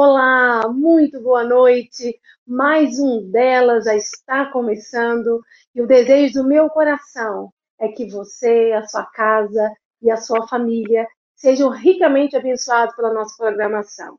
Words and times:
Olá, 0.00 0.68
muito 0.68 1.20
boa 1.20 1.42
noite. 1.42 2.20
Mais 2.46 3.00
um 3.00 3.28
delas 3.32 3.84
já 3.84 3.96
está 3.96 4.46
começando 4.46 5.42
e 5.74 5.82
o 5.82 5.88
desejo 5.88 6.34
do 6.34 6.48
meu 6.48 6.70
coração 6.70 7.52
é 7.80 7.88
que 7.88 8.08
você, 8.08 8.70
a 8.76 8.86
sua 8.86 9.04
casa 9.06 9.72
e 10.00 10.08
a 10.08 10.16
sua 10.16 10.46
família 10.46 11.04
sejam 11.34 11.68
ricamente 11.70 12.36
abençoados 12.36 12.94
pela 12.94 13.12
nossa 13.12 13.34
programação. 13.36 14.16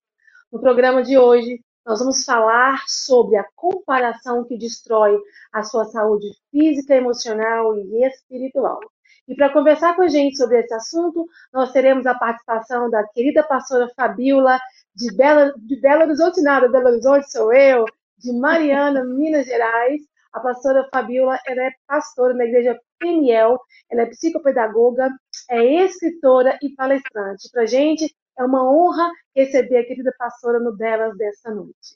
No 0.52 0.60
programa 0.60 1.02
de 1.02 1.18
hoje, 1.18 1.61
nós 1.86 2.00
vamos 2.00 2.25
falar 2.25 2.84
sobre 2.86 3.38
a 3.38 3.46
comparação 3.55 4.43
que 4.43 4.57
destrói 4.57 5.18
a 5.54 5.64
sua 5.64 5.86
saúde 5.86 6.27
física, 6.52 6.93
emocional 6.93 7.73
e 7.77 8.05
espiritual. 8.05 8.82
E 9.30 9.36
para 9.36 9.54
conversar 9.54 9.96
com 9.96 10.02
a 10.02 10.07
gente 10.07 10.36
sobre 10.36 10.59
esse 10.59 10.73
assunto, 10.73 11.25
nós 11.54 11.71
teremos 11.71 12.07
a 12.07 12.16
participação 12.16 12.89
da 12.89 13.07
querida 13.09 13.43
pastora 13.43 13.88
Fabiola 13.96 14.59
de 14.96 15.16
Bela, 15.16 15.54
de 15.58 15.80
Belo 15.80 16.04
Horizonte, 16.04 16.42
nada, 16.42 16.70
Belo 16.70 16.89
Horizonte 16.89 17.32
sou 17.32 17.54
eu, 17.54 17.86
de 18.18 18.34
Mariana, 18.34 19.04
Minas 19.06 19.46
Gerais. 19.46 20.02
A 20.32 20.39
pastora 20.39 20.88
Fabiola, 20.92 21.39
ela 21.47 21.64
é 21.64 21.71
pastora 21.88 22.36
na 22.36 22.46
igreja 22.46 22.80
Peniel, 23.00 23.60
ela 23.89 24.04
é 24.04 24.06
psicopedagoga, 24.06 25.10
é 25.50 25.64
escritora 25.86 26.57
e 26.61 26.70
palestrante. 26.75 27.50
Para 27.52 27.66
gente 27.66 28.14
é 28.38 28.44
uma 28.44 28.64
honra 28.64 29.10
receber 29.36 29.78
a 29.78 29.86
querida 29.86 30.14
pastora 30.20 30.60
no 30.60 30.75
Delas 30.75 31.18
desta 31.18 31.52
noite. 31.52 31.96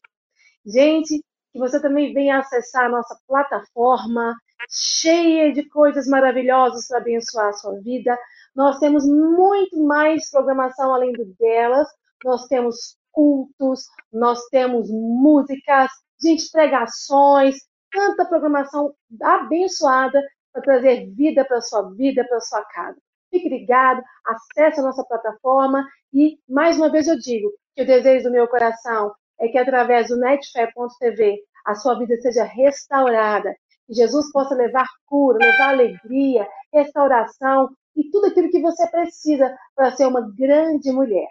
Gente, 0.66 1.24
que 1.52 1.60
você 1.60 1.80
também 1.80 2.14
venha 2.14 2.40
acessar 2.40 2.86
a 2.86 2.90
nossa 2.90 3.16
plataforma 3.28 4.34
cheia 4.70 5.54
de 5.54 5.70
coisas 5.70 6.08
maravilhosas 6.08 6.88
para 6.88 6.98
abençoar 6.98 7.50
a 7.50 7.54
sua 7.54 7.80
vida. 7.82 8.18
Nós 8.56 8.80
temos 8.80 9.06
muito 9.06 9.78
mais 9.84 10.30
programação 10.32 10.92
além 10.94 11.12
do 11.14 11.26
delas 11.40 11.88
nós 12.24 12.48
temos 12.48 12.98
cultos, 13.12 13.86
nós 14.12 14.40
temos 14.50 14.90
músicas, 14.90 15.90
gente, 16.22 16.50
pregações, 16.52 17.56
tanta 17.92 18.26
programação 18.26 18.94
abençoada 19.22 20.22
para 20.52 20.62
trazer 20.62 21.10
vida 21.12 21.46
para 21.46 21.62
sua 21.62 21.90
vida, 21.92 22.26
para 22.28 22.40
sua 22.40 22.64
casa. 22.66 22.98
Fique 23.30 23.50
ligado, 23.50 24.02
acesse 24.26 24.80
a 24.80 24.84
nossa 24.84 25.04
plataforma 25.04 25.88
e, 26.14 26.38
mais 26.48 26.78
uma 26.78 26.92
vez, 26.92 27.08
eu 27.08 27.18
digo 27.18 27.52
que 27.76 27.82
o 27.82 27.88
desejo 27.88 28.26
do 28.26 28.32
meu 28.32 28.48
coração 28.48 29.14
é 29.40 29.48
que, 29.48 29.58
através 29.58 30.08
do 30.08 30.18
netfé.tv, 30.18 31.40
a 31.66 31.76
sua 31.76 31.98
vida 31.98 32.16
seja 32.22 32.44
restaurada, 32.44 33.56
que 33.88 33.94
Jesus 33.94 34.32
possa 34.32 34.54
levar 34.54 34.88
cura, 35.06 35.40
levar 35.40 35.70
alegria, 35.70 36.48
restauração 36.72 37.70
e 37.96 38.10
tudo 38.10 38.28
aquilo 38.28 38.50
que 38.50 38.62
você 38.62 38.88
precisa 38.88 39.56
para 39.76 39.92
ser 39.92 40.06
uma 40.06 40.22
grande 40.36 40.92
mulher. 40.92 41.28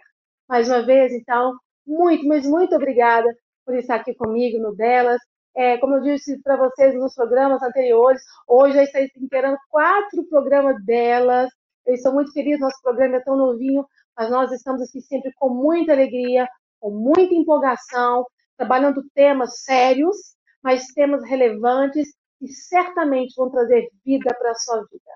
Mais 0.52 0.68
uma 0.68 0.82
vez, 0.82 1.14
então, 1.14 1.54
muito, 1.86 2.28
mas 2.28 2.46
muito 2.46 2.76
obrigada 2.76 3.26
por 3.64 3.74
estar 3.74 3.94
aqui 3.94 4.14
comigo 4.14 4.58
no 4.58 4.76
Delas. 4.76 5.18
É, 5.56 5.78
como 5.78 5.94
eu 5.94 6.02
disse 6.02 6.42
para 6.42 6.58
vocês 6.58 6.94
nos 6.94 7.14
programas 7.14 7.62
anteriores, 7.62 8.20
hoje 8.46 8.76
eu 8.76 8.82
estou 8.82 9.00
inteirando 9.16 9.56
quatro 9.70 10.22
programas 10.28 10.76
delas. 10.84 11.48
Eu 11.86 11.94
estou 11.94 12.12
muito 12.12 12.34
feliz, 12.34 12.60
nosso 12.60 12.76
programa 12.82 13.16
é 13.16 13.20
tão 13.20 13.34
novinho, 13.34 13.86
mas 14.14 14.30
nós 14.30 14.52
estamos 14.52 14.82
aqui 14.82 15.00
sempre 15.00 15.32
com 15.36 15.48
muita 15.48 15.92
alegria, 15.92 16.46
com 16.78 16.90
muita 16.90 17.34
empolgação, 17.34 18.26
trabalhando 18.58 19.02
temas 19.14 19.62
sérios, 19.62 20.18
mas 20.62 20.84
temas 20.88 21.24
relevantes 21.24 22.08
e 22.42 22.48
certamente 22.48 23.32
vão 23.38 23.50
trazer 23.50 23.88
vida 24.04 24.34
para 24.38 24.50
a 24.50 24.54
sua 24.56 24.82
vida. 24.82 25.12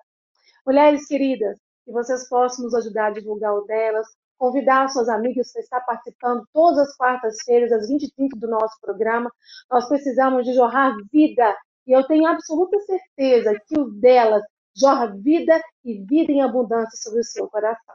Mulheres 0.66 1.06
queridas, 1.06 1.58
que 1.84 1.92
vocês 1.92 2.26
possam 2.26 2.64
nos 2.64 2.74
ajudar 2.74 3.08
a 3.08 3.10
divulgar 3.10 3.52
o 3.52 3.66
delas, 3.66 4.06
convidar 4.38 4.88
suas 4.88 5.08
amigas 5.08 5.52
para 5.52 5.62
estar 5.62 5.80
participando 5.80 6.46
todas 6.52 6.78
as 6.78 6.96
quartas-feiras, 6.96 7.72
às 7.72 7.88
20h30 7.88 8.38
do 8.38 8.48
nosso 8.48 8.78
programa. 8.80 9.30
Nós 9.70 9.88
precisamos 9.88 10.44
de 10.44 10.52
jorrar 10.54 10.94
vida, 11.12 11.56
e 11.86 11.92
eu 11.92 12.06
tenho 12.06 12.26
absoluta 12.26 12.78
certeza 12.80 13.58
que 13.66 13.78
o 13.78 13.90
delas 13.90 14.42
jorra 14.76 15.06
vida 15.06 15.60
e 15.84 16.02
vida 16.04 16.30
em 16.30 16.42
abundância 16.42 16.98
sobre 17.02 17.20
o 17.20 17.24
seu 17.24 17.48
coração. 17.48 17.94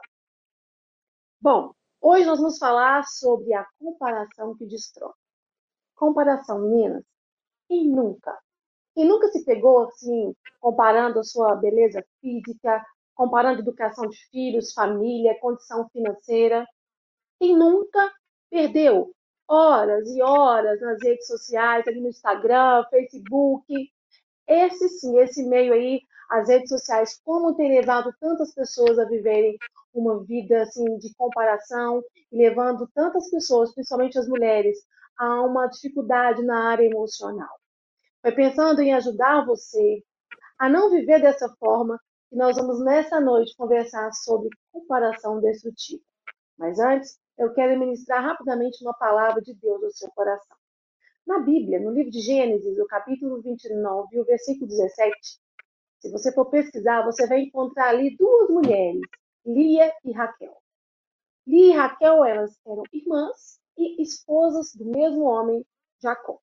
Bom, 1.40 1.72
hoje 2.00 2.26
nós 2.26 2.38
vamos 2.38 2.58
falar 2.58 3.04
sobre 3.04 3.54
a 3.54 3.64
comparação 3.78 4.56
que 4.56 4.66
destrói. 4.66 5.12
Comparação, 5.94 6.58
meninas, 6.60 7.04
quem 7.68 7.88
nunca? 7.88 8.36
Quem 8.94 9.06
nunca 9.06 9.28
se 9.28 9.44
pegou 9.44 9.84
assim, 9.84 10.34
comparando 10.60 11.20
a 11.20 11.24
sua 11.24 11.54
beleza 11.54 12.04
física, 12.20 12.84
comparando 13.14 13.60
educação 13.60 14.08
de 14.08 14.16
filhos, 14.30 14.72
família, 14.72 15.38
condição 15.40 15.88
financeira. 15.90 16.66
Quem 17.38 17.56
nunca 17.56 18.12
perdeu 18.50 19.12
horas 19.48 20.08
e 20.08 20.22
horas 20.22 20.80
nas 20.80 21.02
redes 21.02 21.26
sociais, 21.26 21.86
ali 21.86 22.00
no 22.00 22.08
Instagram, 22.08 22.84
Facebook. 22.90 23.64
Esse 24.46 24.88
sim, 24.88 25.18
esse 25.18 25.44
meio 25.44 25.72
aí, 25.72 26.00
as 26.30 26.48
redes 26.48 26.68
sociais, 26.68 27.20
como 27.24 27.54
tem 27.54 27.68
levado 27.68 28.12
tantas 28.20 28.54
pessoas 28.54 28.98
a 28.98 29.04
viverem 29.04 29.56
uma 29.92 30.24
vida 30.24 30.62
assim 30.62 30.96
de 30.98 31.14
comparação 31.14 32.02
e 32.30 32.36
levando 32.36 32.88
tantas 32.94 33.30
pessoas, 33.30 33.74
principalmente 33.74 34.18
as 34.18 34.26
mulheres, 34.26 34.78
a 35.18 35.42
uma 35.42 35.66
dificuldade 35.66 36.42
na 36.42 36.70
área 36.70 36.84
emocional. 36.84 37.54
Foi 38.22 38.32
pensando 38.32 38.80
em 38.80 38.94
ajudar 38.94 39.44
você 39.44 40.02
a 40.58 40.68
não 40.68 40.90
viver 40.90 41.20
dessa 41.20 41.48
forma, 41.58 42.00
e 42.32 42.36
nós 42.36 42.56
vamos 42.56 42.82
nessa 42.82 43.20
noite 43.20 43.54
conversar 43.56 44.10
sobre 44.14 44.48
comparação 44.72 45.38
destrutiva. 45.38 46.02
Mas 46.56 46.78
antes, 46.78 47.18
eu 47.36 47.52
quero 47.52 47.78
ministrar 47.78 48.22
rapidamente 48.24 48.82
uma 48.82 48.94
palavra 48.94 49.42
de 49.42 49.52
Deus 49.52 49.84
ao 49.84 49.90
seu 49.90 50.10
coração. 50.12 50.56
Na 51.26 51.40
Bíblia, 51.40 51.78
no 51.78 51.90
livro 51.90 52.10
de 52.10 52.20
Gênesis, 52.20 52.78
o 52.78 52.86
capítulo 52.86 53.42
29, 53.42 54.18
o 54.18 54.24
versículo 54.24 54.66
17, 54.66 55.12
se 55.98 56.10
você 56.10 56.32
for 56.32 56.46
pesquisar, 56.46 57.04
você 57.04 57.26
vai 57.26 57.40
encontrar 57.40 57.90
ali 57.90 58.16
duas 58.16 58.48
mulheres, 58.48 59.02
Lia 59.44 59.92
e 60.02 60.12
Raquel. 60.12 60.56
Lia 61.46 61.74
e 61.74 61.76
Raquel, 61.76 62.24
elas 62.24 62.58
eram 62.66 62.82
irmãs 62.92 63.60
e 63.76 64.02
esposas 64.02 64.74
do 64.74 64.86
mesmo 64.86 65.24
homem, 65.24 65.64
Jacó. 66.02 66.40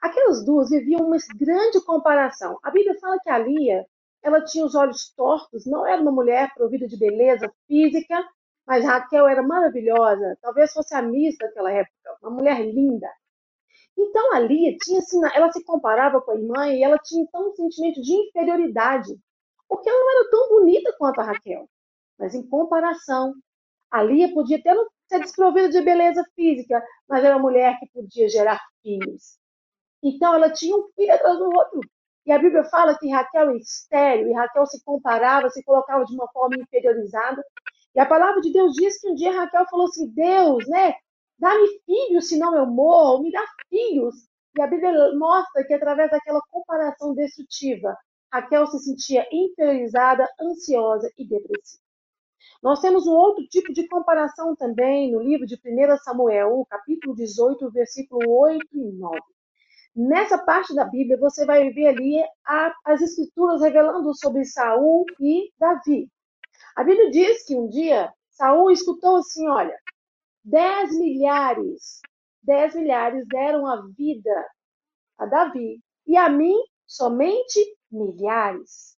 Aquelas 0.00 0.44
duas 0.44 0.70
viviam 0.70 1.06
uma 1.06 1.16
grande 1.36 1.84
comparação. 1.84 2.58
A 2.62 2.70
Bíblia 2.70 2.98
fala 2.98 3.18
que 3.22 3.30
a 3.30 3.38
Lia 3.38 3.86
ela 4.22 4.44
tinha 4.44 4.64
os 4.64 4.74
olhos 4.74 5.12
tortos, 5.14 5.66
não 5.66 5.86
era 5.86 6.00
uma 6.00 6.12
mulher 6.12 6.52
provida 6.54 6.86
de 6.86 6.98
beleza 6.98 7.52
física, 7.66 8.24
mas 8.66 8.84
Raquel 8.84 9.26
era 9.26 9.42
maravilhosa, 9.42 10.38
talvez 10.40 10.72
fosse 10.72 10.94
a 10.94 11.02
Miss 11.02 11.36
daquela 11.38 11.72
época, 11.72 12.16
uma 12.22 12.30
mulher 12.30 12.60
linda. 12.64 13.08
Então 13.98 14.32
ali 14.34 14.76
tinha 14.78 15.00
assim, 15.00 15.20
ela 15.34 15.52
se 15.52 15.62
comparava 15.64 16.20
com 16.20 16.30
a 16.30 16.34
irmã 16.34 16.68
e 16.68 16.82
ela 16.82 16.98
tinha 16.98 17.22
então 17.22 17.48
um 17.48 17.54
sentimento 17.54 18.00
de 18.00 18.12
inferioridade, 18.14 19.18
porque 19.68 19.88
ela 19.88 19.98
não 19.98 20.10
era 20.20 20.30
tão 20.30 20.48
bonita 20.48 20.94
quanto 20.98 21.20
a 21.20 21.24
Raquel. 21.24 21.68
Mas 22.18 22.34
em 22.34 22.46
comparação, 22.48 23.34
a 23.90 24.02
Lia 24.02 24.32
podia 24.32 24.58
até 24.58 24.74
não 24.74 24.86
ser 25.08 25.20
desprovida 25.20 25.68
de 25.68 25.82
beleza 25.82 26.24
física, 26.34 26.82
mas 27.08 27.24
era 27.24 27.36
uma 27.36 27.42
mulher 27.42 27.78
que 27.78 27.86
podia 27.92 28.28
gerar 28.28 28.60
filhos. 28.82 29.38
Então 30.02 30.34
ela 30.34 30.50
tinha 30.50 30.76
um 30.76 30.88
filho 30.94 31.12
atrás 31.12 31.38
do 31.38 31.44
outro. 31.44 31.80
E 32.24 32.32
a 32.32 32.38
Bíblia 32.38 32.64
fala 32.64 32.96
que 32.98 33.10
Raquel 33.10 33.50
é 33.50 33.56
estéreo, 33.56 34.28
e 34.28 34.32
Raquel 34.32 34.66
se 34.66 34.82
comparava, 34.84 35.50
se 35.50 35.62
colocava 35.64 36.04
de 36.04 36.14
uma 36.14 36.28
forma 36.28 36.56
inferiorizada. 36.56 37.42
E 37.94 38.00
a 38.00 38.06
palavra 38.06 38.40
de 38.40 38.52
Deus 38.52 38.72
diz 38.72 39.00
que 39.00 39.08
um 39.08 39.14
dia 39.14 39.32
Raquel 39.32 39.66
falou 39.68 39.86
assim: 39.86 40.08
Deus, 40.08 40.66
né? 40.68 40.94
Dá-me 41.38 41.68
filhos, 41.84 42.28
senão 42.28 42.56
eu 42.56 42.66
morro, 42.66 43.22
me 43.22 43.32
dá 43.32 43.44
filhos. 43.68 44.14
E 44.56 44.62
a 44.62 44.66
Bíblia 44.66 44.92
mostra 45.16 45.64
que 45.64 45.74
através 45.74 46.10
daquela 46.10 46.40
comparação 46.50 47.14
destrutiva, 47.14 47.96
Raquel 48.32 48.66
se 48.68 48.78
sentia 48.78 49.26
inferiorizada, 49.32 50.28
ansiosa 50.40 51.10
e 51.18 51.26
depressiva. 51.26 51.82
Nós 52.62 52.80
temos 52.80 53.06
um 53.06 53.12
outro 53.12 53.44
tipo 53.48 53.72
de 53.72 53.88
comparação 53.88 54.54
também 54.54 55.10
no 55.10 55.20
livro 55.20 55.46
de 55.46 55.56
1 55.56 55.96
Samuel, 55.98 56.64
capítulo 56.70 57.14
18, 57.14 57.70
versículo 57.72 58.30
8 58.30 58.64
e 58.72 58.92
9. 58.92 59.18
Nessa 59.94 60.38
parte 60.38 60.74
da 60.74 60.84
Bíblia, 60.86 61.18
você 61.18 61.44
vai 61.44 61.68
ver 61.70 61.88
ali 61.88 62.22
a, 62.46 62.74
as 62.86 63.02
escrituras 63.02 63.60
revelando 63.60 64.14
sobre 64.16 64.44
Saul 64.44 65.04
e 65.20 65.52
Davi. 65.58 66.08
A 66.74 66.82
Bíblia 66.82 67.10
diz 67.10 67.44
que 67.44 67.54
um 67.54 67.68
dia 67.68 68.10
Saul 68.30 68.70
escutou 68.70 69.16
assim: 69.16 69.46
olha, 69.48 69.76
dez 70.42 70.98
milhares, 70.98 72.00
dez 72.42 72.74
milhares 72.74 73.26
deram 73.28 73.66
a 73.66 73.82
vida 73.96 74.46
a 75.18 75.26
Davi, 75.26 75.80
e 76.06 76.16
a 76.16 76.28
mim 76.30 76.56
somente 76.86 77.60
milhares. 77.90 78.96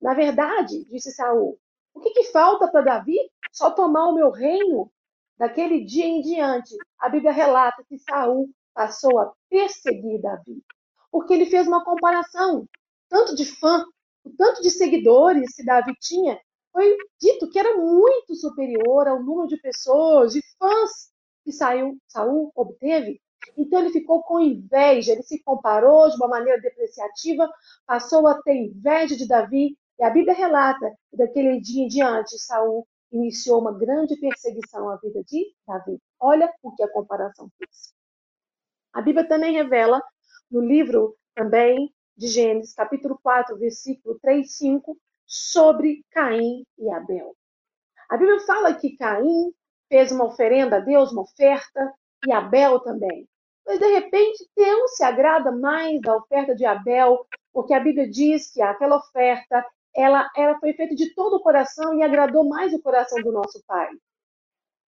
Na 0.00 0.12
verdade, 0.12 0.84
disse 0.84 1.10
Saul, 1.12 1.58
o 1.94 2.00
que, 2.00 2.10
que 2.10 2.24
falta 2.24 2.68
para 2.68 2.82
Davi? 2.82 3.18
Só 3.50 3.70
tomar 3.70 4.08
o 4.08 4.14
meu 4.14 4.30
reino? 4.30 4.92
Daquele 5.38 5.82
dia 5.84 6.04
em 6.04 6.20
diante, 6.20 6.76
a 6.98 7.08
Bíblia 7.08 7.32
relata 7.32 7.82
que 7.88 7.98
Saul 7.98 8.50
passou 8.76 9.18
a 9.18 9.32
perseguir 9.48 10.20
Davi, 10.20 10.62
porque 11.10 11.32
ele 11.32 11.46
fez 11.46 11.66
uma 11.66 11.82
comparação, 11.82 12.68
tanto 13.08 13.34
de 13.34 13.46
fã, 13.46 13.82
o 14.22 14.30
tanto 14.36 14.60
de 14.60 14.70
seguidores 14.70 15.54
que 15.54 15.64
Davi 15.64 15.94
tinha, 15.98 16.38
foi 16.70 16.94
dito 17.18 17.48
que 17.48 17.58
era 17.58 17.74
muito 17.74 18.34
superior 18.34 19.08
ao 19.08 19.22
número 19.22 19.48
de 19.48 19.56
pessoas, 19.56 20.34
de 20.34 20.42
fãs 20.58 21.10
que 21.42 21.52
Saul, 21.52 21.96
Saul 22.06 22.52
obteve. 22.54 23.18
Então 23.56 23.80
ele 23.80 23.90
ficou 23.90 24.22
com 24.22 24.38
inveja, 24.40 25.12
ele 25.12 25.22
se 25.22 25.42
comparou 25.42 26.10
de 26.10 26.16
uma 26.16 26.28
maneira 26.28 26.60
depreciativa, 26.60 27.48
passou 27.86 28.26
a 28.26 28.42
ter 28.42 28.56
inveja 28.56 29.16
de 29.16 29.26
Davi, 29.26 29.74
e 29.98 30.04
a 30.04 30.10
Bíblia 30.10 30.34
relata 30.34 30.92
que 31.10 31.16
daquele 31.16 31.58
dia 31.60 31.84
em 31.84 31.88
diante 31.88 32.38
Saul 32.38 32.86
iniciou 33.10 33.60
uma 33.60 33.72
grande 33.72 34.14
perseguição 34.16 34.90
à 34.90 34.96
vida 34.96 35.22
de 35.24 35.46
Davi. 35.66 35.98
Olha 36.20 36.52
o 36.62 36.74
que 36.74 36.82
a 36.82 36.92
comparação 36.92 37.48
fez. 37.56 37.96
A 38.96 39.02
Bíblia 39.02 39.28
também 39.28 39.52
revela 39.52 40.02
no 40.50 40.58
livro 40.58 41.18
também 41.34 41.94
de 42.16 42.28
Gênesis, 42.28 42.72
capítulo 42.72 43.20
4, 43.22 43.54
versículo 43.58 44.18
3 44.20 44.46
e 44.46 44.48
5, 44.48 44.96
sobre 45.26 46.02
Caim 46.10 46.64
e 46.78 46.90
Abel. 46.90 47.36
A 48.08 48.16
Bíblia 48.16 48.40
fala 48.40 48.72
que 48.72 48.96
Caim 48.96 49.52
fez 49.86 50.10
uma 50.10 50.24
oferenda 50.24 50.76
a 50.76 50.80
Deus, 50.80 51.12
uma 51.12 51.24
oferta, 51.24 51.92
e 52.26 52.32
Abel 52.32 52.80
também. 52.80 53.28
Mas 53.66 53.78
de 53.78 53.86
repente 53.86 54.48
Deus 54.56 54.96
se 54.96 55.04
agrada 55.04 55.52
mais 55.52 56.00
da 56.00 56.16
oferta 56.16 56.54
de 56.54 56.64
Abel, 56.64 57.26
porque 57.52 57.74
a 57.74 57.80
Bíblia 57.80 58.08
diz 58.08 58.50
que 58.50 58.62
aquela 58.62 58.96
oferta 58.96 59.62
ela, 59.94 60.26
ela 60.34 60.58
foi 60.58 60.72
feita 60.72 60.94
de 60.94 61.14
todo 61.14 61.36
o 61.36 61.42
coração 61.42 61.92
e 61.98 62.02
agradou 62.02 62.48
mais 62.48 62.72
o 62.72 62.80
coração 62.80 63.20
do 63.20 63.30
nosso 63.30 63.62
Pai. 63.66 63.92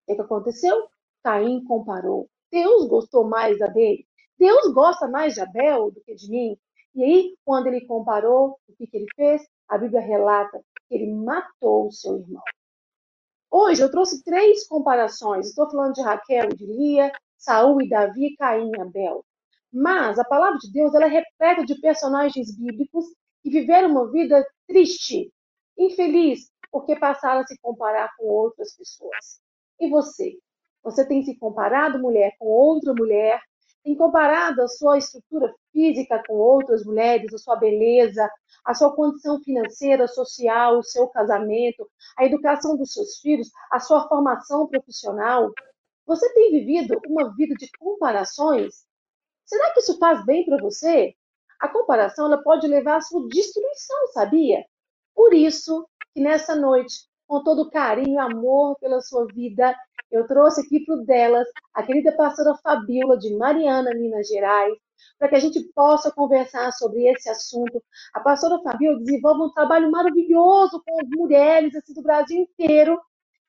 O 0.06 0.16
que 0.16 0.22
aconteceu? 0.22 0.88
Caim 1.22 1.62
comparou. 1.62 2.26
Deus 2.50 2.88
gostou 2.88 3.24
mais 3.24 3.58
da 3.58 3.66
dele. 3.66 4.06
Deus 4.38 4.72
gosta 4.72 5.08
mais 5.08 5.34
de 5.34 5.40
Abel 5.40 5.90
do 5.90 6.00
que 6.00 6.14
de 6.14 6.30
mim. 6.30 6.56
E 6.94 7.02
aí, 7.02 7.36
quando 7.44 7.66
ele 7.66 7.86
comparou, 7.86 8.58
o 8.68 8.76
que, 8.76 8.86
que 8.86 8.96
ele 8.96 9.06
fez? 9.14 9.42
A 9.68 9.76
Bíblia 9.76 10.00
relata 10.00 10.60
que 10.88 10.94
ele 10.94 11.12
matou 11.12 11.88
o 11.88 11.92
seu 11.92 12.18
irmão. 12.18 12.42
Hoje 13.50 13.82
eu 13.82 13.90
trouxe 13.90 14.22
três 14.22 14.66
comparações. 14.66 15.48
Estou 15.48 15.68
falando 15.70 15.94
de 15.94 16.02
Raquel 16.02 16.48
e 16.52 16.56
de 16.56 16.66
Lia, 16.66 17.12
Saul 17.36 17.82
e 17.82 17.88
Davi, 17.88 18.34
Caim 18.36 18.70
e 18.76 18.80
Abel. 18.80 19.24
Mas 19.72 20.18
a 20.18 20.24
palavra 20.24 20.58
de 20.58 20.72
Deus 20.72 20.94
ela 20.94 21.06
é 21.06 21.08
repleta 21.08 21.64
de 21.64 21.78
personagens 21.80 22.56
bíblicos 22.56 23.06
que 23.42 23.50
viveram 23.50 23.90
uma 23.90 24.10
vida 24.10 24.46
triste, 24.66 25.32
infeliz, 25.76 26.50
porque 26.70 26.96
passaram 26.96 27.40
a 27.40 27.46
se 27.46 27.56
comparar 27.60 28.10
com 28.16 28.26
outras 28.26 28.74
pessoas. 28.76 29.40
E 29.80 29.88
você? 29.88 30.36
Você 30.88 31.04
tem 31.06 31.22
se 31.22 31.36
comparado, 31.36 31.98
mulher, 31.98 32.34
com 32.38 32.46
outra 32.46 32.94
mulher? 32.94 33.42
Tem 33.84 33.94
comparado 33.94 34.62
a 34.62 34.68
sua 34.68 34.96
estrutura 34.96 35.54
física 35.70 36.22
com 36.26 36.32
outras 36.32 36.82
mulheres, 36.82 37.32
a 37.34 37.36
sua 37.36 37.56
beleza, 37.56 38.26
a 38.64 38.72
sua 38.72 38.96
condição 38.96 39.38
financeira, 39.42 40.08
social, 40.08 40.78
o 40.78 40.82
seu 40.82 41.06
casamento, 41.08 41.86
a 42.16 42.24
educação 42.24 42.74
dos 42.74 42.94
seus 42.94 43.18
filhos, 43.18 43.50
a 43.70 43.78
sua 43.78 44.08
formação 44.08 44.66
profissional? 44.66 45.52
Você 46.06 46.32
tem 46.32 46.52
vivido 46.52 46.98
uma 47.06 47.34
vida 47.34 47.54
de 47.54 47.68
comparações? 47.78 48.86
Será 49.44 49.70
que 49.74 49.80
isso 49.80 49.98
faz 49.98 50.24
bem 50.24 50.46
para 50.46 50.56
você? 50.56 51.14
A 51.60 51.68
comparação 51.68 52.24
ela 52.24 52.42
pode 52.42 52.66
levar 52.66 52.96
à 52.96 53.00
sua 53.02 53.28
destruição, 53.28 54.06
sabia? 54.14 54.64
Por 55.14 55.34
isso 55.34 55.86
que 56.14 56.22
nessa 56.22 56.56
noite, 56.56 56.94
com 57.28 57.44
todo 57.44 57.70
carinho 57.70 58.14
e 58.14 58.18
amor 58.18 58.76
pela 58.80 59.00
sua 59.02 59.26
vida, 59.26 59.76
eu 60.10 60.26
trouxe 60.26 60.62
aqui 60.62 60.80
para 60.80 60.94
o 60.94 61.04
delas 61.04 61.46
a 61.74 61.82
querida 61.82 62.10
pastora 62.12 62.56
Fabiola 62.56 63.18
de 63.18 63.36
Mariana, 63.36 63.94
Minas 63.94 64.26
Gerais, 64.26 64.74
para 65.18 65.28
que 65.28 65.34
a 65.34 65.40
gente 65.40 65.62
possa 65.74 66.10
conversar 66.10 66.72
sobre 66.72 67.06
esse 67.06 67.28
assunto. 67.28 67.82
A 68.14 68.20
pastora 68.20 68.58
Fabiola 68.62 68.98
desenvolve 69.00 69.42
um 69.42 69.52
trabalho 69.52 69.90
maravilhoso 69.90 70.82
com 70.84 71.18
mulheres 71.18 71.76
assim, 71.76 71.92
do 71.92 72.02
Brasil 72.02 72.38
inteiro, 72.38 72.98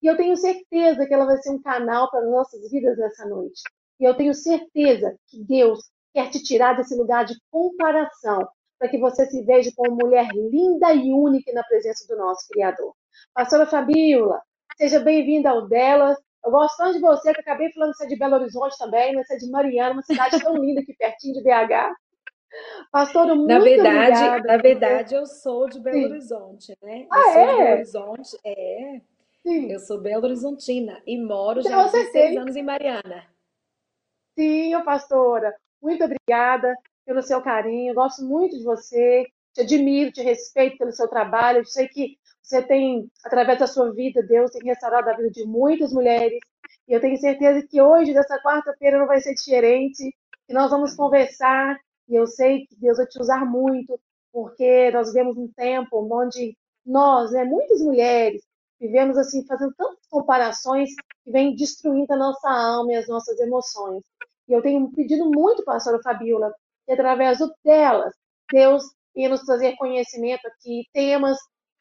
e 0.01 0.07
eu 0.07 0.17
tenho 0.17 0.35
certeza 0.35 1.05
que 1.05 1.13
ela 1.13 1.25
vai 1.25 1.37
ser 1.37 1.51
um 1.51 1.61
canal 1.61 2.11
para 2.11 2.19
as 2.19 2.29
nossas 2.29 2.69
vidas 2.69 2.97
nessa 2.97 3.25
noite. 3.25 3.61
E 3.97 4.03
eu 4.03 4.15
tenho 4.15 4.33
certeza 4.33 5.15
que 5.27 5.41
Deus 5.43 5.79
quer 6.13 6.29
te 6.29 6.43
tirar 6.43 6.73
desse 6.75 6.95
lugar 6.95 7.23
de 7.23 7.35
comparação, 7.49 8.45
para 8.77 8.89
que 8.89 8.97
você 8.97 9.25
se 9.25 9.41
veja 9.43 9.71
como 9.75 9.95
mulher 9.95 10.29
linda 10.33 10.93
e 10.93 11.13
única 11.13 11.51
na 11.53 11.63
presença 11.63 12.05
do 12.07 12.17
nosso 12.17 12.47
Criador. 12.49 12.93
Pastora 13.33 13.65
Fabiola, 13.65 14.41
seja 14.77 14.99
bem-vinda 14.99 15.49
ao 15.49 15.67
Delas. 15.67 16.17
Eu 16.43 16.51
gosto 16.51 16.77
tanto 16.77 16.93
de 16.93 16.99
você 16.99 17.33
que 17.33 17.41
acabei 17.41 17.71
falando 17.71 17.91
que 17.91 17.97
você 17.97 18.05
é 18.05 18.07
de 18.07 18.17
Belo 18.17 18.35
Horizonte 18.35 18.77
também, 18.77 19.13
mas 19.15 19.27
você 19.27 19.35
é 19.35 19.37
de 19.37 19.49
Mariana, 19.51 19.93
uma 19.93 20.03
cidade 20.03 20.39
tão 20.41 20.55
linda 20.55 20.81
aqui 20.81 20.93
pertinho 20.93 21.33
de 21.33 21.43
BH. 21.43 21.95
Pastora, 22.91 23.35
muito 23.35 23.47
na 23.47 23.59
verdade, 23.59 24.17
obrigada. 24.17 24.47
Na 24.47 24.57
verdade, 24.57 25.15
eu 25.15 25.25
sou 25.25 25.69
de 25.69 25.79
Belo 25.79 25.97
Sim. 25.97 26.05
Horizonte, 26.05 26.77
né? 26.81 27.07
Ah, 27.11 27.19
eu 27.19 27.33
sou 27.33 27.41
é? 27.41 27.45
de 27.45 27.57
Belo 27.57 27.73
Horizonte, 27.73 28.37
é. 28.45 29.01
Sim. 29.43 29.71
Eu 29.71 29.79
sou 29.79 30.01
Belo 30.01 30.25
Horizontina 30.25 31.01
e 31.05 31.17
moro 31.21 31.59
Então, 31.59 31.71
já 31.71 31.83
há 31.85 32.05
seis 32.05 32.37
anos 32.37 32.55
em 32.55 32.63
Mariana. 32.63 33.25
Sim, 34.37 34.71
pastora. 34.83 35.55
Muito 35.81 36.03
obrigada 36.03 36.75
pelo 37.05 37.21
seu 37.21 37.41
carinho. 37.41 37.93
Gosto 37.93 38.23
muito 38.23 38.57
de 38.57 38.63
você. 38.63 39.27
Te 39.53 39.61
admiro, 39.61 40.11
te 40.11 40.21
respeito 40.21 40.77
pelo 40.77 40.91
seu 40.91 41.07
trabalho. 41.07 41.59
Eu 41.59 41.65
sei 41.65 41.87
que 41.87 42.17
você 42.49 42.63
tem, 42.63 43.07
através 43.23 43.59
da 43.59 43.67
sua 43.67 43.93
vida, 43.93 44.23
Deus 44.23 44.49
tem 44.49 44.63
restaurado 44.63 45.07
a 45.07 45.15
vida 45.15 45.29
de 45.29 45.45
muitas 45.45 45.93
mulheres. 45.93 46.39
E 46.87 46.93
eu 46.93 46.99
tenho 46.99 47.15
certeza 47.17 47.65
que 47.69 47.79
hoje, 47.79 48.11
nessa 48.11 48.41
quarta-feira, 48.41 48.97
não 48.97 49.05
vai 49.05 49.21
ser 49.21 49.35
diferente. 49.35 50.11
Que 50.47 50.53
nós 50.53 50.71
vamos 50.71 50.95
conversar. 50.95 51.77
E 52.07 52.15
eu 52.15 52.25
sei 52.25 52.65
que 52.65 52.75
Deus 52.75 52.97
vai 52.97 53.05
te 53.05 53.21
usar 53.21 53.45
muito, 53.45 53.99
porque 54.33 54.89
nós 54.89 55.09
vivemos 55.09 55.37
um 55.37 55.47
tempo 55.55 56.07
onde 56.11 56.57
nós, 56.83 57.31
né, 57.31 57.43
muitas 57.45 57.81
mulheres, 57.81 58.41
vivemos 58.79 59.15
assim, 59.15 59.45
fazendo 59.45 59.71
tantas 59.77 60.07
comparações 60.09 60.89
que 61.23 61.31
vem 61.31 61.55
destruindo 61.55 62.11
a 62.11 62.17
nossa 62.17 62.49
alma 62.49 62.93
e 62.93 62.95
as 62.95 63.07
nossas 63.07 63.39
emoções. 63.39 64.03
E 64.47 64.53
eu 64.53 64.61
tenho 64.63 64.91
pedido 64.91 65.29
muito, 65.29 65.63
pastora 65.63 66.01
Fabiola, 66.01 66.51
que 66.87 66.93
através 66.93 67.37
delas, 67.63 68.15
Deus 68.51 68.83
venha 69.13 69.29
nos 69.29 69.43
trazer 69.43 69.75
conhecimento 69.75 70.47
aqui, 70.47 70.85
temas 70.91 71.37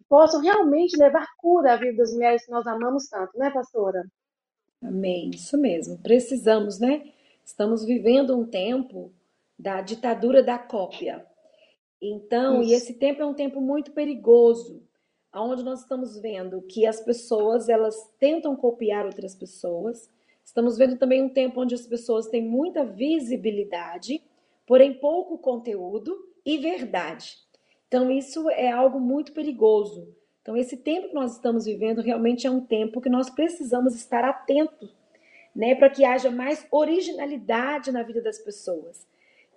possam 0.08 0.40
realmente 0.40 0.96
levar 0.96 1.26
cura 1.36 1.74
à 1.74 1.76
vida 1.76 1.98
das 1.98 2.12
mulheres 2.12 2.44
que 2.44 2.50
nós 2.50 2.66
amamos 2.66 3.08
tanto, 3.08 3.36
né, 3.38 3.50
pastora? 3.50 4.04
Amém, 4.82 5.30
isso 5.30 5.58
mesmo. 5.58 5.98
Precisamos, 5.98 6.78
né? 6.78 7.12
Estamos 7.44 7.84
vivendo 7.84 8.36
um 8.36 8.46
tempo 8.46 9.12
da 9.58 9.80
ditadura 9.80 10.42
da 10.42 10.58
cópia. 10.58 11.26
Então, 12.00 12.62
Isso. 12.62 12.70
e 12.70 12.74
esse 12.74 12.94
tempo 12.94 13.22
é 13.22 13.26
um 13.26 13.34
tempo 13.34 13.60
muito 13.60 13.90
perigoso, 13.92 14.82
onde 15.34 15.64
nós 15.64 15.80
estamos 15.80 16.16
vendo 16.18 16.62
que 16.62 16.86
as 16.86 17.00
pessoas 17.00 17.68
elas 17.68 18.08
tentam 18.18 18.54
copiar 18.54 19.04
outras 19.04 19.34
pessoas. 19.34 20.08
Estamos 20.44 20.78
vendo 20.78 20.96
também 20.96 21.22
um 21.22 21.28
tempo 21.28 21.60
onde 21.60 21.74
as 21.74 21.86
pessoas 21.86 22.28
têm 22.28 22.42
muita 22.42 22.84
visibilidade, 22.84 24.22
porém 24.64 24.94
pouco 24.94 25.38
conteúdo 25.38 26.16
e 26.44 26.56
verdade. 26.58 27.36
Então, 27.88 28.10
isso 28.10 28.48
é 28.50 28.70
algo 28.70 29.00
muito 29.00 29.32
perigoso. 29.32 30.14
Então, 30.42 30.56
esse 30.56 30.76
tempo 30.76 31.08
que 31.08 31.14
nós 31.14 31.32
estamos 31.32 31.64
vivendo 31.64 32.00
realmente 32.00 32.46
é 32.46 32.50
um 32.50 32.60
tempo 32.60 33.00
que 33.00 33.08
nós 33.08 33.28
precisamos 33.28 33.94
estar 33.94 34.24
atentos, 34.24 34.94
né, 35.54 35.74
para 35.74 35.90
que 35.90 36.04
haja 36.04 36.30
mais 36.30 36.66
originalidade 36.70 37.90
na 37.90 38.02
vida 38.02 38.22
das 38.22 38.38
pessoas. 38.38 39.06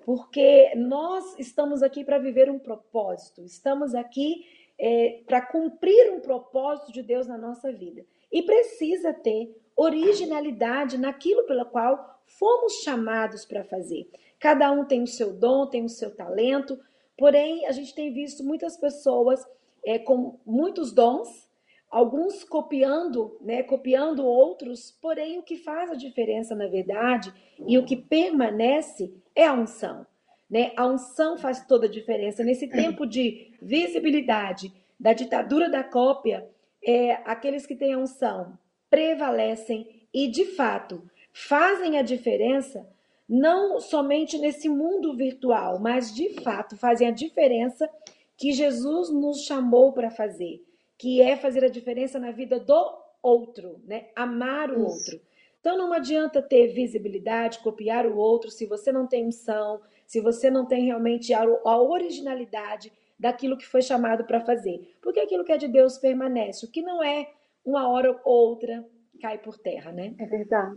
Porque 0.05 0.73
nós 0.75 1.37
estamos 1.37 1.83
aqui 1.83 2.03
para 2.03 2.17
viver 2.17 2.49
um 2.49 2.57
propósito, 2.57 3.43
estamos 3.43 3.93
aqui 3.93 4.45
é, 4.79 5.21
para 5.27 5.41
cumprir 5.41 6.11
um 6.11 6.19
propósito 6.19 6.91
de 6.91 7.03
Deus 7.03 7.27
na 7.27 7.37
nossa 7.37 7.71
vida. 7.71 8.03
E 8.31 8.41
precisa 8.41 9.13
ter 9.13 9.55
originalidade 9.75 10.97
naquilo 10.97 11.43
pelo 11.43 11.65
qual 11.65 12.19
fomos 12.25 12.81
chamados 12.83 13.45
para 13.45 13.63
fazer. 13.63 14.09
Cada 14.39 14.71
um 14.71 14.85
tem 14.85 15.03
o 15.03 15.07
seu 15.07 15.33
dom, 15.33 15.67
tem 15.67 15.85
o 15.85 15.89
seu 15.89 16.09
talento, 16.15 16.79
porém 17.17 17.65
a 17.65 17.71
gente 17.71 17.93
tem 17.93 18.13
visto 18.13 18.43
muitas 18.43 18.77
pessoas 18.77 19.45
é, 19.85 19.97
com 19.97 20.39
muitos 20.45 20.91
dons, 20.91 21.49
alguns 21.89 22.43
copiando, 22.43 23.37
né, 23.41 23.63
copiando 23.63 24.25
outros, 24.25 24.91
porém 25.01 25.39
o 25.39 25.43
que 25.43 25.57
faz 25.57 25.91
a 25.91 25.95
diferença 25.95 26.55
na 26.55 26.67
verdade 26.67 27.33
e 27.67 27.77
o 27.77 27.85
que 27.85 27.95
permanece 27.95 29.13
é 29.35 29.45
a 29.45 29.53
unção. 29.53 30.05
Né? 30.49 30.71
A 30.75 30.85
unção 30.85 31.37
faz 31.37 31.65
toda 31.65 31.87
a 31.87 31.89
diferença. 31.89 32.43
Nesse 32.43 32.67
tempo 32.67 33.05
de 33.05 33.53
visibilidade 33.61 34.73
da 34.99 35.13
ditadura 35.13 35.69
da 35.69 35.83
cópia, 35.83 36.47
é, 36.83 37.13
aqueles 37.25 37.65
que 37.65 37.75
têm 37.75 37.93
a 37.93 37.97
unção 37.97 38.57
prevalecem 38.89 40.07
e, 40.13 40.27
de 40.27 40.45
fato, 40.45 41.01
fazem 41.31 41.97
a 41.97 42.01
diferença 42.01 42.85
não 43.31 43.79
somente 43.79 44.37
nesse 44.37 44.67
mundo 44.67 45.15
virtual, 45.15 45.79
mas 45.79 46.13
de 46.13 46.41
fato 46.41 46.75
fazem 46.75 47.07
a 47.07 47.11
diferença 47.11 47.89
que 48.35 48.51
Jesus 48.51 49.09
nos 49.09 49.45
chamou 49.45 49.93
para 49.93 50.11
fazer, 50.11 50.61
que 50.97 51.21
é 51.21 51.37
fazer 51.37 51.63
a 51.63 51.69
diferença 51.69 52.19
na 52.19 52.31
vida 52.31 52.59
do 52.59 53.01
outro, 53.23 53.79
né? 53.85 54.09
Amar 54.17 54.69
o 54.69 54.85
Isso. 54.85 55.11
outro. 55.13 55.21
Então 55.61 55.77
não 55.77 55.93
adianta 55.93 56.41
ter 56.41 56.73
visibilidade, 56.73 57.59
copiar 57.59 58.05
o 58.05 58.17
outro, 58.17 58.51
se 58.51 58.65
você 58.65 58.91
não 58.91 59.07
tem 59.07 59.25
unção, 59.25 59.79
se 60.05 60.19
você 60.19 60.51
não 60.51 60.65
tem 60.65 60.83
realmente 60.83 61.33
a, 61.33 61.43
a 61.43 61.81
originalidade 61.81 62.91
daquilo 63.17 63.55
que 63.55 63.65
foi 63.65 63.81
chamado 63.81 64.25
para 64.25 64.41
fazer. 64.41 64.97
Porque 65.01 65.21
aquilo 65.21 65.45
que 65.45 65.53
é 65.53 65.57
de 65.57 65.69
Deus 65.69 65.97
permanece. 65.97 66.65
O 66.65 66.69
que 66.69 66.81
não 66.81 67.01
é, 67.01 67.31
uma 67.63 67.87
hora 67.87 68.11
ou 68.25 68.49
outra 68.49 68.85
cai 69.21 69.37
por 69.37 69.57
terra, 69.57 69.93
né? 69.93 70.15
É 70.19 70.25
verdade. 70.25 70.75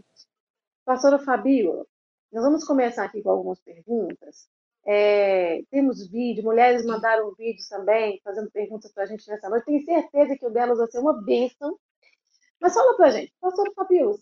Pastora 0.84 1.18
Fabíola, 1.18 1.84
nós 2.34 2.42
vamos 2.42 2.64
começar 2.64 3.04
aqui 3.04 3.22
com 3.22 3.30
algumas 3.30 3.60
perguntas. 3.60 4.48
É, 4.84 5.62
temos 5.70 6.04
vídeo, 6.08 6.42
mulheres 6.42 6.84
mandaram 6.84 7.32
vídeos 7.34 7.68
também, 7.68 8.20
fazendo 8.24 8.50
perguntas 8.50 8.92
para 8.92 9.04
a 9.04 9.06
gente 9.06 9.28
nessa 9.28 9.48
noite. 9.48 9.64
Tenho 9.64 9.84
certeza 9.84 10.36
que 10.36 10.44
o 10.44 10.50
delas 10.50 10.78
vai 10.78 10.88
ser 10.88 10.98
uma 10.98 11.22
bênção. 11.22 11.78
Mas 12.60 12.74
fala 12.74 12.96
para 12.96 13.06
a 13.06 13.10
gente, 13.10 13.32
pastor 13.40 13.72
Fabio, 13.74 14.18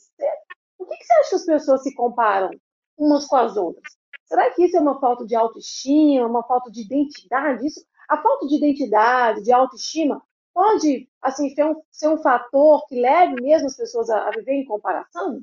por 0.76 0.88
que, 0.88 0.96
que 0.96 1.04
você 1.04 1.12
acha 1.14 1.28
que 1.30 1.34
as 1.36 1.46
pessoas 1.46 1.82
se 1.82 1.94
comparam 1.94 2.50
umas 2.98 3.26
com 3.26 3.36
as 3.36 3.56
outras? 3.56 3.96
Será 4.26 4.50
que 4.50 4.64
isso 4.64 4.76
é 4.76 4.80
uma 4.80 5.00
falta 5.00 5.24
de 5.24 5.34
autoestima, 5.34 6.26
uma 6.26 6.42
falta 6.42 6.70
de 6.70 6.82
identidade? 6.82 7.66
Isso, 7.66 7.82
a 8.10 8.20
falta 8.20 8.46
de 8.46 8.56
identidade, 8.56 9.42
de 9.42 9.52
autoestima, 9.52 10.22
pode 10.52 11.08
assim 11.22 11.48
ser 11.54 11.64
um, 11.64 11.82
ser 11.90 12.08
um 12.08 12.18
fator 12.18 12.86
que 12.88 13.00
leve 13.00 13.40
mesmo 13.40 13.68
as 13.68 13.76
pessoas 13.76 14.10
a, 14.10 14.28
a 14.28 14.30
viver 14.32 14.52
em 14.52 14.66
comparação? 14.66 15.42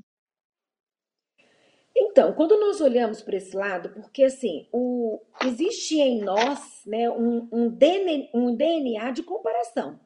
Então, 1.96 2.34
quando 2.34 2.60
nós 2.60 2.80
olhamos 2.82 3.22
para 3.22 3.38
esse 3.38 3.56
lado, 3.56 3.90
porque 3.90 4.24
assim, 4.24 4.68
o, 4.72 5.20
existe 5.44 6.00
em 6.00 6.22
nós 6.22 6.82
né, 6.86 7.10
um, 7.10 7.48
um, 7.52 7.70
DNA, 7.70 8.30
um 8.34 8.56
DNA 8.56 9.12
de 9.12 9.24
comparação. 9.24 10.00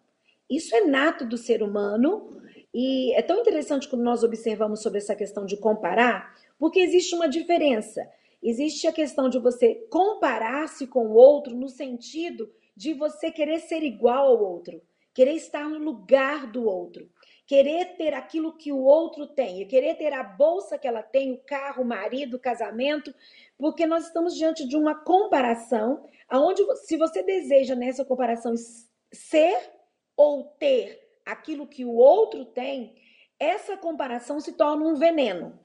Isso 0.49 0.75
é 0.75 0.85
nato 0.85 1.25
do 1.25 1.37
ser 1.37 1.61
humano 1.61 2.41
e 2.73 3.13
é 3.13 3.21
tão 3.21 3.39
interessante 3.39 3.87
quando 3.87 4.03
nós 4.03 4.23
observamos 4.23 4.81
sobre 4.81 4.99
essa 4.99 5.15
questão 5.15 5.45
de 5.45 5.57
comparar, 5.57 6.35
porque 6.57 6.79
existe 6.79 7.15
uma 7.15 7.27
diferença. 7.27 8.01
Existe 8.41 8.87
a 8.87 8.91
questão 8.91 9.29
de 9.29 9.39
você 9.39 9.75
comparar-se 9.89 10.87
com 10.87 11.07
o 11.07 11.13
outro 11.13 11.55
no 11.55 11.69
sentido 11.69 12.51
de 12.75 12.93
você 12.93 13.31
querer 13.31 13.59
ser 13.59 13.83
igual 13.83 14.27
ao 14.27 14.43
outro, 14.43 14.81
querer 15.13 15.33
estar 15.33 15.69
no 15.69 15.77
lugar 15.77 16.51
do 16.51 16.65
outro 16.65 17.09
querer 17.45 17.97
ter 17.97 18.13
aquilo 18.13 18.55
que 18.57 18.71
o 18.71 18.83
outro 18.83 19.27
tem, 19.27 19.67
querer 19.67 19.95
ter 19.95 20.13
a 20.13 20.23
bolsa 20.23 20.77
que 20.77 20.87
ela 20.87 21.03
tem, 21.03 21.33
o 21.33 21.37
carro, 21.37 21.83
o 21.83 21.85
marido, 21.85 22.37
o 22.37 22.39
casamento, 22.39 23.13
porque 23.57 23.85
nós 23.85 24.07
estamos 24.07 24.35
diante 24.35 24.67
de 24.67 24.77
uma 24.77 24.95
comparação, 25.03 26.07
aonde 26.27 26.63
se 26.85 26.97
você 26.97 27.21
deseja 27.21 27.75
nessa 27.75 28.05
comparação 28.05 28.53
ser 29.11 29.71
ou 30.15 30.45
ter 30.57 31.03
aquilo 31.25 31.67
que 31.67 31.83
o 31.83 31.95
outro 31.95 32.45
tem, 32.45 32.95
essa 33.39 33.75
comparação 33.75 34.39
se 34.39 34.53
torna 34.53 34.85
um 34.85 34.95
veneno. 34.95 35.59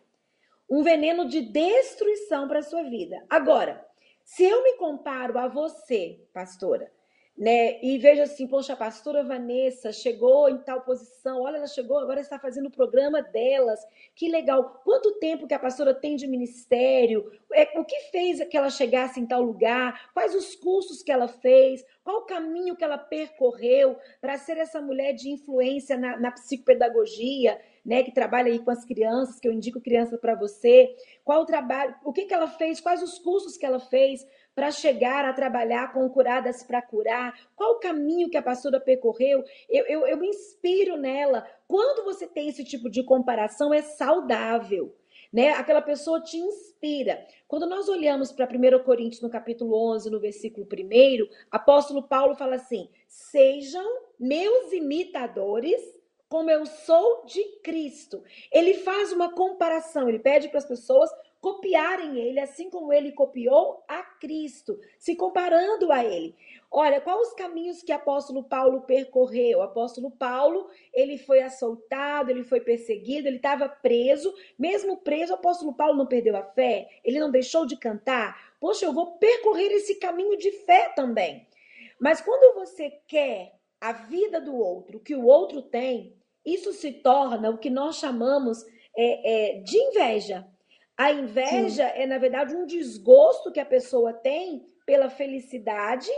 Um 0.68 0.82
veneno 0.82 1.26
de 1.26 1.40
destruição 1.40 2.46
para 2.46 2.58
a 2.58 2.62
sua 2.62 2.82
vida. 2.82 3.24
Agora, 3.30 3.86
se 4.24 4.44
eu 4.44 4.62
me 4.62 4.74
comparo 4.74 5.38
a 5.38 5.48
você, 5.48 6.28
pastora, 6.34 6.92
né? 7.38 7.78
E 7.80 7.96
veja 7.98 8.24
assim, 8.24 8.48
poxa, 8.48 8.72
a 8.72 8.76
pastora 8.76 9.22
Vanessa 9.22 9.92
chegou 9.92 10.48
em 10.48 10.58
tal 10.58 10.80
posição, 10.80 11.42
olha, 11.42 11.58
ela 11.58 11.68
chegou, 11.68 11.96
agora 11.96 12.20
está 12.20 12.36
fazendo 12.36 12.66
o 12.66 12.70
programa 12.70 13.22
delas, 13.22 13.78
que 14.12 14.28
legal. 14.28 14.82
Quanto 14.84 15.20
tempo 15.20 15.46
que 15.46 15.54
a 15.54 15.58
pastora 15.58 15.94
tem 15.94 16.16
de 16.16 16.26
ministério? 16.26 17.30
É, 17.52 17.78
o 17.78 17.84
que 17.84 17.96
fez 18.10 18.44
que 18.48 18.56
ela 18.56 18.70
chegasse 18.70 19.20
em 19.20 19.26
tal 19.26 19.40
lugar? 19.40 20.10
Quais 20.12 20.34
os 20.34 20.56
cursos 20.56 21.00
que 21.00 21.12
ela 21.12 21.28
fez? 21.28 21.84
Qual 22.02 22.22
o 22.22 22.26
caminho 22.26 22.74
que 22.74 22.82
ela 22.82 22.98
percorreu 22.98 23.96
para 24.20 24.36
ser 24.36 24.56
essa 24.56 24.80
mulher 24.80 25.12
de 25.12 25.30
influência 25.30 25.96
na, 25.96 26.18
na 26.18 26.32
psicopedagogia, 26.32 27.60
né, 27.86 28.02
que 28.02 28.10
trabalha 28.10 28.50
aí 28.50 28.58
com 28.58 28.70
as 28.70 28.84
crianças, 28.84 29.38
que 29.38 29.46
eu 29.46 29.52
indico 29.52 29.80
criança 29.80 30.18
para 30.18 30.34
você? 30.34 30.92
Qual 31.24 31.42
o 31.42 31.46
trabalho, 31.46 31.94
o 32.04 32.12
que, 32.12 32.24
que 32.24 32.34
ela 32.34 32.48
fez? 32.48 32.80
Quais 32.80 33.00
os 33.00 33.16
cursos 33.20 33.56
que 33.56 33.64
ela 33.64 33.78
fez? 33.78 34.26
Para 34.58 34.72
chegar 34.72 35.24
a 35.24 35.32
trabalhar 35.32 35.92
com 35.92 36.10
curadas 36.10 36.64
para 36.64 36.82
curar? 36.82 37.32
Qual 37.54 37.74
o 37.74 37.78
caminho 37.78 38.28
que 38.28 38.36
a 38.36 38.42
pastora 38.42 38.80
percorreu? 38.80 39.44
Eu, 39.70 39.86
eu, 39.86 40.04
eu 40.08 40.16
me 40.16 40.26
inspiro 40.26 40.96
nela. 40.96 41.46
Quando 41.68 42.04
você 42.04 42.26
tem 42.26 42.48
esse 42.48 42.64
tipo 42.64 42.90
de 42.90 43.04
comparação, 43.04 43.72
é 43.72 43.82
saudável. 43.82 44.92
Né? 45.32 45.50
Aquela 45.50 45.80
pessoa 45.80 46.20
te 46.20 46.36
inspira. 46.38 47.24
Quando 47.46 47.68
nós 47.68 47.88
olhamos 47.88 48.32
para 48.32 48.48
1 48.52 48.82
Coríntios, 48.82 49.22
no 49.22 49.30
capítulo 49.30 49.76
11, 49.92 50.10
no 50.10 50.18
versículo 50.18 50.66
1, 50.66 51.28
apóstolo 51.52 52.02
Paulo 52.02 52.34
fala 52.34 52.56
assim: 52.56 52.88
Sejam 53.06 53.86
meus 54.18 54.72
imitadores, 54.72 55.80
como 56.28 56.50
eu 56.50 56.66
sou 56.66 57.24
de 57.26 57.44
Cristo. 57.62 58.24
Ele 58.52 58.74
faz 58.74 59.12
uma 59.12 59.32
comparação, 59.32 60.08
ele 60.08 60.18
pede 60.18 60.48
para 60.48 60.58
as 60.58 60.66
pessoas 60.66 61.08
copiarem 61.40 62.18
ele, 62.18 62.40
assim 62.40 62.68
como 62.68 62.92
ele 62.92 63.12
copiou 63.12 63.84
a 63.86 64.02
Cristo, 64.02 64.78
se 64.98 65.14
comparando 65.14 65.92
a 65.92 66.04
ele. 66.04 66.34
Olha, 66.70 67.00
quais 67.00 67.28
os 67.28 67.34
caminhos 67.34 67.82
que 67.82 67.92
apóstolo 67.92 68.42
Paulo 68.42 68.82
percorreu? 68.82 69.58
O 69.58 69.62
apóstolo 69.62 70.10
Paulo, 70.10 70.68
ele 70.92 71.16
foi 71.16 71.40
assaltado, 71.40 72.30
ele 72.30 72.42
foi 72.42 72.60
perseguido, 72.60 73.28
ele 73.28 73.36
estava 73.36 73.68
preso. 73.68 74.34
Mesmo 74.58 74.98
preso, 74.98 75.32
o 75.32 75.36
apóstolo 75.36 75.72
Paulo 75.72 75.96
não 75.96 76.06
perdeu 76.06 76.36
a 76.36 76.42
fé, 76.42 76.88
ele 77.04 77.20
não 77.20 77.30
deixou 77.30 77.64
de 77.64 77.76
cantar. 77.76 78.54
Poxa, 78.60 78.84
eu 78.84 78.92
vou 78.92 79.18
percorrer 79.18 79.70
esse 79.72 79.94
caminho 79.94 80.36
de 80.36 80.50
fé 80.50 80.92
também. 80.94 81.46
Mas 82.00 82.20
quando 82.20 82.54
você 82.54 82.90
quer 83.06 83.54
a 83.80 83.92
vida 83.92 84.40
do 84.40 84.56
outro, 84.56 84.98
o 84.98 85.00
que 85.00 85.14
o 85.14 85.24
outro 85.24 85.62
tem, 85.62 86.16
isso 86.44 86.72
se 86.72 86.92
torna 86.92 87.50
o 87.50 87.58
que 87.58 87.70
nós 87.70 87.96
chamamos 87.96 88.64
é, 88.96 89.56
é, 89.56 89.60
de 89.60 89.76
inveja. 89.76 90.46
A 90.98 91.12
inveja 91.12 91.86
Sim. 91.86 91.92
é, 91.94 92.06
na 92.06 92.18
verdade, 92.18 92.56
um 92.56 92.66
desgosto 92.66 93.52
que 93.52 93.60
a 93.60 93.64
pessoa 93.64 94.12
tem 94.12 94.66
pela 94.84 95.08
felicidade, 95.08 96.10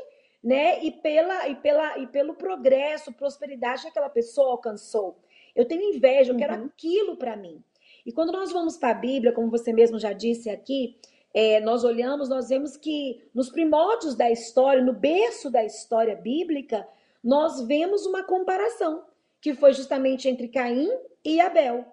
né? 0.43 0.83
E, 0.83 0.91
pela, 0.91 1.49
e, 1.49 1.55
pela, 1.57 1.99
e 1.99 2.07
pelo 2.07 2.35
progresso, 2.35 3.13
prosperidade 3.13 3.83
que 3.83 3.89
aquela 3.89 4.09
pessoa 4.09 4.53
alcançou. 4.53 5.19
Eu 5.55 5.67
tenho 5.67 5.95
inveja, 5.95 6.33
eu 6.33 6.37
quero 6.39 6.55
uhum. 6.55 6.65
aquilo 6.65 7.17
para 7.19 7.37
mim. 7.37 7.63
E 8.07 8.11
quando 8.11 8.33
nós 8.33 8.51
vamos 8.51 8.79
para 8.79 8.91
a 8.93 8.95
Bíblia, 8.95 9.33
como 9.33 9.51
você 9.51 9.71
mesmo 9.71 9.99
já 9.99 10.15
disse 10.15 10.49
aqui, 10.49 10.97
é, 11.35 11.61
nós 11.61 11.85
olhamos, 11.85 12.31
nós 12.31 12.49
vemos 12.49 12.75
que 12.75 13.23
nos 13.35 13.51
primórdios 13.51 14.15
da 14.15 14.31
história, 14.31 14.83
no 14.83 14.95
berço 14.95 15.51
da 15.51 15.63
história 15.63 16.17
bíblica, 16.17 16.89
nós 17.23 17.61
vemos 17.67 18.07
uma 18.07 18.23
comparação, 18.23 19.05
que 19.43 19.53
foi 19.53 19.75
justamente 19.75 20.27
entre 20.27 20.49
Caim 20.49 20.89
e 21.23 21.39
Abel 21.39 21.85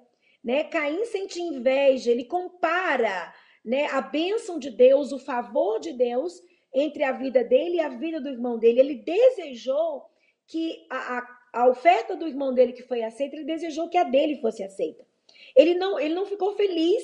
né? 0.47 0.63
Caim 0.63 1.03
sente 1.03 1.41
inveja, 1.41 2.09
ele 2.09 2.23
compara, 2.23 3.33
né, 3.65 3.87
a 3.87 3.99
bênção 3.99 4.57
de 4.57 4.71
Deus, 4.71 5.11
o 5.11 5.19
favor 5.19 5.77
de 5.77 5.91
Deus 5.91 6.41
entre 6.73 7.03
a 7.03 7.11
vida 7.11 7.43
dele 7.43 7.75
e 7.75 7.81
a 7.81 7.89
vida 7.89 8.21
do 8.21 8.29
irmão 8.29 8.57
dele. 8.57 8.79
Ele 8.79 8.95
desejou 8.95 10.05
que 10.47 10.87
a, 10.89 11.17
a, 11.17 11.61
a 11.63 11.67
oferta 11.67 12.15
do 12.15 12.25
irmão 12.25 12.53
dele 12.53 12.71
que 12.71 12.81
foi 12.81 13.03
aceita, 13.03 13.35
ele 13.35 13.43
desejou 13.43 13.89
que 13.89 13.97
a 13.97 14.05
dele 14.05 14.39
fosse 14.39 14.63
aceita. 14.63 15.05
Ele 15.53 15.73
não, 15.73 15.99
ele 15.99 16.15
não 16.15 16.25
ficou 16.25 16.55
feliz, 16.55 17.03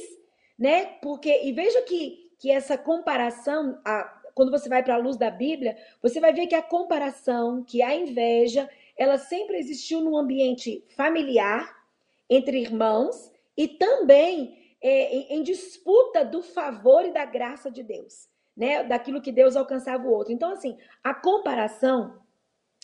né? 0.57 0.85
Porque 1.01 1.43
e 1.43 1.51
veja 1.51 1.81
que 1.81 2.23
que 2.39 2.49
essa 2.49 2.77
comparação, 2.77 3.79
a, 3.85 4.03
quando 4.33 4.51
você 4.51 4.69
vai 4.69 4.83
para 4.83 4.95
a 4.95 4.97
luz 4.97 5.17
da 5.17 5.29
Bíblia, 5.29 5.77
você 6.01 6.19
vai 6.19 6.33
ver 6.33 6.47
que 6.47 6.55
a 6.55 6.61
comparação, 6.61 7.63
que 7.63 7.81
a 7.81 7.93
inveja, 7.93 8.69
ela 8.97 9.17
sempre 9.17 9.57
existiu 9.57 9.99
no 10.01 10.17
ambiente 10.17 10.83
familiar, 10.95 11.73
entre 12.29 12.59
irmãos, 12.59 13.32
e 13.57 13.67
também 13.67 14.75
é, 14.81 15.15
em, 15.15 15.39
em 15.39 15.43
disputa 15.43 16.25
do 16.25 16.41
favor 16.41 17.05
e 17.05 17.11
da 17.11 17.25
graça 17.25 17.71
de 17.71 17.83
Deus, 17.83 18.27
né? 18.55 18.83
Daquilo 18.83 19.21
que 19.21 19.31
Deus 19.31 19.55
alcançava 19.55 20.05
o 20.05 20.11
outro. 20.11 20.33
Então, 20.33 20.51
assim, 20.51 20.77
a 21.03 21.13
comparação, 21.13 22.19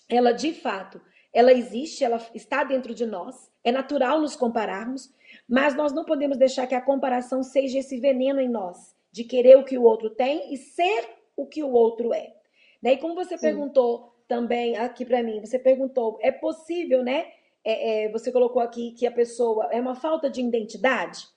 ela 0.08 0.32
de 0.32 0.54
fato, 0.54 1.02
ela 1.34 1.52
existe, 1.52 2.04
ela 2.04 2.18
está 2.34 2.64
dentro 2.64 2.94
de 2.94 3.06
nós, 3.06 3.52
é 3.64 3.72
natural 3.72 4.22
nos 4.22 4.36
compararmos, 4.36 5.14
mas 5.48 5.76
nós 5.76 5.94
não 5.94 6.06
podemos 6.06 6.38
deixar 6.38 6.66
que 6.68 6.76
a 6.76 6.82
comparação 6.82 7.44
seja 7.44 7.80
esse 7.80 8.00
veneno 8.00 8.40
em 8.40 8.50
nós, 8.50 8.96
de 9.12 9.24
querer 9.24 9.58
o 9.58 9.64
que 9.64 9.78
o 9.78 9.84
outro 9.84 10.10
tem 10.10 10.54
e 10.54 10.58
ser 10.58 11.10
o 11.36 11.46
que 11.46 11.64
o 11.64 11.72
outro 11.72 12.14
é. 12.14 12.34
Daí, 12.82 12.98
como 12.98 13.16
você 13.16 13.38
Sim. 13.38 13.42
perguntou 13.42 14.16
também 14.28 14.78
aqui 14.78 15.06
para 15.06 15.24
mim, 15.24 15.40
você 15.40 15.60
perguntou, 15.60 16.18
é 16.22 16.32
possível, 16.32 17.04
né? 17.04 17.32
É, 17.70 18.06
é, 18.06 18.10
você 18.10 18.32
colocou 18.32 18.62
aqui 18.62 18.92
que 18.92 19.06
a 19.06 19.12
pessoa 19.12 19.70
é 19.72 19.80
uma 19.80 19.96
falta 19.96 20.30
de 20.30 20.42
identidade. 20.42 21.28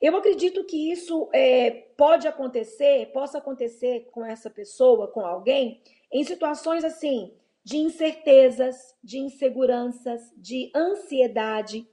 Eu 0.00 0.16
acredito 0.16 0.64
que 0.64 0.90
isso 0.90 1.28
é, 1.32 1.70
pode 1.96 2.26
acontecer, 2.26 3.12
possa 3.12 3.38
acontecer 3.38 4.08
com 4.10 4.24
essa 4.24 4.48
pessoa, 4.48 5.08
com 5.08 5.20
alguém, 5.20 5.80
em 6.10 6.24
situações 6.24 6.84
assim 6.84 7.32
de 7.62 7.76
incertezas, 7.76 8.96
de 9.04 9.18
inseguranças, 9.18 10.32
de 10.36 10.72
ansiedade, 10.74 11.86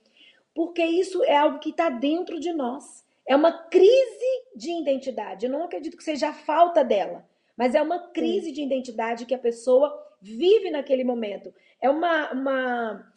porque 0.56 0.84
isso 0.84 1.24
é 1.24 1.36
algo 1.36 1.60
que 1.60 1.70
está 1.70 1.90
dentro 1.90 2.40
de 2.40 2.54
nós. 2.54 3.06
É 3.28 3.36
uma 3.36 3.52
crise 3.52 4.46
de 4.56 4.72
identidade. 4.72 5.46
Eu 5.46 5.52
não 5.52 5.64
acredito 5.64 5.98
que 5.98 6.04
seja 6.04 6.30
a 6.30 6.34
falta 6.34 6.84
dela, 6.84 7.28
mas 7.56 7.76
é 7.76 7.82
uma 7.82 8.00
crise 8.00 8.48
Sim. 8.48 8.54
de 8.54 8.62
identidade 8.64 9.26
que 9.26 9.36
a 9.36 9.40
pessoa 9.40 9.94
vive 10.22 10.72
naquele 10.72 11.04
momento. 11.04 11.54
É 11.82 11.90
uma, 11.90 12.32
uma 12.32 13.14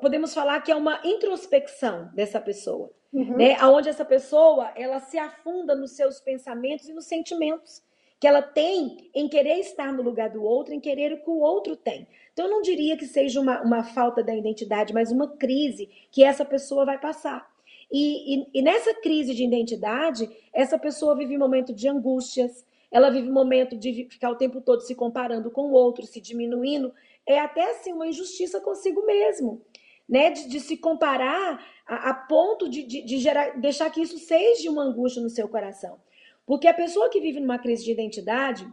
podemos 0.00 0.34
falar 0.34 0.60
que 0.60 0.72
é 0.72 0.76
uma 0.76 1.00
introspecção 1.04 2.10
dessa 2.14 2.40
pessoa, 2.40 2.90
uhum. 3.12 3.36
né? 3.36 3.56
Onde 3.64 3.88
essa 3.88 4.04
pessoa 4.04 4.72
ela 4.76 5.00
se 5.00 5.18
afunda 5.18 5.74
nos 5.74 5.92
seus 5.92 6.20
pensamentos 6.20 6.88
e 6.88 6.92
nos 6.92 7.06
sentimentos 7.06 7.82
que 8.20 8.26
ela 8.26 8.42
tem 8.42 9.10
em 9.14 9.28
querer 9.28 9.58
estar 9.60 9.92
no 9.92 10.02
lugar 10.02 10.30
do 10.30 10.42
outro, 10.42 10.74
em 10.74 10.80
querer 10.80 11.12
o 11.12 11.22
que 11.22 11.30
o 11.30 11.38
outro 11.38 11.76
tem. 11.76 12.06
Então 12.32 12.46
eu 12.46 12.50
não 12.50 12.62
diria 12.62 12.96
que 12.96 13.06
seja 13.06 13.40
uma, 13.40 13.62
uma 13.62 13.84
falta 13.84 14.22
da 14.22 14.34
identidade, 14.34 14.92
mas 14.92 15.12
uma 15.12 15.28
crise 15.36 15.88
que 16.10 16.24
essa 16.24 16.44
pessoa 16.44 16.84
vai 16.84 16.98
passar. 16.98 17.48
E, 17.90 18.34
e, 18.34 18.46
e 18.54 18.62
nessa 18.62 18.92
crise 18.94 19.34
de 19.34 19.44
identidade, 19.44 20.28
essa 20.52 20.78
pessoa 20.78 21.16
vive 21.16 21.36
um 21.36 21.40
momento 21.40 21.72
de 21.72 21.88
angústias, 21.88 22.66
ela 22.90 23.10
vive 23.10 23.28
um 23.28 23.32
momento 23.32 23.76
de 23.76 24.06
ficar 24.10 24.30
o 24.30 24.36
tempo 24.36 24.60
todo 24.60 24.80
se 24.82 24.94
comparando 24.94 25.50
com 25.50 25.62
o 25.62 25.72
outro, 25.72 26.06
se 26.06 26.20
diminuindo. 26.20 26.92
É 27.28 27.38
até 27.38 27.72
assim 27.72 27.92
uma 27.92 28.06
injustiça 28.06 28.58
consigo 28.58 29.04
mesmo, 29.04 29.62
né? 30.08 30.30
De, 30.30 30.48
de 30.48 30.60
se 30.60 30.78
comparar 30.78 31.62
a, 31.86 32.10
a 32.10 32.14
ponto 32.14 32.68
de, 32.68 32.82
de, 32.82 33.02
de 33.02 33.18
gerar, 33.18 33.60
deixar 33.60 33.90
que 33.90 34.00
isso 34.00 34.18
seja 34.18 34.70
uma 34.70 34.82
angústia 34.82 35.22
no 35.22 35.28
seu 35.28 35.46
coração. 35.46 36.00
Porque 36.46 36.66
a 36.66 36.72
pessoa 36.72 37.10
que 37.10 37.20
vive 37.20 37.38
numa 37.38 37.58
crise 37.58 37.84
de 37.84 37.92
identidade, 37.92 38.66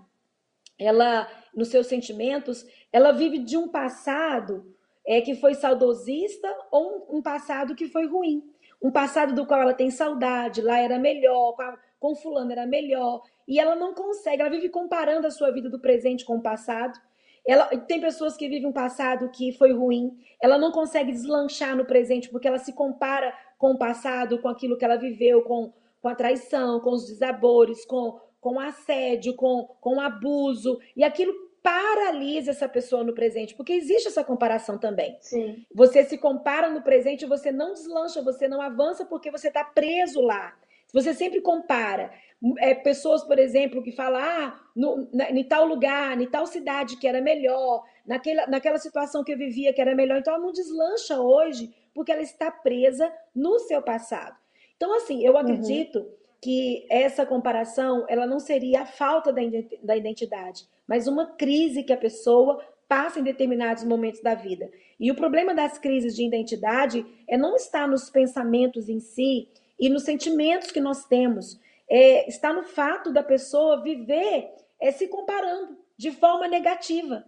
ela, 0.79 1.29
nos 1.53 1.67
seus 1.67 1.87
sentimentos, 1.87 2.65
ela 2.91 3.11
vive 3.11 3.39
de 3.39 3.57
um 3.57 3.67
passado 3.67 4.73
é, 5.05 5.19
que 5.19 5.35
foi 5.35 5.53
saudosista 5.53 6.47
ou 6.71 7.07
um, 7.11 7.17
um 7.17 7.21
passado 7.21 7.75
que 7.75 7.89
foi 7.89 8.07
ruim. 8.07 8.41
Um 8.81 8.91
passado 8.91 9.33
do 9.35 9.45
qual 9.45 9.61
ela 9.61 9.73
tem 9.73 9.91
saudade, 9.91 10.61
lá 10.61 10.79
era 10.79 10.97
melhor, 10.97 11.53
com, 11.53 11.61
a, 11.61 11.77
com 11.99 12.15
fulano 12.15 12.51
era 12.53 12.65
melhor. 12.65 13.21
E 13.47 13.59
ela 13.59 13.75
não 13.75 13.93
consegue, 13.93 14.41
ela 14.41 14.49
vive 14.49 14.69
comparando 14.69 15.27
a 15.27 15.31
sua 15.31 15.51
vida 15.51 15.69
do 15.69 15.79
presente 15.79 16.23
com 16.23 16.37
o 16.37 16.41
passado. 16.41 16.97
Ela 17.47 17.65
tem 17.77 18.01
pessoas 18.01 18.35
que 18.35 18.49
vivem 18.49 18.67
um 18.67 18.73
passado 18.73 19.29
que 19.29 19.51
foi 19.53 19.71
ruim, 19.71 20.17
ela 20.41 20.57
não 20.57 20.71
consegue 20.71 21.11
deslanchar 21.11 21.75
no 21.75 21.85
presente 21.85 22.29
porque 22.29 22.47
ela 22.47 22.57
se 22.57 22.73
compara 22.73 23.33
com 23.57 23.71
o 23.71 23.77
passado, 23.77 24.39
com 24.41 24.47
aquilo 24.47 24.77
que 24.77 24.85
ela 24.85 24.95
viveu, 24.95 25.43
com, 25.43 25.71
com 26.01 26.07
a 26.07 26.15
traição, 26.15 26.79
com 26.79 26.91
os 26.91 27.05
desabores, 27.05 27.85
com, 27.85 28.19
com 28.41 28.55
o 28.55 28.59
assédio, 28.59 29.35
com, 29.35 29.67
com 29.79 29.95
o 29.95 30.01
abuso, 30.01 30.79
e 30.95 31.03
aquilo 31.03 31.33
paralisa 31.65 32.51
essa 32.51 32.69
pessoa 32.69 33.03
no 33.03 33.15
presente, 33.15 33.55
porque 33.55 33.73
existe 33.73 34.07
essa 34.07 34.23
comparação 34.23 34.77
também. 34.77 35.17
Sim. 35.19 35.65
Você 35.73 36.03
se 36.03 36.15
compara 36.15 36.69
no 36.69 36.83
presente, 36.83 37.25
você 37.25 37.51
não 37.51 37.73
deslancha, 37.73 38.21
você 38.21 38.47
não 38.47 38.61
avança 38.61 39.03
porque 39.03 39.31
você 39.31 39.47
está 39.47 39.63
preso 39.63 40.21
lá. 40.21 40.55
Você 40.93 41.13
sempre 41.13 41.41
compara. 41.41 42.11
É, 42.59 42.75
pessoas, 42.75 43.23
por 43.23 43.39
exemplo, 43.39 43.81
que 43.81 43.91
falam, 43.91 44.21
ah, 44.21 44.59
no, 44.75 45.09
na, 45.13 45.31
em 45.31 45.43
tal 45.43 45.65
lugar, 45.65 46.19
em 46.21 46.29
tal 46.29 46.45
cidade 46.45 46.97
que 46.97 47.07
era 47.07 47.21
melhor, 47.21 47.83
naquela, 48.05 48.45
naquela 48.47 48.77
situação 48.77 49.23
que 49.23 49.33
eu 49.33 49.37
vivia 49.37 49.73
que 49.73 49.81
era 49.81 49.95
melhor. 49.95 50.19
Então, 50.19 50.33
ela 50.33 50.43
não 50.43 50.51
deslancha 50.51 51.19
hoje 51.19 51.73
porque 51.93 52.11
ela 52.11 52.21
está 52.21 52.51
presa 52.51 53.11
no 53.33 53.57
seu 53.59 53.81
passado. 53.81 54.35
Então, 54.75 54.95
assim, 54.97 55.25
eu 55.25 55.33
uhum. 55.33 55.39
acredito 55.39 55.99
uhum. 55.99 56.09
que 56.41 56.85
essa 56.89 57.25
comparação, 57.25 58.05
ela 58.07 58.27
não 58.27 58.39
seria 58.39 58.81
a 58.81 58.85
falta 58.85 59.33
da 59.33 59.95
identidade, 59.95 60.67
mas 60.87 61.07
uma 61.07 61.25
crise 61.25 61.83
que 61.83 61.93
a 61.93 61.97
pessoa 61.97 62.61
passa 62.87 63.19
em 63.19 63.23
determinados 63.23 63.83
momentos 63.83 64.21
da 64.21 64.35
vida. 64.35 64.69
E 64.99 65.11
o 65.11 65.15
problema 65.15 65.53
das 65.53 65.77
crises 65.77 66.15
de 66.15 66.25
identidade 66.25 67.05
é 67.27 67.37
não 67.37 67.55
estar 67.55 67.87
nos 67.87 68.09
pensamentos 68.09 68.87
em 68.87 68.99
si 68.99 69.49
e 69.79 69.89
nos 69.89 70.03
sentimentos 70.03 70.71
que 70.71 70.79
nós 70.79 71.05
temos. 71.05 71.59
É, 71.87 72.27
está 72.27 72.51
no 72.51 72.63
fato 72.63 73.11
da 73.11 73.21
pessoa 73.21 73.81
viver 73.81 74.51
é, 74.79 74.91
se 74.91 75.07
comparando 75.07 75.77
de 75.97 76.11
forma 76.11 76.47
negativa. 76.47 77.25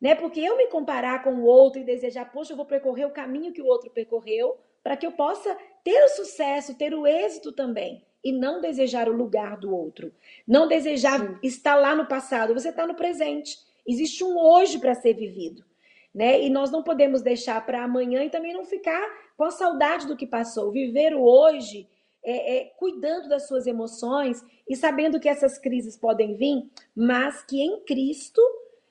Né? 0.00 0.14
Porque 0.14 0.40
eu 0.40 0.56
me 0.56 0.66
comparar 0.66 1.22
com 1.22 1.34
o 1.34 1.44
outro 1.44 1.80
e 1.80 1.84
desejar, 1.84 2.32
poxa, 2.32 2.52
eu 2.52 2.56
vou 2.56 2.66
percorrer 2.66 3.06
o 3.06 3.12
caminho 3.12 3.52
que 3.52 3.62
o 3.62 3.66
outro 3.66 3.90
percorreu, 3.90 4.56
para 4.82 4.96
que 4.96 5.06
eu 5.06 5.12
possa 5.12 5.56
ter 5.84 6.02
o 6.04 6.08
sucesso, 6.08 6.76
ter 6.76 6.92
o 6.92 7.06
êxito 7.06 7.52
também 7.52 8.04
e 8.24 8.32
não 8.32 8.60
desejar 8.60 9.08
o 9.08 9.16
lugar 9.16 9.56
do 9.56 9.74
outro. 9.74 10.12
Não 10.46 10.66
desejar 10.66 11.38
estar 11.42 11.76
lá 11.76 11.94
no 11.94 12.06
passado, 12.06 12.54
você 12.54 12.70
está 12.70 12.86
no 12.86 12.94
presente. 12.94 13.58
Existe 13.86 14.24
um 14.24 14.36
hoje 14.36 14.78
para 14.78 14.94
ser 14.94 15.14
vivido. 15.14 15.64
Né? 16.14 16.42
E 16.42 16.50
nós 16.50 16.70
não 16.70 16.82
podemos 16.82 17.22
deixar 17.22 17.64
para 17.64 17.84
amanhã 17.84 18.22
e 18.22 18.30
também 18.30 18.52
não 18.52 18.64
ficar 18.64 19.02
com 19.36 19.44
a 19.44 19.50
saudade 19.50 20.06
do 20.06 20.16
que 20.16 20.26
passou. 20.26 20.70
Viver 20.70 21.14
o 21.14 21.22
hoje 21.22 21.88
é, 22.24 22.56
é, 22.56 22.64
cuidando 22.76 23.28
das 23.28 23.48
suas 23.48 23.66
emoções 23.66 24.44
e 24.68 24.76
sabendo 24.76 25.18
que 25.18 25.28
essas 25.28 25.58
crises 25.58 25.96
podem 25.96 26.34
vir, 26.34 26.70
mas 26.94 27.42
que 27.42 27.60
em 27.60 27.80
Cristo 27.84 28.40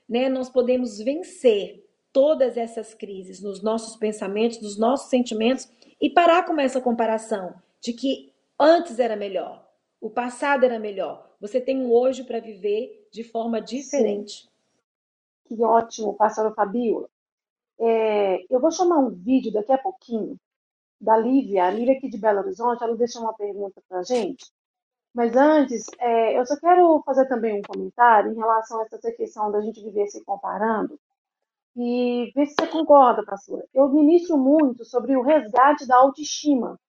né, 0.09 0.29
nós 0.29 0.49
podemos 0.49 0.99
vencer 0.99 1.87
todas 2.11 2.57
essas 2.57 2.93
crises 2.93 3.41
nos 3.41 3.61
nossos 3.61 3.95
pensamentos, 3.95 4.61
nos 4.61 4.77
nossos 4.77 5.09
sentimentos 5.09 5.69
e 6.01 6.09
parar 6.09 6.43
com 6.45 6.59
essa 6.59 6.81
comparação 6.81 7.53
de 7.79 7.93
que 7.93 8.31
Antes 8.63 8.99
era 8.99 9.15
melhor. 9.15 9.67
O 9.99 10.07
passado 10.07 10.63
era 10.63 10.77
melhor. 10.77 11.35
Você 11.41 11.59
tem 11.59 11.79
um 11.79 11.91
hoje 11.91 12.23
para 12.23 12.39
viver 12.39 13.07
de 13.11 13.23
forma 13.23 13.59
diferente. 13.59 14.43
Sim. 14.43 14.49
Que 15.51 15.61
ótimo, 15.65 16.15
pastora 16.15 16.53
Fabiola. 16.53 17.09
É, 17.77 18.45
eu 18.49 18.61
vou 18.61 18.71
chamar 18.71 18.99
um 18.99 19.09
vídeo 19.09 19.51
daqui 19.51 19.73
a 19.73 19.77
pouquinho 19.77 20.37
da 21.01 21.17
Lívia, 21.17 21.65
a 21.65 21.71
Lívia 21.71 21.97
aqui 21.97 22.09
de 22.09 22.17
Belo 22.17 22.39
Horizonte, 22.39 22.83
ela 22.83 22.95
deixou 22.95 23.23
uma 23.23 23.33
pergunta 23.33 23.81
para 23.89 23.99
a 23.99 24.03
gente. 24.03 24.49
Mas 25.13 25.35
antes, 25.35 25.87
é, 25.99 26.39
eu 26.39 26.45
só 26.45 26.57
quero 26.57 27.03
fazer 27.05 27.27
também 27.27 27.59
um 27.59 27.61
comentário 27.63 28.31
em 28.31 28.37
relação 28.37 28.79
a 28.79 28.83
essa 28.85 29.11
questão 29.11 29.51
da 29.51 29.61
gente 29.61 29.83
viver 29.83 30.07
se 30.07 30.23
comparando 30.23 30.97
e 31.75 32.31
ver 32.33 32.45
se 32.47 32.55
você 32.59 32.67
concorda, 32.67 33.25
pastora. 33.25 33.65
Eu 33.73 33.89
ministro 33.89 34.37
muito 34.37 34.85
sobre 34.85 35.17
o 35.17 35.23
resgate 35.23 35.85
da 35.87 35.97
autoestima 35.97 36.79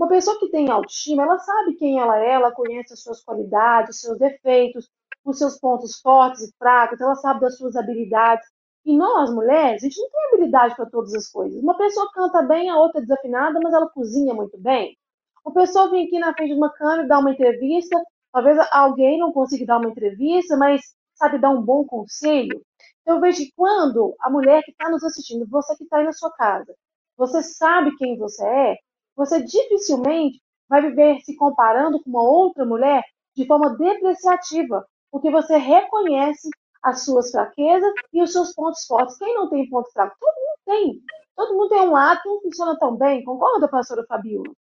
uma 0.00 0.08
pessoa 0.08 0.38
que 0.40 0.48
tem 0.48 0.70
autoestima, 0.70 1.24
ela 1.24 1.38
sabe 1.38 1.74
quem 1.74 2.00
ela 2.00 2.18
é, 2.18 2.32
ela 2.32 2.50
conhece 2.52 2.94
as 2.94 3.02
suas 3.02 3.22
qualidades, 3.22 3.96
os 3.96 4.00
seus 4.00 4.18
defeitos, 4.18 4.88
os 5.24 5.38
seus 5.38 5.58
pontos 5.58 6.00
fortes 6.00 6.42
e 6.42 6.52
fracos, 6.58 7.00
ela 7.00 7.14
sabe 7.16 7.40
das 7.40 7.56
suas 7.56 7.76
habilidades. 7.76 8.46
E 8.84 8.96
nós, 8.96 9.32
mulheres, 9.32 9.82
a 9.82 9.86
gente 9.86 10.00
não 10.00 10.10
tem 10.10 10.20
habilidade 10.28 10.74
para 10.76 10.86
todas 10.86 11.14
as 11.14 11.28
coisas. 11.28 11.62
Uma 11.62 11.76
pessoa 11.76 12.10
canta 12.12 12.42
bem, 12.42 12.70
a 12.70 12.78
outra 12.78 13.00
é 13.00 13.02
desafinada, 13.02 13.60
mas 13.62 13.74
ela 13.74 13.88
cozinha 13.90 14.32
muito 14.34 14.58
bem. 14.58 14.96
Uma 15.44 15.54
pessoa 15.54 15.90
vem 15.90 16.06
aqui 16.06 16.18
na 16.18 16.34
frente 16.34 16.50
de 16.50 16.56
uma 16.56 16.72
câmera 16.72 17.04
e 17.04 17.08
dá 17.08 17.18
uma 17.18 17.32
entrevista, 17.32 18.02
talvez 18.32 18.58
alguém 18.72 19.18
não 19.18 19.32
consiga 19.32 19.66
dar 19.66 19.78
uma 19.78 19.90
entrevista, 19.90 20.56
mas 20.56 20.80
sabe 21.14 21.38
dar 21.38 21.50
um 21.50 21.62
bom 21.62 21.84
conselho. 21.84 22.62
Então, 23.02 23.16
eu 23.16 23.20
vejo 23.20 23.38
que 23.38 23.52
quando 23.56 24.14
a 24.20 24.30
mulher 24.30 24.62
que 24.62 24.70
está 24.70 24.88
nos 24.88 25.02
assistindo, 25.04 25.46
você 25.48 25.76
que 25.76 25.84
está 25.84 25.98
aí 25.98 26.04
na 26.04 26.12
sua 26.12 26.30
casa, 26.32 26.74
você 27.16 27.42
sabe 27.42 27.96
quem 27.96 28.16
você 28.16 28.44
é, 28.44 28.76
você 29.14 29.42
dificilmente 29.42 30.40
vai 30.68 30.82
viver 30.82 31.20
se 31.20 31.36
comparando 31.36 32.02
com 32.02 32.08
uma 32.08 32.22
outra 32.22 32.64
mulher 32.64 33.02
de 33.36 33.46
forma 33.46 33.76
depreciativa, 33.76 34.86
porque 35.10 35.30
você 35.30 35.56
reconhece 35.56 36.48
as 36.82 37.04
suas 37.04 37.30
fraquezas 37.30 37.92
e 38.12 38.22
os 38.22 38.32
seus 38.32 38.54
pontos 38.54 38.84
fortes. 38.86 39.18
Quem 39.18 39.34
não 39.34 39.48
tem 39.48 39.68
ponto 39.68 39.90
fraco? 39.92 40.16
Todo 40.18 40.34
mundo 40.34 40.58
tem. 40.64 41.00
Todo 41.36 41.54
mundo 41.54 41.68
tem 41.68 41.80
um 41.80 41.92
lado 41.92 42.22
que 42.22 42.28
não 42.28 42.40
funciona 42.40 42.78
tão 42.78 42.96
bem. 42.96 43.24
Concorda, 43.24 43.68
pastora 43.68 44.04
Fabiola? 44.06 44.52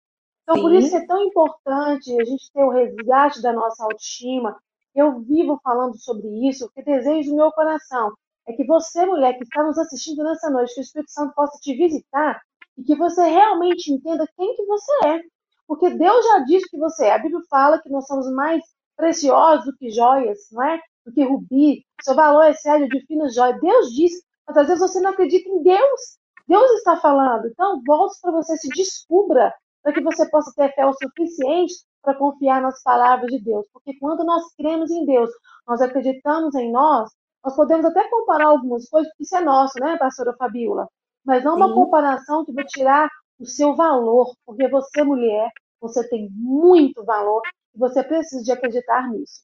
Então, 0.42 0.56
Sim. 0.56 0.62
por 0.62 0.72
isso 0.72 0.96
é 0.96 1.06
tão 1.06 1.22
importante 1.24 2.20
a 2.20 2.24
gente 2.24 2.50
ter 2.52 2.64
o 2.64 2.70
resgate 2.70 3.42
da 3.42 3.52
nossa 3.52 3.84
autoestima. 3.84 4.56
Eu 4.94 5.20
vivo 5.20 5.60
falando 5.62 5.96
sobre 5.98 6.26
isso, 6.48 6.66
porque 6.66 6.82
desejo 6.82 7.30
do 7.30 7.36
meu 7.36 7.52
coração 7.52 8.12
é 8.46 8.52
que 8.52 8.64
você, 8.64 9.04
mulher 9.04 9.36
que 9.36 9.44
está 9.44 9.62
nos 9.62 9.76
assistindo 9.78 10.24
nessa 10.24 10.48
noite, 10.48 10.74
que 10.74 10.80
o 10.80 10.82
Espírito 10.82 11.10
Santo 11.10 11.34
possa 11.34 11.58
te 11.60 11.74
visitar 11.76 12.40
e 12.78 12.82
que 12.82 12.96
você 12.96 13.22
realmente 13.28 13.92
entenda 13.92 14.26
quem 14.36 14.56
que 14.56 14.64
você 14.64 14.92
é. 15.06 15.20
Porque 15.66 15.90
Deus 15.90 16.24
já 16.24 16.38
disse 16.40 16.70
que 16.70 16.78
você 16.78 17.04
é. 17.06 17.12
A 17.12 17.18
Bíblia 17.18 17.42
fala 17.50 17.78
que 17.78 17.90
nós 17.90 18.06
somos 18.06 18.30
mais 18.32 18.64
preciosos 18.98 19.64
do 19.64 19.76
que 19.76 19.90
joias, 19.90 20.38
não 20.52 20.62
é? 20.62 20.78
Do 21.06 21.12
que 21.12 21.24
rubi. 21.24 21.86
Seu 22.02 22.14
valor 22.14 22.42
é 22.42 22.52
sério 22.52 22.86
de 22.88 23.00
finas 23.06 23.34
joias. 23.34 23.58
Deus 23.60 23.94
disse, 23.94 24.22
mas 24.46 24.56
às 24.58 24.66
vezes 24.66 24.80
você 24.80 25.00
não 25.00 25.10
acredita 25.10 25.48
em 25.48 25.62
Deus. 25.62 26.18
Deus 26.46 26.70
está 26.72 26.96
falando. 26.96 27.46
Então, 27.46 27.80
volte 27.86 28.18
para 28.20 28.32
você, 28.32 28.56
se 28.56 28.68
descubra, 28.68 29.54
para 29.82 29.92
que 29.92 30.02
você 30.02 30.28
possa 30.28 30.52
ter 30.54 30.74
fé 30.74 30.84
o 30.84 30.92
suficiente 30.92 31.74
para 32.02 32.14
confiar 32.14 32.60
nas 32.60 32.82
palavras 32.82 33.30
de 33.30 33.42
Deus. 33.42 33.66
Porque 33.72 33.98
quando 33.98 34.24
nós 34.24 34.42
cremos 34.56 34.90
em 34.90 35.06
Deus, 35.06 35.30
nós 35.66 35.80
acreditamos 35.80 36.54
em 36.54 36.70
nós, 36.70 37.10
nós 37.44 37.54
podemos 37.54 37.86
até 37.86 38.08
comparar 38.08 38.46
algumas 38.46 38.88
coisas, 38.88 39.08
porque 39.10 39.24
isso 39.24 39.36
é 39.36 39.40
nosso, 39.40 39.78
né, 39.80 39.96
pastora 39.96 40.34
Fabiola? 40.36 40.88
mas 41.28 41.44
não 41.44 41.56
uma 41.56 41.74
comparação 41.74 42.42
que 42.42 42.52
vai 42.52 42.64
tirar 42.64 43.06
o 43.38 43.44
seu 43.44 43.76
valor, 43.76 44.32
porque 44.46 44.66
você, 44.66 45.04
mulher, 45.04 45.50
você 45.78 46.08
tem 46.08 46.30
muito 46.32 47.04
valor 47.04 47.42
você 47.78 48.02
precisa 48.02 48.42
de 48.42 48.50
acreditar 48.50 49.08
nisso. 49.08 49.42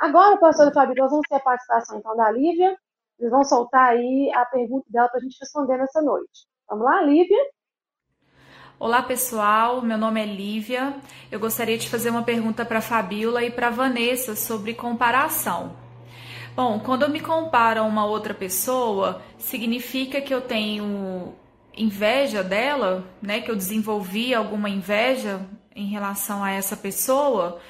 Agora, 0.00 0.36
pastora 0.36 0.72
Fábio, 0.72 0.96
nós 0.96 1.10
vamos 1.10 1.26
ter 1.28 1.36
a 1.36 1.40
participação 1.40 1.98
então 1.98 2.16
da 2.16 2.30
Lívia. 2.30 2.76
Eles 3.18 3.30
vão 3.30 3.44
soltar 3.44 3.90
aí 3.90 4.30
a 4.34 4.44
pergunta 4.44 4.86
dela 4.90 5.08
para 5.08 5.18
a 5.18 5.22
gente 5.22 5.38
responder 5.40 5.76
nessa 5.76 6.02
noite. 6.02 6.46
Vamos 6.68 6.84
lá, 6.84 7.00
Lívia? 7.02 7.38
Olá 8.78 9.02
pessoal, 9.02 9.82
meu 9.82 9.98
nome 9.98 10.22
é 10.22 10.26
Lívia. 10.26 10.94
Eu 11.32 11.40
gostaria 11.40 11.76
de 11.76 11.88
fazer 11.88 12.10
uma 12.10 12.22
pergunta 12.22 12.64
para 12.64 12.78
a 12.78 12.82
Fabiola 12.82 13.42
e 13.42 13.50
para 13.50 13.68
a 13.68 13.70
Vanessa 13.70 14.36
sobre 14.36 14.74
comparação. 14.74 15.76
Bom, 16.54 16.78
quando 16.80 17.02
eu 17.02 17.08
me 17.08 17.20
comparo 17.20 17.80
a 17.80 17.84
uma 17.84 18.04
outra 18.04 18.34
pessoa, 18.34 19.22
significa 19.36 20.20
que 20.20 20.32
eu 20.32 20.40
tenho 20.40 21.34
inveja 21.76 22.42
dela, 22.42 23.04
né? 23.20 23.40
Que 23.40 23.50
eu 23.50 23.56
desenvolvi 23.56 24.32
alguma 24.32 24.68
inveja 24.68 25.40
em 25.78 25.86
relação 25.86 26.42
a 26.42 26.50
essa 26.50 26.76
pessoa. 26.76 27.60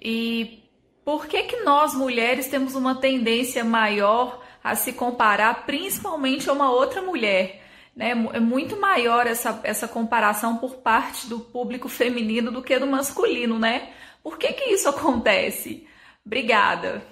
E 0.00 0.64
por 1.04 1.26
que 1.26 1.44
que 1.44 1.62
nós 1.62 1.94
mulheres 1.94 2.48
temos 2.48 2.74
uma 2.74 2.94
tendência 2.94 3.64
maior 3.64 4.42
a 4.62 4.74
se 4.74 4.92
comparar, 4.92 5.66
principalmente 5.66 6.48
a 6.48 6.52
uma 6.52 6.70
outra 6.70 7.02
mulher? 7.02 7.68
né? 7.98 8.10
É 8.32 8.38
muito 8.38 8.80
maior 8.80 9.26
essa, 9.26 9.60
essa 9.64 9.88
comparação 9.88 10.56
por 10.58 10.76
parte 10.76 11.28
do 11.28 11.40
público 11.40 11.88
feminino 11.88 12.52
do 12.52 12.62
que 12.62 12.78
do 12.78 12.86
masculino, 12.86 13.58
né? 13.58 13.92
Por 14.22 14.38
que 14.38 14.52
que 14.52 14.70
isso 14.70 14.88
acontece? 14.88 15.84
Obrigada. 16.24 17.02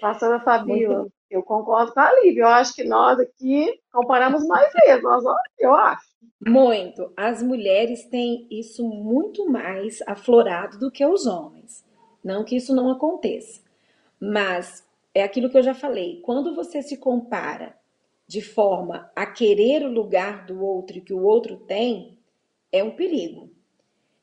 Pastora 0.00 0.40
Fabíola, 0.40 1.08
eu 1.30 1.42
concordo 1.42 1.92
com 1.92 2.00
a 2.00 2.10
Lívia. 2.20 2.44
Eu 2.44 2.48
acho 2.48 2.74
que 2.74 2.84
nós 2.84 3.20
aqui 3.20 3.70
comparamos 3.92 4.46
mais 4.46 4.72
vezes, 4.72 5.02
nós, 5.02 5.22
eu 5.58 5.74
acho. 5.74 6.06
Muito. 6.40 7.12
As 7.16 7.42
mulheres 7.42 8.04
têm 8.04 8.46
isso 8.50 8.86
muito 8.86 9.48
mais 9.48 10.02
aflorado 10.06 10.78
do 10.78 10.90
que 10.90 11.04
os 11.04 11.26
homens. 11.26 11.84
Não 12.22 12.44
que 12.44 12.56
isso 12.56 12.74
não 12.74 12.90
aconteça. 12.90 13.62
Mas 14.20 14.86
é 15.14 15.22
aquilo 15.22 15.48
que 15.48 15.56
eu 15.56 15.62
já 15.62 15.74
falei. 15.74 16.20
Quando 16.20 16.54
você 16.54 16.82
se 16.82 16.96
compara 16.96 17.76
de 18.26 18.42
forma 18.42 19.10
a 19.14 19.24
querer 19.24 19.84
o 19.84 19.90
lugar 19.90 20.46
do 20.46 20.64
outro 20.64 21.00
que 21.00 21.14
o 21.14 21.22
outro 21.22 21.56
tem, 21.56 22.18
é 22.72 22.82
um 22.82 22.90
perigo. 22.90 23.50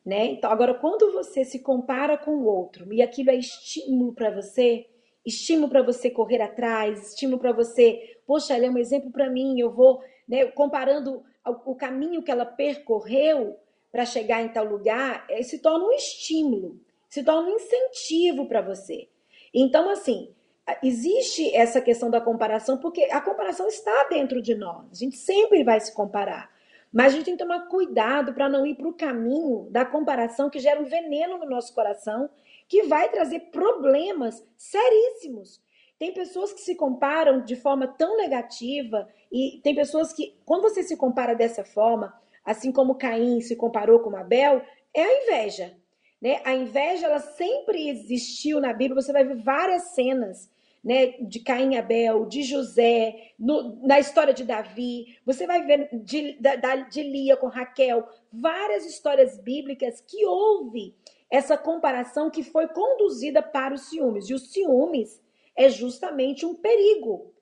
Né? 0.06 0.26
Então, 0.26 0.52
agora, 0.52 0.74
quando 0.74 1.14
você 1.14 1.46
se 1.46 1.60
compara 1.60 2.18
com 2.18 2.32
o 2.32 2.46
outro 2.46 2.94
e 2.94 3.02
aquilo 3.02 3.30
é 3.32 3.36
estímulo 3.36 4.14
para 4.14 4.30
você, 4.30 4.86
estímulo 5.26 5.70
para 5.70 5.82
você 5.82 6.10
correr 6.10 6.42
atrás, 6.42 7.12
estímulo 7.12 7.40
para 7.40 7.54
você, 7.54 8.18
poxa, 8.28 8.54
ela 8.54 8.66
é 8.66 8.70
um 8.70 8.78
exemplo 8.78 9.10
para 9.12 9.30
mim, 9.30 9.58
eu 9.58 9.72
vou, 9.72 10.02
né, 10.28 10.46
comparando 10.48 11.24
o 11.46 11.76
caminho 11.76 12.24
que 12.24 12.32
ela 12.32 12.46
percorreu 12.46 13.58
para 13.92 14.06
chegar 14.06 14.42
em 14.42 14.50
tal 14.50 14.66
lugar, 14.66 15.26
é, 15.30 15.44
se 15.44 15.60
torna 15.60 15.86
um 15.86 15.92
estímulo, 15.92 16.80
se 17.08 17.24
torna 17.24 17.50
um 17.50 17.56
incentivo 17.56 18.48
para 18.48 18.62
você. 18.62 19.08
Então, 19.54 19.88
assim, 19.90 20.34
existe 20.82 21.56
essa 21.56 21.80
questão 21.80 22.10
da 22.10 22.20
comparação, 22.20 22.78
porque 22.78 23.04
a 23.12 23.22
comparação 23.22 23.68
está 23.68 24.08
dentro 24.10 24.42
de 24.42 24.56
nós, 24.56 24.92
a 24.92 24.96
gente 24.96 25.16
sempre 25.16 25.64
vai 25.64 25.80
se 25.80 25.94
comparar. 25.94 26.52
Mas 26.92 27.08
a 27.08 27.16
gente 27.16 27.26
tem 27.26 27.36
que 27.36 27.44
tomar 27.44 27.68
cuidado 27.68 28.34
para 28.34 28.48
não 28.48 28.66
ir 28.66 28.76
para 28.76 28.88
o 28.88 28.94
caminho 28.94 29.68
da 29.72 29.84
comparação 29.84 30.50
que 30.50 30.60
gera 30.60 30.80
um 30.80 30.86
veneno 30.86 31.40
no 31.40 31.50
nosso 31.50 31.74
coração 31.74 32.30
que 32.68 32.84
vai 32.84 33.10
trazer 33.10 33.52
problemas 33.52 34.46
seríssimos. 34.56 35.62
Tem 35.98 36.14
pessoas 36.14 36.54
que 36.54 36.62
se 36.62 36.76
comparam 36.76 37.42
de 37.42 37.56
forma 37.56 37.88
tão 37.88 38.18
negativa 38.18 39.08
e 39.34 39.60
tem 39.64 39.74
pessoas 39.74 40.14
que, 40.14 40.36
quando 40.46 40.62
você 40.62 40.84
se 40.84 40.96
compara 40.96 41.34
dessa 41.34 41.66
forma, 41.66 42.14
assim 42.46 42.72
como 42.72 42.94
Caim 42.94 43.42
se 43.42 43.56
comparou 43.56 44.00
com 44.00 44.16
Abel, 44.16 44.62
é 44.94 45.02
a 45.02 45.24
inveja. 45.24 45.76
Né? 46.22 46.40
A 46.46 46.54
inveja 46.54 47.08
ela 47.08 47.20
sempre 47.20 47.90
existiu 47.90 48.62
na 48.62 48.72
Bíblia. 48.72 49.02
Você 49.02 49.12
vai 49.12 49.24
ver 49.24 49.42
várias 49.42 49.96
cenas 49.96 50.52
né, 50.84 51.16
de 51.20 51.40
Caim 51.40 51.74
e 51.74 51.78
Abel, 51.78 52.28
de 52.28 52.44
José, 52.44 53.32
no, 53.40 53.84
na 53.88 54.00
história 54.00 54.36
de 54.36 54.44
Davi. 54.44 55.18
Você 55.26 55.48
vai 55.48 55.66
ver 55.66 55.90
de, 55.92 56.34
de, 56.34 56.90
de 56.92 57.02
Lia 57.02 57.36
com 57.36 57.48
Raquel, 57.48 58.08
várias 58.32 58.86
histórias 58.86 59.40
bíblicas 59.40 60.00
que 60.00 60.24
houve 60.28 60.96
essa 61.28 61.58
comparação 61.58 62.30
que 62.30 62.44
foi 62.44 62.68
conduzida 62.68 63.42
para 63.42 63.74
os 63.74 63.90
ciúmes. 63.90 64.30
E 64.30 64.36
os 64.36 64.52
ciúmes 64.52 65.20
é 65.56 65.70
justamente 65.70 66.46
um 66.46 66.54
perigo. 66.54 67.33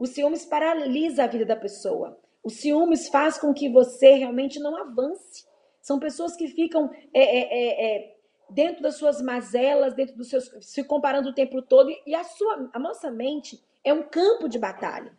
O 0.00 0.06
ciúmes 0.06 0.46
paralisa 0.46 1.24
a 1.24 1.26
vida 1.26 1.44
da 1.44 1.54
pessoa. 1.54 2.18
O 2.42 2.48
ciúmes 2.48 3.10
faz 3.10 3.36
com 3.36 3.52
que 3.52 3.68
você 3.68 4.14
realmente 4.14 4.58
não 4.58 4.74
avance. 4.74 5.44
São 5.82 5.98
pessoas 5.98 6.34
que 6.34 6.48
ficam 6.48 6.90
é, 7.12 7.20
é, 7.20 7.40
é, 7.42 7.96
é 7.96 8.16
dentro 8.48 8.82
das 8.82 8.94
suas 8.94 9.20
mazelas, 9.20 9.92
dentro 9.92 10.16
dos 10.16 10.30
seus. 10.30 10.50
se 10.62 10.82
comparando 10.84 11.28
o 11.28 11.34
tempo 11.34 11.60
todo. 11.60 11.90
E 12.06 12.14
a, 12.14 12.24
sua, 12.24 12.70
a 12.72 12.78
nossa 12.78 13.10
mente 13.10 13.62
é 13.84 13.92
um 13.92 14.02
campo 14.02 14.48
de 14.48 14.58
batalha. 14.58 15.12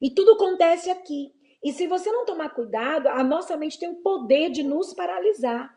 E 0.00 0.08
tudo 0.08 0.34
acontece 0.34 0.88
aqui. 0.88 1.34
E 1.60 1.72
se 1.72 1.88
você 1.88 2.08
não 2.12 2.24
tomar 2.24 2.50
cuidado, 2.50 3.08
a 3.08 3.24
nossa 3.24 3.56
mente 3.56 3.76
tem 3.76 3.88
o 3.88 3.96
poder 3.96 4.50
de 4.50 4.62
nos 4.62 4.94
paralisar. 4.94 5.76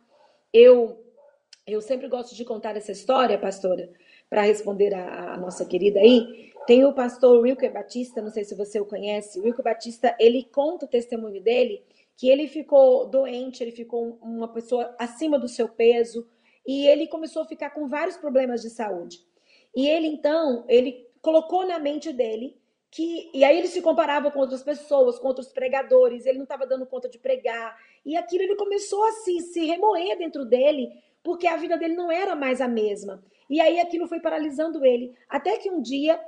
Eu 0.53 1.03
eu 1.65 1.81
sempre 1.81 2.07
gosto 2.07 2.35
de 2.35 2.43
contar 2.43 2.75
essa 2.75 2.91
história, 2.91 3.37
pastora, 3.37 3.89
para 4.29 4.41
responder 4.41 4.93
a, 4.93 5.33
a, 5.33 5.37
nossa 5.37 5.65
querida 5.65 5.99
aí. 5.99 6.50
Tem 6.67 6.85
o 6.85 6.93
pastor 6.93 7.41
Wilker 7.41 7.73
Batista, 7.73 8.21
não 8.21 8.29
sei 8.29 8.43
se 8.43 8.55
você 8.55 8.79
o 8.79 8.85
conhece. 8.85 9.39
O 9.39 9.43
Wilker 9.43 9.63
Batista, 9.63 10.15
ele 10.19 10.43
conta 10.43 10.85
o 10.85 10.89
testemunho 10.89 11.41
dele 11.41 11.83
que 12.15 12.29
ele 12.29 12.47
ficou 12.47 13.07
doente, 13.07 13.63
ele 13.63 13.71
ficou 13.71 14.19
uma 14.21 14.47
pessoa 14.47 14.95
acima 14.99 15.39
do 15.39 15.47
seu 15.47 15.67
peso 15.67 16.27
e 16.67 16.85
ele 16.85 17.07
começou 17.07 17.41
a 17.41 17.47
ficar 17.47 17.71
com 17.71 17.87
vários 17.87 18.15
problemas 18.15 18.61
de 18.61 18.69
saúde. 18.69 19.17
E 19.75 19.87
ele 19.87 20.07
então, 20.07 20.63
ele 20.67 21.07
colocou 21.21 21.65
na 21.65 21.79
mente 21.79 22.13
dele 22.13 22.55
que 22.91 23.31
e 23.33 23.43
aí 23.43 23.57
ele 23.57 23.67
se 23.67 23.81
comparava 23.81 24.29
com 24.29 24.39
outras 24.39 24.61
pessoas, 24.61 25.17
com 25.17 25.29
outros 25.29 25.47
pregadores, 25.47 26.25
ele 26.25 26.37
não 26.37 26.43
estava 26.43 26.67
dando 26.67 26.85
conta 26.85 27.09
de 27.09 27.17
pregar. 27.17 27.75
E 28.05 28.15
aquilo 28.15 28.43
ele 28.43 28.55
começou 28.55 29.03
a 29.05 29.11
se, 29.13 29.39
se 29.39 29.65
remoer 29.65 30.17
dentro 30.17 30.45
dele, 30.45 30.91
porque 31.23 31.47
a 31.47 31.55
vida 31.55 31.77
dele 31.77 31.95
não 31.95 32.11
era 32.11 32.35
mais 32.35 32.61
a 32.61 32.67
mesma. 32.67 33.23
E 33.49 33.59
aí 33.59 33.79
aquilo 33.79 34.07
foi 34.07 34.19
paralisando 34.19 34.85
ele. 34.85 35.15
Até 35.29 35.57
que 35.57 35.71
um 35.71 35.81
dia, 35.81 36.19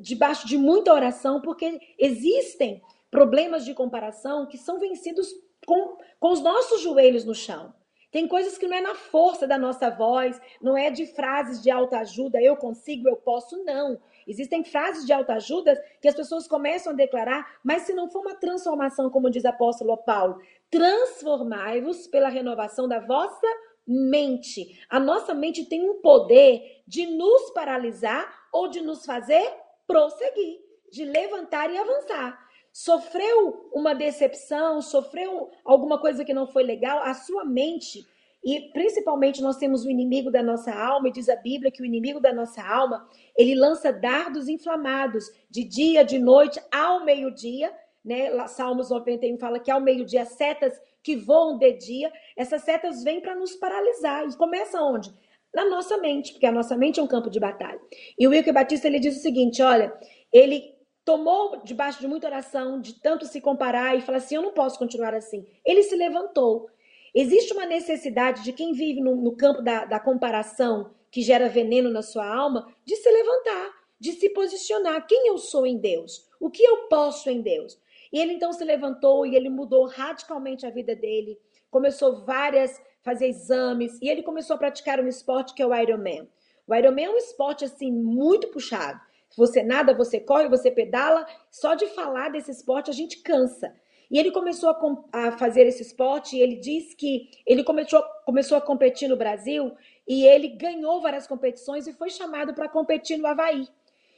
debaixo 0.00 0.46
de 0.46 0.56
muita 0.56 0.92
oração, 0.92 1.40
porque 1.40 1.78
existem 1.98 2.82
problemas 3.10 3.64
de 3.64 3.74
comparação 3.74 4.46
que 4.46 4.58
são 4.58 4.78
vencidos 4.78 5.28
com, 5.66 5.96
com 6.18 6.32
os 6.32 6.42
nossos 6.42 6.80
joelhos 6.80 7.24
no 7.24 7.34
chão. 7.34 7.74
Tem 8.10 8.26
coisas 8.26 8.56
que 8.56 8.66
não 8.66 8.76
é 8.76 8.80
na 8.80 8.94
força 8.94 9.46
da 9.46 9.58
nossa 9.58 9.90
voz, 9.90 10.40
não 10.62 10.76
é 10.76 10.90
de 10.90 11.06
frases 11.06 11.62
de 11.62 11.70
autoajuda, 11.70 12.40
eu 12.40 12.56
consigo, 12.56 13.08
eu 13.08 13.16
posso, 13.16 13.62
não. 13.64 14.00
Existem 14.26 14.64
frases 14.64 15.04
de 15.04 15.12
autoajuda 15.12 15.76
que 16.00 16.08
as 16.08 16.14
pessoas 16.14 16.48
começam 16.48 16.92
a 16.92 16.96
declarar, 16.96 17.58
mas 17.62 17.82
se 17.82 17.92
não 17.92 18.08
for 18.08 18.20
uma 18.20 18.34
transformação, 18.34 19.10
como 19.10 19.28
diz 19.28 19.44
o 19.44 19.48
apóstolo 19.48 19.96
Paulo, 19.98 20.40
transformai-vos 20.70 22.06
pela 22.06 22.28
renovação 22.28 22.88
da 22.88 23.00
vossa 23.00 23.46
mente. 23.86 24.80
A 24.88 24.98
nossa 24.98 25.34
mente 25.34 25.66
tem 25.66 25.88
um 25.88 26.00
poder 26.00 26.82
de 26.86 27.06
nos 27.06 27.50
paralisar 27.50 28.26
ou 28.52 28.68
de 28.68 28.80
nos 28.80 29.04
fazer 29.04 29.52
prosseguir, 29.86 30.58
de 30.90 31.04
levantar 31.04 31.70
e 31.72 31.78
avançar. 31.78 32.38
Sofreu 32.72 33.70
uma 33.72 33.94
decepção, 33.94 34.82
sofreu 34.82 35.50
alguma 35.64 35.98
coisa 35.98 36.24
que 36.24 36.34
não 36.34 36.46
foi 36.46 36.62
legal, 36.62 36.98
a 37.02 37.14
sua 37.14 37.44
mente 37.44 38.06
e 38.46 38.70
principalmente 38.72 39.42
nós 39.42 39.56
temos 39.56 39.84
o 39.84 39.90
inimigo 39.90 40.30
da 40.30 40.40
nossa 40.40 40.72
alma, 40.72 41.08
e 41.08 41.12
diz 41.12 41.28
a 41.28 41.34
Bíblia 41.34 41.68
que 41.68 41.82
o 41.82 41.84
inimigo 41.84 42.20
da 42.20 42.32
nossa 42.32 42.62
alma, 42.62 43.04
ele 43.36 43.56
lança 43.56 43.92
dardos 43.92 44.48
inflamados 44.48 45.24
de 45.50 45.64
dia, 45.64 46.04
de 46.04 46.16
noite, 46.16 46.60
ao 46.72 47.04
meio-dia, 47.04 47.74
né? 48.04 48.46
Salmos 48.46 48.88
91 48.88 49.36
fala 49.36 49.58
que 49.58 49.68
ao 49.68 49.80
meio-dia 49.80 50.24
setas 50.24 50.80
que 51.02 51.16
voam 51.16 51.58
de 51.58 51.72
dia, 51.72 52.12
essas 52.36 52.62
setas 52.62 53.02
vêm 53.02 53.20
para 53.20 53.34
nos 53.34 53.56
paralisar. 53.56 54.24
E 54.28 54.36
começa 54.36 54.80
onde? 54.80 55.12
Na 55.56 55.64
nossa 55.64 55.96
mente, 55.96 56.32
porque 56.32 56.44
a 56.44 56.52
nossa 56.52 56.76
mente 56.76 57.00
é 57.00 57.02
um 57.02 57.06
campo 57.06 57.30
de 57.30 57.40
batalha. 57.40 57.80
E 58.18 58.26
o 58.26 58.30
Wilker 58.30 58.52
Batista 58.52 58.86
ele 58.86 59.00
diz 59.00 59.16
o 59.16 59.22
seguinte: 59.22 59.62
olha, 59.62 59.90
ele 60.30 60.76
tomou 61.02 61.62
debaixo 61.64 61.98
de 61.98 62.06
muita 62.06 62.26
oração, 62.26 62.78
de 62.78 63.00
tanto 63.00 63.24
se 63.24 63.40
comparar 63.40 63.96
e 63.96 64.02
falar 64.02 64.18
assim: 64.18 64.34
eu 64.34 64.42
não 64.42 64.52
posso 64.52 64.78
continuar 64.78 65.14
assim. 65.14 65.46
Ele 65.64 65.82
se 65.82 65.96
levantou. 65.96 66.68
Existe 67.14 67.54
uma 67.54 67.64
necessidade 67.64 68.44
de 68.44 68.52
quem 68.52 68.74
vive 68.74 69.00
no, 69.00 69.16
no 69.16 69.34
campo 69.34 69.62
da, 69.62 69.86
da 69.86 69.98
comparação, 69.98 70.90
que 71.10 71.22
gera 71.22 71.48
veneno 71.48 71.88
na 71.88 72.02
sua 72.02 72.26
alma, 72.26 72.70
de 72.84 72.94
se 72.94 73.10
levantar, 73.10 73.70
de 73.98 74.12
se 74.12 74.28
posicionar. 74.28 75.06
Quem 75.06 75.26
eu 75.28 75.38
sou 75.38 75.66
em 75.66 75.78
Deus? 75.78 76.28
O 76.38 76.50
que 76.50 76.62
eu 76.62 76.86
posso 76.88 77.30
em 77.30 77.40
Deus? 77.40 77.80
E 78.12 78.18
ele 78.20 78.34
então 78.34 78.52
se 78.52 78.62
levantou 78.62 79.24
e 79.24 79.34
ele 79.34 79.48
mudou 79.48 79.86
radicalmente 79.86 80.66
a 80.66 80.70
vida 80.70 80.94
dele, 80.94 81.38
começou 81.70 82.26
várias 82.26 82.78
fazer 83.06 83.28
exames 83.28 83.98
e 84.02 84.08
ele 84.08 84.24
começou 84.24 84.54
a 84.54 84.58
praticar 84.58 84.98
um 84.98 85.06
esporte 85.06 85.54
que 85.54 85.62
é 85.62 85.66
o 85.66 85.72
Ironman. 85.72 86.28
O 86.66 86.74
Ironman 86.74 87.04
é 87.04 87.10
um 87.10 87.16
esporte 87.16 87.64
assim 87.64 87.92
muito 87.92 88.48
puxado. 88.48 89.00
Você 89.36 89.62
nada, 89.62 89.94
você 89.94 90.18
corre, 90.18 90.48
você 90.48 90.72
pedala. 90.72 91.24
Só 91.48 91.74
de 91.74 91.86
falar 91.86 92.30
desse 92.30 92.50
esporte 92.50 92.90
a 92.90 92.92
gente 92.92 93.22
cansa. 93.22 93.72
E 94.10 94.18
ele 94.18 94.32
começou 94.32 94.70
a, 94.70 95.28
a 95.28 95.32
fazer 95.38 95.66
esse 95.66 95.82
esporte 95.82 96.36
e 96.36 96.40
ele 96.40 96.56
diz 96.56 96.94
que 96.94 97.30
ele 97.46 97.62
começou, 97.62 98.02
começou 98.24 98.58
a 98.58 98.60
competir 98.60 99.08
no 99.08 99.16
Brasil 99.16 99.72
e 100.06 100.26
ele 100.26 100.48
ganhou 100.48 101.00
várias 101.00 101.26
competições 101.28 101.86
e 101.86 101.92
foi 101.92 102.10
chamado 102.10 102.54
para 102.54 102.68
competir 102.68 103.18
no 103.18 103.26
Havaí. 103.26 103.68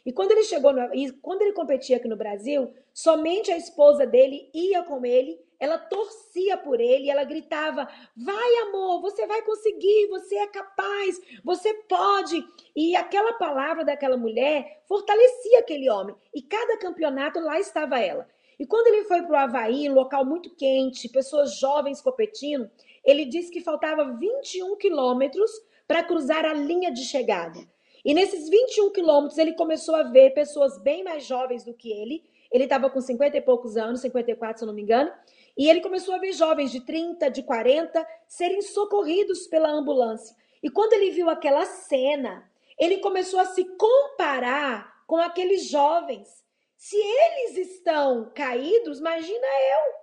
E 0.09 0.13
quando 0.13 0.31
ele 0.31 0.43
chegou 0.43 0.73
no, 0.73 0.95
e 0.95 1.13
quando 1.21 1.43
ele 1.43 1.53
competia 1.53 1.99
aqui 1.99 2.09
no 2.09 2.17
Brasil, 2.17 2.73
somente 2.95 3.53
a 3.53 3.59
esposa 3.59 4.07
dele 4.07 4.49
ia 4.55 4.83
com 4.83 5.05
ele, 5.05 5.39
ela 5.61 5.77
torcia 5.77 6.57
por 6.57 6.81
ele, 6.81 7.11
ela 7.11 7.25
gritava: 7.25 7.87
"Vai, 8.17 8.55
amor, 8.63 9.03
você 9.03 9.27
vai 9.27 9.43
conseguir, 9.43 10.07
você 10.09 10.37
é 10.37 10.47
capaz, 10.47 11.21
você 11.45 11.75
pode". 11.87 12.43
E 12.75 12.97
aquela 12.97 13.35
palavra 13.35 13.85
daquela 13.85 14.17
mulher 14.17 14.83
fortalecia 14.89 15.59
aquele 15.59 15.91
homem. 15.91 16.17
E 16.35 16.41
cada 16.41 16.79
campeonato 16.79 17.39
lá 17.39 17.61
estava 17.61 18.01
ela. 18.01 18.27
E 18.59 18.65
quando 18.65 18.87
ele 18.87 19.05
foi 19.05 19.21
para 19.21 19.33
o 19.33 19.37
Havaí, 19.37 19.91
local 19.91 20.25
muito 20.25 20.57
quente, 20.57 21.07
pessoas 21.11 21.59
jovens 21.59 22.01
competindo, 22.01 22.71
ele 23.05 23.27
disse 23.27 23.51
que 23.51 23.61
faltava 23.61 24.17
21 24.17 24.75
quilômetros 24.77 25.51
para 25.87 26.03
cruzar 26.03 26.47
a 26.47 26.55
linha 26.55 26.91
de 26.91 27.05
chegada. 27.05 27.61
E 28.05 28.15
nesses 28.15 28.49
21 28.49 28.91
quilômetros 28.91 29.39
ele 29.39 29.53
começou 29.53 29.95
a 29.95 30.05
ver 30.05 30.31
pessoas 30.31 30.79
bem 30.83 31.03
mais 31.05 31.25
jovens 31.25 31.65
do 31.65 31.75
que 31.75 31.93
ele 31.93 32.25
ele 32.51 32.65
estava 32.65 32.89
com 32.89 33.01
50 33.01 33.37
e 33.37 33.41
poucos 33.41 33.77
anos, 33.77 34.01
54, 34.01 34.59
se 34.59 34.65
eu 34.65 34.67
não 34.67 34.75
me 34.75 34.83
engano, 34.83 35.13
e 35.57 35.69
ele 35.69 35.81
começou 35.81 36.15
a 36.15 36.19
ver 36.19 36.33
jovens 36.33 36.71
de 36.71 36.81
30, 36.81 37.31
de 37.31 37.43
40 37.43 38.07
serem 38.27 38.63
socorridos 38.63 39.47
pela 39.47 39.71
ambulância. 39.71 40.35
E 40.63 40.71
quando 40.71 40.95
ele 40.95 41.11
viu 41.11 41.29
aquela 41.29 41.65
cena, 41.67 42.51
ele 42.79 42.99
começou 42.99 43.39
a 43.39 43.45
se 43.45 43.65
comparar 43.77 45.05
com 45.07 45.17
aqueles 45.17 45.69
jovens. 45.69 46.29
Se 46.77 46.97
eles 46.97 47.71
estão 47.71 48.31
caídos, 48.35 48.99
imagina 48.99 49.47
eu. 49.47 49.99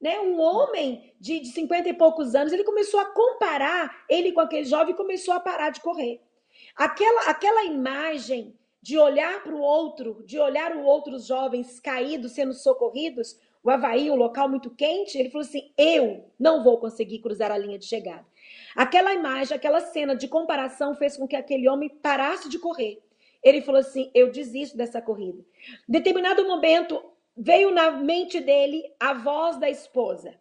Né? 0.00 0.20
Um 0.20 0.40
homem 0.40 1.14
de, 1.20 1.40
de 1.40 1.48
50 1.48 1.88
e 1.88 1.94
poucos 1.94 2.34
anos, 2.34 2.52
ele 2.52 2.64
começou 2.64 3.00
a 3.00 3.06
comparar 3.06 4.04
ele 4.08 4.32
com 4.32 4.40
aquele 4.40 4.64
jovem 4.64 4.94
e 4.94 4.96
começou 4.96 5.34
a 5.34 5.40
parar 5.40 5.70
de 5.70 5.80
correr. 5.80 6.20
Aquela, 6.76 7.30
aquela 7.30 7.64
imagem 7.64 8.54
de 8.82 8.98
olhar 8.98 9.42
para 9.42 9.54
o 9.54 9.60
outro, 9.60 10.22
de 10.26 10.38
olhar 10.38 10.76
os 10.76 10.84
outros 10.84 11.26
jovens 11.26 11.80
caídos 11.80 12.32
sendo 12.32 12.52
socorridos, 12.52 13.38
o 13.62 13.70
Havaí, 13.70 14.10
um 14.10 14.14
local 14.14 14.46
muito 14.46 14.68
quente, 14.68 15.16
ele 15.16 15.30
falou 15.30 15.46
assim: 15.46 15.72
eu 15.78 16.30
não 16.38 16.62
vou 16.62 16.78
conseguir 16.78 17.20
cruzar 17.20 17.50
a 17.50 17.56
linha 17.56 17.78
de 17.78 17.86
chegada. 17.86 18.26
Aquela 18.76 19.14
imagem, 19.14 19.56
aquela 19.56 19.80
cena 19.80 20.14
de 20.14 20.28
comparação 20.28 20.94
fez 20.94 21.16
com 21.16 21.26
que 21.26 21.34
aquele 21.34 21.66
homem 21.66 21.88
parasse 21.88 22.48
de 22.48 22.58
correr. 22.58 23.02
Ele 23.42 23.62
falou 23.62 23.80
assim: 23.80 24.10
eu 24.14 24.30
desisto 24.30 24.76
dessa 24.76 25.00
corrida. 25.00 25.42
Em 25.88 25.92
determinado 25.92 26.46
momento, 26.46 27.02
veio 27.34 27.70
na 27.70 27.90
mente 27.90 28.38
dele 28.38 28.84
a 29.00 29.14
voz 29.14 29.58
da 29.58 29.70
esposa. 29.70 30.38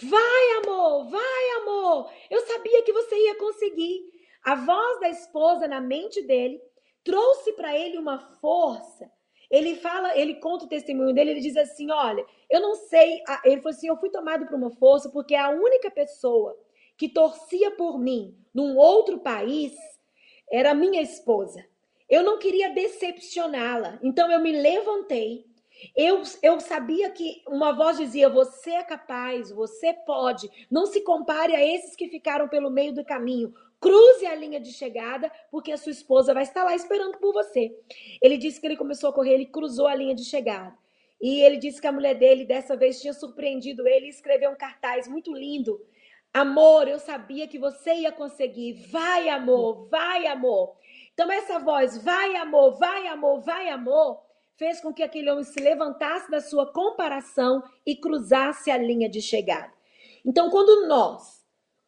Vai, 0.00 0.62
amor, 0.62 1.10
vai, 1.10 1.50
amor. 1.62 2.10
Eu 2.30 2.40
sabia 2.46 2.82
que 2.82 2.92
você 2.92 3.16
ia 3.16 3.36
conseguir. 3.36 4.13
A 4.44 4.54
voz 4.54 5.00
da 5.00 5.08
esposa 5.08 5.66
na 5.66 5.80
mente 5.80 6.22
dele 6.22 6.60
trouxe 7.02 7.52
para 7.54 7.76
ele 7.76 7.96
uma 7.98 8.18
força. 8.40 9.10
Ele 9.50 9.76
fala, 9.76 10.16
ele 10.18 10.34
conta 10.34 10.64
o 10.64 10.68
testemunho 10.68 11.14
dele, 11.14 11.30
ele 11.30 11.40
diz 11.40 11.56
assim: 11.56 11.90
"Olha, 11.90 12.24
eu 12.50 12.60
não 12.60 12.74
sei, 12.74 13.22
ele 13.44 13.60
falou 13.60 13.74
assim: 13.74 13.88
"Eu 13.88 13.96
fui 13.96 14.10
tomado 14.10 14.46
por 14.46 14.54
uma 14.54 14.70
força 14.70 15.08
porque 15.10 15.34
a 15.34 15.50
única 15.50 15.90
pessoa 15.90 16.58
que 16.96 17.08
torcia 17.08 17.70
por 17.72 17.98
mim 17.98 18.36
num 18.54 18.76
outro 18.76 19.18
país 19.18 19.74
era 20.50 20.74
minha 20.74 21.02
esposa. 21.02 21.64
Eu 22.08 22.22
não 22.22 22.38
queria 22.38 22.70
decepcioná-la, 22.70 23.98
então 24.02 24.30
eu 24.30 24.40
me 24.40 24.52
levantei. 24.52 25.46
Eu, 25.96 26.22
eu 26.42 26.60
sabia 26.60 27.10
que 27.10 27.42
uma 27.48 27.72
voz 27.72 27.96
dizia: 27.96 28.28
Você 28.28 28.70
é 28.70 28.84
capaz, 28.84 29.50
você 29.50 29.92
pode. 29.92 30.48
Não 30.70 30.86
se 30.86 31.00
compare 31.00 31.54
a 31.54 31.64
esses 31.64 31.96
que 31.96 32.08
ficaram 32.08 32.48
pelo 32.48 32.70
meio 32.70 32.94
do 32.94 33.04
caminho. 33.04 33.52
Cruze 33.84 34.24
a 34.24 34.34
linha 34.34 34.58
de 34.58 34.72
chegada, 34.72 35.30
porque 35.50 35.70
a 35.70 35.76
sua 35.76 35.92
esposa 35.92 36.32
vai 36.32 36.44
estar 36.44 36.64
lá 36.64 36.74
esperando 36.74 37.18
por 37.18 37.34
você. 37.34 37.70
Ele 38.22 38.38
disse 38.38 38.58
que 38.58 38.66
ele 38.66 38.78
começou 38.78 39.10
a 39.10 39.12
correr, 39.12 39.34
ele 39.34 39.44
cruzou 39.44 39.86
a 39.86 39.94
linha 39.94 40.14
de 40.14 40.24
chegada. 40.24 40.74
E 41.20 41.42
ele 41.42 41.58
disse 41.58 41.82
que 41.82 41.86
a 41.86 41.92
mulher 41.92 42.14
dele 42.14 42.46
dessa 42.46 42.74
vez 42.78 42.98
tinha 42.98 43.12
surpreendido 43.12 43.86
ele 43.86 44.06
e 44.06 44.08
escreveu 44.08 44.52
um 44.52 44.56
cartaz 44.56 45.06
muito 45.06 45.34
lindo. 45.34 45.78
Amor, 46.32 46.88
eu 46.88 46.98
sabia 46.98 47.46
que 47.46 47.58
você 47.58 47.92
ia 47.96 48.10
conseguir. 48.10 48.72
Vai, 48.90 49.28
amor, 49.28 49.86
vai, 49.90 50.28
amor. 50.28 50.76
Então, 51.12 51.30
essa 51.30 51.58
voz, 51.58 52.02
vai, 52.02 52.36
amor, 52.36 52.78
vai, 52.78 53.06
amor, 53.08 53.42
vai, 53.42 53.68
amor, 53.68 54.22
fez 54.56 54.80
com 54.80 54.94
que 54.94 55.02
aquele 55.02 55.30
homem 55.30 55.44
se 55.44 55.60
levantasse 55.60 56.30
da 56.30 56.40
sua 56.40 56.72
comparação 56.72 57.62
e 57.84 57.94
cruzasse 57.94 58.70
a 58.70 58.78
linha 58.78 59.10
de 59.10 59.20
chegada. 59.20 59.70
Então, 60.24 60.48
quando 60.48 60.88
nós 60.88 61.43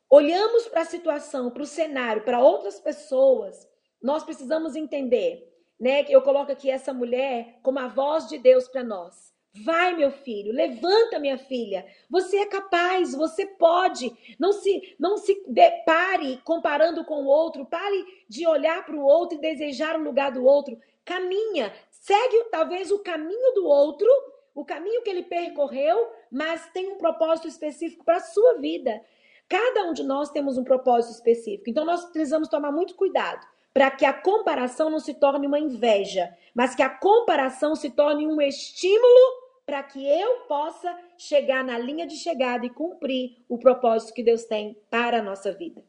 olhamos 0.08 0.66
para 0.68 0.82
a 0.82 0.86
situação, 0.86 1.50
para 1.50 1.62
o 1.62 1.66
cenário, 1.66 2.22
para 2.22 2.42
outras 2.42 2.80
pessoas, 2.80 3.68
nós 4.02 4.24
precisamos 4.24 4.76
entender, 4.76 5.52
né? 5.78 6.04
Que 6.04 6.12
eu 6.12 6.22
coloco 6.22 6.52
aqui 6.52 6.70
essa 6.70 6.92
mulher 6.92 7.58
como 7.62 7.78
a 7.78 7.88
voz 7.88 8.28
de 8.28 8.38
Deus 8.38 8.68
para 8.68 8.84
nós. 8.84 9.34
Vai, 9.64 9.94
meu 9.94 10.10
filho, 10.10 10.52
levanta, 10.52 11.18
minha 11.18 11.38
filha. 11.38 11.86
Você 12.10 12.36
é 12.36 12.46
capaz, 12.46 13.14
você 13.14 13.46
pode. 13.46 14.14
Não 14.38 14.52
se 14.52 14.94
não 14.98 15.16
se 15.16 15.42
depare 15.46 16.38
comparando 16.44 17.04
com 17.04 17.22
o 17.22 17.26
outro. 17.26 17.64
Pare 17.64 18.04
de 18.28 18.46
olhar 18.46 18.84
para 18.84 18.94
o 18.94 19.04
outro 19.04 19.38
e 19.38 19.40
desejar 19.40 19.98
o 19.98 20.02
lugar 20.02 20.30
do 20.30 20.44
outro. 20.44 20.78
Caminha, 21.04 21.72
segue 21.90 22.44
talvez 22.50 22.90
o 22.90 22.98
caminho 22.98 23.54
do 23.54 23.66
outro, 23.66 24.08
o 24.54 24.64
caminho 24.64 25.02
que 25.02 25.10
ele 25.10 25.22
percorreu, 25.22 26.10
mas 26.30 26.68
tem 26.72 26.92
um 26.92 26.98
propósito 26.98 27.48
específico 27.48 28.04
para 28.04 28.16
a 28.16 28.20
sua 28.20 28.58
vida. 28.58 29.00
Cada 29.48 29.84
um 29.84 29.92
de 29.92 30.02
nós 30.02 30.30
temos 30.30 30.58
um 30.58 30.64
propósito 30.64 31.14
específico. 31.14 31.70
Então 31.70 31.84
nós 31.84 32.04
precisamos 32.06 32.48
tomar 32.48 32.72
muito 32.72 32.94
cuidado 32.94 33.46
para 33.72 33.90
que 33.90 34.04
a 34.04 34.12
comparação 34.12 34.88
não 34.88 34.98
se 34.98 35.14
torne 35.14 35.46
uma 35.46 35.58
inveja, 35.58 36.34
mas 36.54 36.74
que 36.74 36.82
a 36.82 36.88
comparação 36.88 37.76
se 37.76 37.90
torne 37.90 38.26
um 38.26 38.40
estímulo 38.40 39.46
para 39.66 39.82
que 39.82 40.06
eu 40.06 40.40
possa 40.46 40.96
chegar 41.18 41.62
na 41.62 41.76
linha 41.76 42.06
de 42.06 42.16
chegada 42.16 42.64
e 42.64 42.70
cumprir 42.70 43.36
o 43.48 43.58
propósito 43.58 44.14
que 44.14 44.22
Deus 44.22 44.44
tem 44.44 44.80
para 44.88 45.18
a 45.18 45.22
nossa 45.22 45.52
vida. 45.52 45.84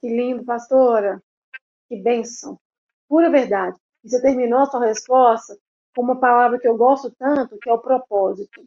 Que 0.00 0.08
lindo, 0.08 0.44
pastora. 0.44 1.22
Que 1.88 1.96
bênção. 1.96 2.58
Pura 3.08 3.30
verdade. 3.30 3.76
E 4.04 4.08
você 4.08 4.20
terminou 4.20 4.60
a 4.60 4.66
sua 4.66 4.84
resposta 4.84 5.58
com 5.94 6.02
uma 6.02 6.20
palavra 6.20 6.58
que 6.58 6.68
eu 6.68 6.76
gosto 6.76 7.10
tanto, 7.18 7.58
que 7.58 7.68
é 7.68 7.72
o 7.72 7.78
propósito. 7.78 8.64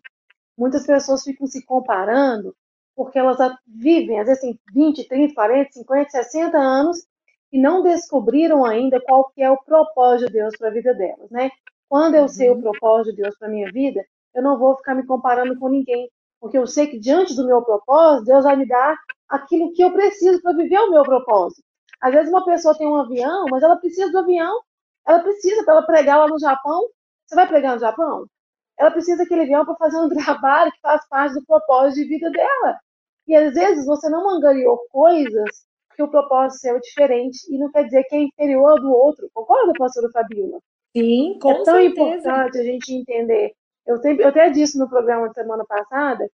Muitas 0.57 0.85
pessoas 0.85 1.23
ficam 1.23 1.47
se 1.47 1.63
comparando 1.63 2.55
porque 2.99 3.17
elas 3.17 3.37
vivem, 3.65 4.19
às 4.19 4.27
vezes 4.27 4.41
têm 4.41 4.59
20, 4.73 5.07
30, 5.07 5.33
40, 5.33 5.71
50, 5.71 6.09
60 6.09 6.57
anos 6.57 7.07
e 7.49 7.57
não 7.57 7.81
descobriram 7.81 8.65
ainda 8.65 8.99
qual 8.99 9.29
que 9.29 9.41
é 9.41 9.49
o 9.49 9.55
propósito 9.55 10.27
de 10.27 10.33
Deus 10.33 10.53
para 10.57 10.67
a 10.67 10.71
vida 10.71 10.93
delas, 10.93 11.31
né? 11.31 11.49
Quando 11.87 12.15
eu 12.15 12.27
sei 12.27 12.49
o 12.49 12.55
uhum. 12.55 12.61
propósito 12.61 13.15
de 13.15 13.21
Deus 13.21 13.37
para 13.37 13.47
minha 13.47 13.71
vida, 13.71 14.05
eu 14.35 14.43
não 14.43 14.59
vou 14.59 14.75
ficar 14.75 14.95
me 14.95 15.05
comparando 15.05 15.57
com 15.57 15.69
ninguém, 15.69 16.11
porque 16.41 16.57
eu 16.57 16.67
sei 16.67 16.87
que 16.87 16.99
diante 16.99 17.33
do 17.37 17.45
meu 17.45 17.61
propósito, 17.61 18.25
Deus 18.25 18.43
vai 18.43 18.57
me 18.57 18.67
dar 18.67 18.97
aquilo 19.29 19.71
que 19.71 19.81
eu 19.81 19.93
preciso 19.93 20.41
para 20.41 20.57
viver 20.57 20.79
o 20.79 20.91
meu 20.91 21.03
propósito. 21.03 21.63
Às 22.01 22.13
vezes 22.13 22.29
uma 22.29 22.43
pessoa 22.43 22.77
tem 22.77 22.85
um 22.85 22.97
avião, 22.97 23.45
mas 23.49 23.63
ela 23.63 23.77
precisa 23.77 24.11
do 24.11 24.19
avião, 24.19 24.59
ela 25.07 25.19
precisa 25.19 25.63
para 25.63 25.75
ela 25.75 25.85
pregar 25.85 26.19
lá 26.19 26.27
no 26.27 26.37
Japão. 26.37 26.85
Você 27.25 27.33
vai 27.33 27.47
pregar 27.47 27.75
no 27.75 27.79
Japão? 27.79 28.25
Ela 28.77 28.91
precisa 28.91 29.19
daquele 29.19 29.43
avião 29.43 29.63
para 29.63 29.75
fazer 29.75 29.97
um 29.99 30.09
trabalho 30.11 30.69
que 30.73 30.81
faz 30.81 31.07
parte 31.07 31.35
do 31.35 31.45
propósito 31.45 32.03
de 32.03 32.09
vida 32.09 32.29
dela. 32.29 32.77
E 33.29 33.35
às 33.37 33.53
vezes 33.55 33.85
você 33.87 34.09
não 34.09 34.29
angariou 34.29 34.79
coisas 34.91 35.65
que 35.95 36.03
o 36.03 36.09
propósito 36.11 36.61
seu 36.61 36.77
é 36.77 36.81
diferente 36.81 37.39
e 37.49 37.59
não 37.59 37.71
quer 37.71 37.85
dizer 37.85 38.03
que 38.05 38.15
é 38.17 38.21
inferior 38.23 38.81
do 38.81 38.91
outro. 38.91 39.29
Concorda, 39.33 39.73
pastora 39.77 40.09
Fabiola? 40.13 40.59
Sim, 40.95 41.39
com 41.41 41.51
É 41.51 41.63
tão 41.63 41.77
certeza. 41.77 41.81
importante 41.81 42.57
a 42.59 42.63
gente 42.63 42.93
entender. 42.93 43.53
Eu, 43.87 43.97
sempre, 43.99 44.23
eu 44.25 44.29
até 44.29 44.49
disse 44.51 44.77
no 44.79 44.89
programa 44.89 45.29
de 45.29 45.35
semana 45.35 45.65
passada 45.65 46.29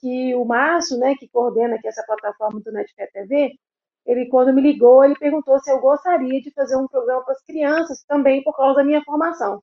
que 0.00 0.34
o 0.36 0.44
Márcio, 0.46 0.98
né, 0.98 1.14
que 1.16 1.28
coordena 1.28 1.76
aqui 1.76 1.88
essa 1.88 2.04
plataforma 2.06 2.60
do 2.60 2.72
Netfé 2.72 3.08
TV, 3.08 3.54
ele 4.06 4.28
quando 4.28 4.54
me 4.54 4.62
ligou, 4.62 5.04
ele 5.04 5.16
perguntou 5.16 5.58
se 5.60 5.70
eu 5.72 5.80
gostaria 5.80 6.40
de 6.42 6.52
fazer 6.52 6.76
um 6.76 6.88
programa 6.88 7.24
para 7.24 7.34
as 7.34 7.42
crianças 7.44 8.04
também 8.08 8.42
por 8.44 8.56
causa 8.56 8.76
da 8.76 8.84
minha 8.84 9.02
formação. 9.04 9.62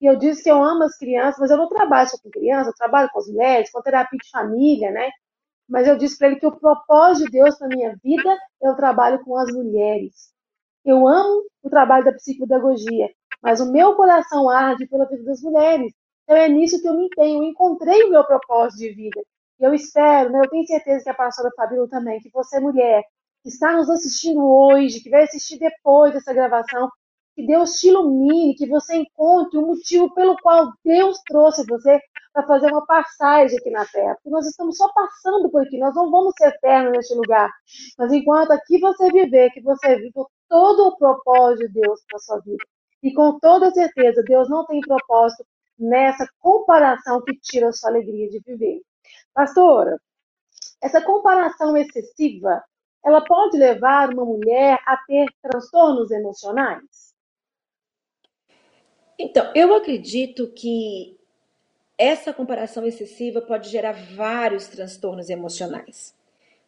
E 0.00 0.06
eu 0.06 0.16
disse 0.16 0.44
que 0.44 0.50
eu 0.50 0.62
amo 0.62 0.84
as 0.84 0.96
crianças, 0.98 1.40
mas 1.40 1.50
eu 1.50 1.56
não 1.58 1.68
trabalho 1.68 2.08
só 2.10 2.18
com 2.22 2.30
crianças, 2.30 2.68
eu 2.68 2.74
trabalho 2.76 3.10
com 3.12 3.18
as 3.20 3.28
mulheres, 3.28 3.70
com 3.70 3.82
terapia 3.82 4.18
de 4.22 4.30
família, 4.30 4.90
né? 4.90 5.10
Mas 5.70 5.86
eu 5.86 5.96
disse 5.96 6.18
para 6.18 6.26
ele 6.28 6.40
que 6.40 6.46
o 6.46 6.58
propósito 6.58 7.26
de 7.26 7.38
Deus 7.38 7.56
para 7.56 7.68
minha 7.68 7.96
vida 8.02 8.36
é 8.60 8.70
o 8.70 8.76
trabalho 8.76 9.24
com 9.24 9.36
as 9.36 9.50
mulheres. 9.52 10.32
Eu 10.84 11.06
amo 11.06 11.44
o 11.62 11.70
trabalho 11.70 12.04
da 12.04 12.12
psicopedagogia, 12.12 13.08
mas 13.40 13.60
o 13.60 13.70
meu 13.70 13.94
coração 13.94 14.50
arde 14.50 14.86
pela 14.88 15.06
vida 15.06 15.22
das 15.22 15.40
mulheres. 15.40 15.92
Então 16.24 16.36
é 16.36 16.48
nisso 16.48 16.80
que 16.80 16.88
eu 16.88 16.94
me 16.94 17.06
empenho. 17.06 17.42
Eu 17.42 17.44
encontrei 17.44 18.02
o 18.02 18.10
meu 18.10 18.24
propósito 18.24 18.80
de 18.80 18.92
vida. 18.94 19.20
E 19.60 19.64
eu 19.64 19.72
espero, 19.72 20.30
né, 20.30 20.40
eu 20.40 20.50
tenho 20.50 20.66
certeza 20.66 21.04
que 21.04 21.10
a 21.10 21.14
pastora 21.14 21.50
Fabíola 21.54 21.88
também, 21.88 22.18
que 22.20 22.30
você, 22.30 22.58
mulher, 22.58 23.02
que 23.42 23.48
está 23.48 23.72
nos 23.72 23.88
assistindo 23.90 24.44
hoje, 24.44 25.00
que 25.00 25.10
vai 25.10 25.22
assistir 25.24 25.58
depois 25.58 26.12
dessa 26.12 26.32
gravação, 26.32 26.88
que 27.34 27.46
Deus 27.46 27.72
te 27.74 27.88
ilumine, 27.88 28.54
que 28.54 28.66
você 28.66 28.96
encontre 28.96 29.58
o 29.58 29.66
motivo 29.66 30.12
pelo 30.14 30.36
qual 30.42 30.72
Deus 30.84 31.18
trouxe 31.26 31.64
você 31.66 32.00
para 32.32 32.46
fazer 32.46 32.70
uma 32.70 32.84
passagem 32.86 33.58
aqui 33.58 33.70
na 33.70 33.84
Terra. 33.86 34.14
Porque 34.14 34.30
nós 34.30 34.46
estamos 34.46 34.76
só 34.76 34.88
passando 34.92 35.50
por 35.50 35.62
aqui, 35.62 35.78
nós 35.78 35.94
não 35.94 36.10
vamos 36.10 36.34
ser 36.38 36.48
eternos 36.48 36.92
neste 36.92 37.14
lugar. 37.14 37.50
Mas 37.98 38.12
enquanto 38.12 38.52
aqui 38.52 38.78
você 38.78 39.10
viver, 39.10 39.50
que 39.50 39.62
você 39.62 39.96
viva 39.96 40.26
todo 40.48 40.88
o 40.88 40.96
propósito 40.96 41.66
de 41.68 41.80
Deus 41.80 42.00
para 42.08 42.18
sua 42.18 42.40
vida. 42.40 42.64
E 43.02 43.12
com 43.14 43.38
toda 43.38 43.70
certeza, 43.70 44.22
Deus 44.22 44.48
não 44.48 44.66
tem 44.66 44.80
propósito 44.80 45.44
nessa 45.78 46.26
comparação 46.38 47.22
que 47.22 47.34
tira 47.40 47.68
a 47.68 47.72
sua 47.72 47.90
alegria 47.90 48.28
de 48.28 48.40
viver. 48.40 48.82
Pastora, 49.32 49.96
essa 50.82 51.00
comparação 51.00 51.76
excessiva, 51.76 52.62
ela 53.04 53.24
pode 53.24 53.56
levar 53.56 54.10
uma 54.12 54.24
mulher 54.24 54.78
a 54.86 54.96
ter 55.06 55.26
transtornos 55.42 56.10
emocionais? 56.10 57.09
Então, 59.22 59.52
eu 59.54 59.74
acredito 59.74 60.48
que 60.48 61.14
essa 61.98 62.32
comparação 62.32 62.86
excessiva 62.86 63.42
pode 63.42 63.68
gerar 63.68 63.92
vários 63.92 64.66
transtornos 64.66 65.28
emocionais. 65.28 66.16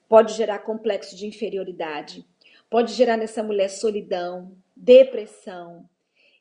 Pode 0.06 0.34
gerar 0.34 0.58
complexo 0.58 1.16
de 1.16 1.26
inferioridade, 1.26 2.22
pode 2.68 2.92
gerar 2.92 3.16
nessa 3.16 3.42
mulher 3.42 3.70
solidão, 3.70 4.52
depressão 4.76 5.88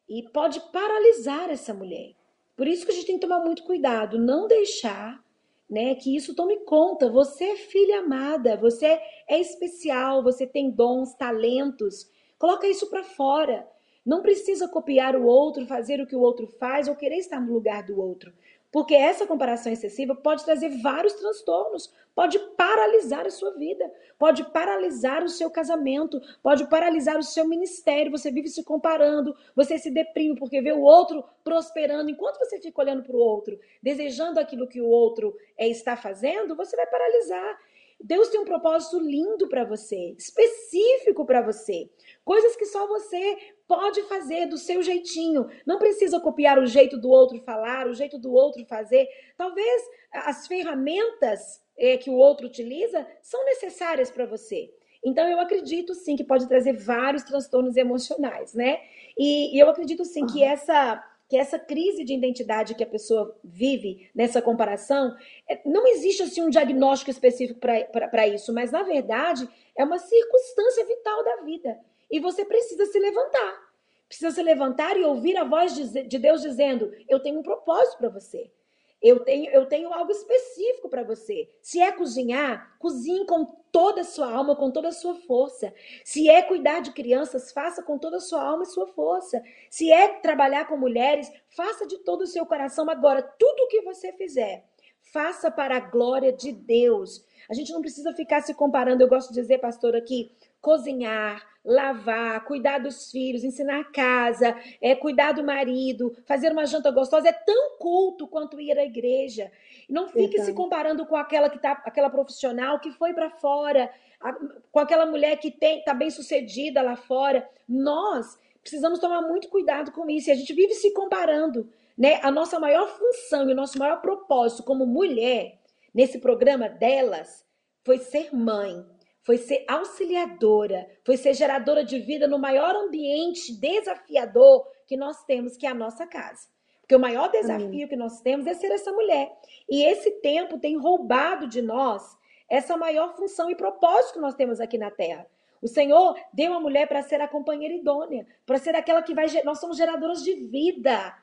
e 0.10 0.22
pode 0.34 0.60
paralisar 0.74 1.50
essa 1.50 1.74
mulher. 1.74 2.12
Por 2.58 2.68
isso 2.68 2.86
que 2.86 2.92
a 2.92 2.94
gente 2.94 3.08
tem 3.08 3.16
que 3.16 3.26
tomar 3.26 3.40
muito 3.40 3.64
cuidado, 3.64 4.20
não 4.20 4.50
deixar 4.50 5.24
né, 5.70 5.96
que 5.96 6.14
isso 6.14 6.36
tome 6.36 6.58
conta. 6.66 7.10
Você 7.10 7.46
é 7.46 7.56
filha 7.56 8.00
amada, 8.00 8.58
você 8.58 9.00
é 9.30 9.40
especial, 9.40 10.22
você 10.22 10.46
tem 10.46 10.70
dons, 10.72 11.14
talentos. 11.14 12.12
Coloca 12.38 12.68
isso 12.68 12.90
para 12.90 13.02
fora. 13.02 13.66
Não 14.06 14.22
precisa 14.22 14.68
copiar 14.68 15.16
o 15.16 15.26
outro, 15.26 15.66
fazer 15.68 16.02
o 16.02 16.08
que 16.08 16.16
o 16.16 16.22
outro 16.22 16.48
faz 16.48 16.88
ou 16.88 16.96
querer 16.96 17.18
estar 17.18 17.40
no 17.40 17.54
lugar 17.54 17.84
do 17.84 18.00
outro. 18.00 18.34
Porque 18.72 18.96
essa 18.96 19.28
comparação 19.28 19.72
excessiva 19.72 20.16
pode 20.16 20.46
trazer 20.46 20.70
vários 20.82 21.14
transtornos, 21.14 21.94
pode 22.16 22.40
paralisar 22.56 23.26
a 23.26 23.30
sua 23.30 23.52
vida, 23.52 23.92
pode 24.18 24.46
paralisar 24.46 25.24
o 25.24 25.30
seu 25.30 25.52
casamento, 25.52 26.22
pode 26.42 26.70
paralisar 26.70 27.18
o 27.18 27.24
seu 27.24 27.46
ministério. 27.46 28.12
Você 28.12 28.32
vive 28.32 28.48
se 28.48 28.64
comparando, 28.64 29.36
você 29.54 29.78
se 29.78 29.92
deprime 29.92 30.36
porque 30.36 30.62
vê 30.62 30.72
o 30.72 30.82
outro 30.82 31.22
prosperando. 31.44 32.10
Enquanto 32.10 32.40
você 32.40 32.60
fica 32.60 32.82
olhando 32.82 33.04
para 33.04 33.16
o 33.16 33.20
outro, 33.20 33.60
desejando 33.84 34.40
aquilo 34.40 34.68
que 34.68 34.80
o 34.80 34.88
outro 34.88 35.36
é, 35.58 35.68
está 35.68 35.98
fazendo, 35.98 36.56
você 36.56 36.76
vai 36.78 36.88
paralisar. 36.88 37.60
Deus 38.04 38.30
tem 38.30 38.40
um 38.40 38.46
propósito 38.46 39.00
lindo 39.00 39.48
para 39.48 39.64
você, 39.64 40.16
específico 40.18 41.26
para 41.26 41.42
você. 41.42 41.90
Coisas 42.26 42.56
que 42.56 42.66
só 42.66 42.88
você 42.88 43.38
pode 43.68 44.02
fazer 44.04 44.48
do 44.48 44.58
seu 44.58 44.82
jeitinho. 44.82 45.48
Não 45.66 45.78
precisa 45.78 46.20
copiar 46.20 46.60
o 46.60 46.66
jeito 46.66 46.98
do 46.98 47.10
outro 47.10 47.40
falar, 47.40 47.88
o 47.88 47.94
jeito 47.94 48.18
do 48.18 48.34
outro 48.34 48.66
fazer. 48.66 49.08
Talvez 49.38 49.84
as 50.12 50.48
ferramentas 50.48 51.62
é, 51.78 51.98
que 51.98 52.10
o 52.10 52.16
outro 52.16 52.48
utiliza 52.48 53.08
são 53.22 53.46
necessárias 53.46 54.10
para 54.10 54.26
você. 54.26 54.74
Então, 55.04 55.28
eu 55.28 55.40
acredito 55.40 55.96
sim 55.96 56.16
que 56.16 56.24
pode 56.24 56.48
trazer 56.48 56.74
vários 56.74 57.24
transtornos 57.24 57.76
emocionais, 57.76 58.54
né? 58.54 58.80
E, 59.18 59.56
e 59.56 59.60
eu 59.60 59.70
acredito 59.70 60.06
sim 60.06 60.22
uhum. 60.22 60.28
que 60.28 60.44
essa 60.44 61.04
que 61.32 61.38
essa 61.38 61.58
crise 61.58 62.04
de 62.04 62.14
identidade 62.14 62.76
que 62.76 62.84
a 62.84 62.86
pessoa 62.86 63.40
vive 63.42 64.12
nessa 64.14 64.42
comparação, 64.42 65.16
é, 65.50 65.62
não 65.66 65.88
existe 65.88 66.24
assim 66.24 66.42
um 66.42 66.50
diagnóstico 66.50 67.10
específico 67.10 67.58
para 67.58 68.28
isso, 68.28 68.54
mas 68.54 68.70
na 68.70 68.84
verdade 68.84 69.48
é 69.74 69.82
uma 69.86 69.98
circunstância 69.98 70.86
vital 70.86 71.24
da 71.24 71.38
vida. 71.44 71.80
E 72.12 72.20
você 72.20 72.44
precisa 72.44 72.86
se 72.86 73.00
levantar. 73.00 73.72
Precisa 74.10 74.32
se 74.32 74.44
levantar 74.44 74.98
e 74.98 75.06
ouvir 75.06 75.38
a 75.38 75.46
voz 75.46 75.74
de 75.74 76.20
Deus 76.20 76.42
dizendo: 76.42 76.92
Eu 77.08 77.22
tenho 77.22 77.40
um 77.40 77.44
propósito 77.44 78.00
para 78.00 78.10
você. 78.10 78.52
Eu 79.02 79.22
tenho, 79.22 79.52
eu 79.52 79.66
tenho 79.66 79.92
algo 79.92 80.12
específico 80.12 80.88
para 80.88 81.04
você. 81.04 81.50
Se 81.62 81.82
é 81.82 81.92
cozinhar, 81.92 82.78
cozinhe 82.78 83.26
com 83.26 83.46
toda 83.72 84.02
a 84.02 84.04
sua 84.04 84.32
alma, 84.32 84.56
com 84.56 84.70
toda 84.70 84.90
a 84.90 84.92
sua 84.92 85.16
força. 85.16 85.74
Se 86.04 86.30
é 86.30 86.42
cuidar 86.42 86.82
de 86.82 86.92
crianças, 86.92 87.52
faça 87.52 87.82
com 87.82 87.98
toda 87.98 88.18
a 88.18 88.22
sua 88.22 88.44
alma 88.44 88.64
e 88.64 88.68
sua 88.68 88.88
força. 88.88 89.42
Se 89.70 89.92
é 89.92 90.08
trabalhar 90.20 90.66
com 90.66 90.78
mulheres, 90.78 91.32
faça 91.56 91.88
de 91.88 91.98
todo 92.00 92.22
o 92.22 92.28
seu 92.28 92.46
coração. 92.46 92.90
Agora, 92.90 93.22
tudo 93.22 93.64
o 93.64 93.68
que 93.68 93.82
você 93.82 94.12
fizer, 94.14 94.66
faça 95.12 95.50
para 95.50 95.78
a 95.78 95.80
glória 95.80 96.32
de 96.32 96.52
Deus. 96.52 97.26
A 97.50 97.54
gente 97.54 97.72
não 97.72 97.82
precisa 97.82 98.14
ficar 98.14 98.42
se 98.42 98.54
comparando. 98.54 99.04
Eu 99.04 99.10
gosto 99.10 99.34
de 99.34 99.42
dizer, 99.42 99.58
pastor, 99.58 99.96
aqui, 99.96 100.32
cozinhar, 100.62 101.44
lavar, 101.64 102.44
cuidar 102.46 102.80
dos 102.80 103.12
filhos, 103.12 103.44
ensinar 103.44 103.80
a 103.82 103.84
casa, 103.84 104.56
é, 104.80 104.96
cuidar 104.96 105.32
do 105.32 105.44
marido, 105.44 106.16
fazer 106.26 106.52
uma 106.52 106.66
janta 106.66 106.92
gostosa 106.92 107.30
é 107.30 107.34
tão 107.34 107.78
culto 107.78 108.28
quanto 108.28 108.60
ir 108.60 108.78
à 108.78 108.86
igreja. 108.86 109.52
Não 109.90 110.08
fique 110.08 110.42
se 110.42 110.54
comparando 110.54 111.06
com 111.06 111.16
aquela 111.16 111.50
que 111.50 111.60
tá, 111.60 111.72
aquela 111.86 112.10
profissional 112.10 112.80
que 112.80 112.92
foi 112.92 113.14
para 113.14 113.30
fora, 113.30 113.92
a, 114.20 114.34
com 114.72 114.80
aquela 114.80 115.06
mulher 115.06 115.38
que 115.38 115.52
tem 115.52 115.84
tá 115.84 115.94
bem 115.94 116.10
sucedida 116.10 116.82
lá 116.82 116.96
fora. 116.96 117.48
Nós 117.68 118.40
precisamos 118.62 119.00
tomar 119.00 119.22
muito 119.22 119.50
cuidado 119.50 119.92
com 119.92 120.10
isso. 120.10 120.30
E 120.30 120.32
a 120.32 120.36
gente 120.36 120.54
vive 120.54 120.74
se 120.74 120.94
comparando, 120.94 121.70
né? 121.98 122.20
A 122.24 122.32
nossa 122.32 122.60
maior 122.60 122.88
função 122.88 123.50
e 123.50 123.54
o 123.54 123.56
nosso 123.56 123.78
maior 123.78 124.02
propósito 124.02 124.64
como 124.64 124.86
mulher 124.86 125.60
nesse 125.94 126.20
programa 126.20 126.70
delas 126.70 127.46
foi 127.84 127.98
ser 127.98 128.34
mãe 128.34 128.86
foi 129.24 129.38
ser 129.38 129.64
auxiliadora, 129.68 130.88
foi 131.06 131.18
ser 131.18 131.34
geradora 131.34 131.84
de 131.84 132.00
vida 132.00 132.28
no 132.28 132.40
maior 132.40 132.76
ambiente 132.76 133.54
desafiador 133.60 134.66
que 134.88 134.98
nós 134.98 135.24
temos, 135.26 135.56
que 135.56 135.66
é 135.66 135.70
a 135.70 135.76
nossa 135.76 136.08
casa. 136.08 136.50
Porque 136.82 136.96
o 136.96 137.00
maior 137.00 137.30
desafio 137.30 137.68
Amém. 137.68 137.88
que 137.88 137.96
nós 137.96 138.20
temos 138.22 138.48
é 138.48 138.54
ser 138.54 138.72
essa 138.72 138.92
mulher. 138.92 139.32
E 139.70 139.84
esse 139.86 140.12
tempo 140.20 140.60
tem 140.60 140.78
roubado 140.78 141.48
de 141.48 141.62
nós 141.62 142.04
essa 142.50 142.76
maior 142.76 143.16
função 143.16 143.50
e 143.50 143.56
propósito 143.56 144.16
que 144.16 144.20
nós 144.20 144.36
temos 144.36 144.60
aqui 144.60 144.78
na 144.78 144.92
Terra. 144.92 145.26
O 145.62 145.68
Senhor 145.68 146.20
deu 146.34 146.54
a 146.54 146.60
mulher 146.60 146.88
para 146.88 147.02
ser 147.02 147.22
a 147.22 147.28
companheira 147.28 147.74
idônea, 147.74 148.28
para 148.46 148.58
ser 148.58 148.76
aquela 148.76 149.02
que 149.02 149.14
vai. 149.14 149.28
Nós 149.46 149.60
somos 149.60 149.78
geradoras 149.78 150.24
de 150.24 150.34
vida. 150.34 151.16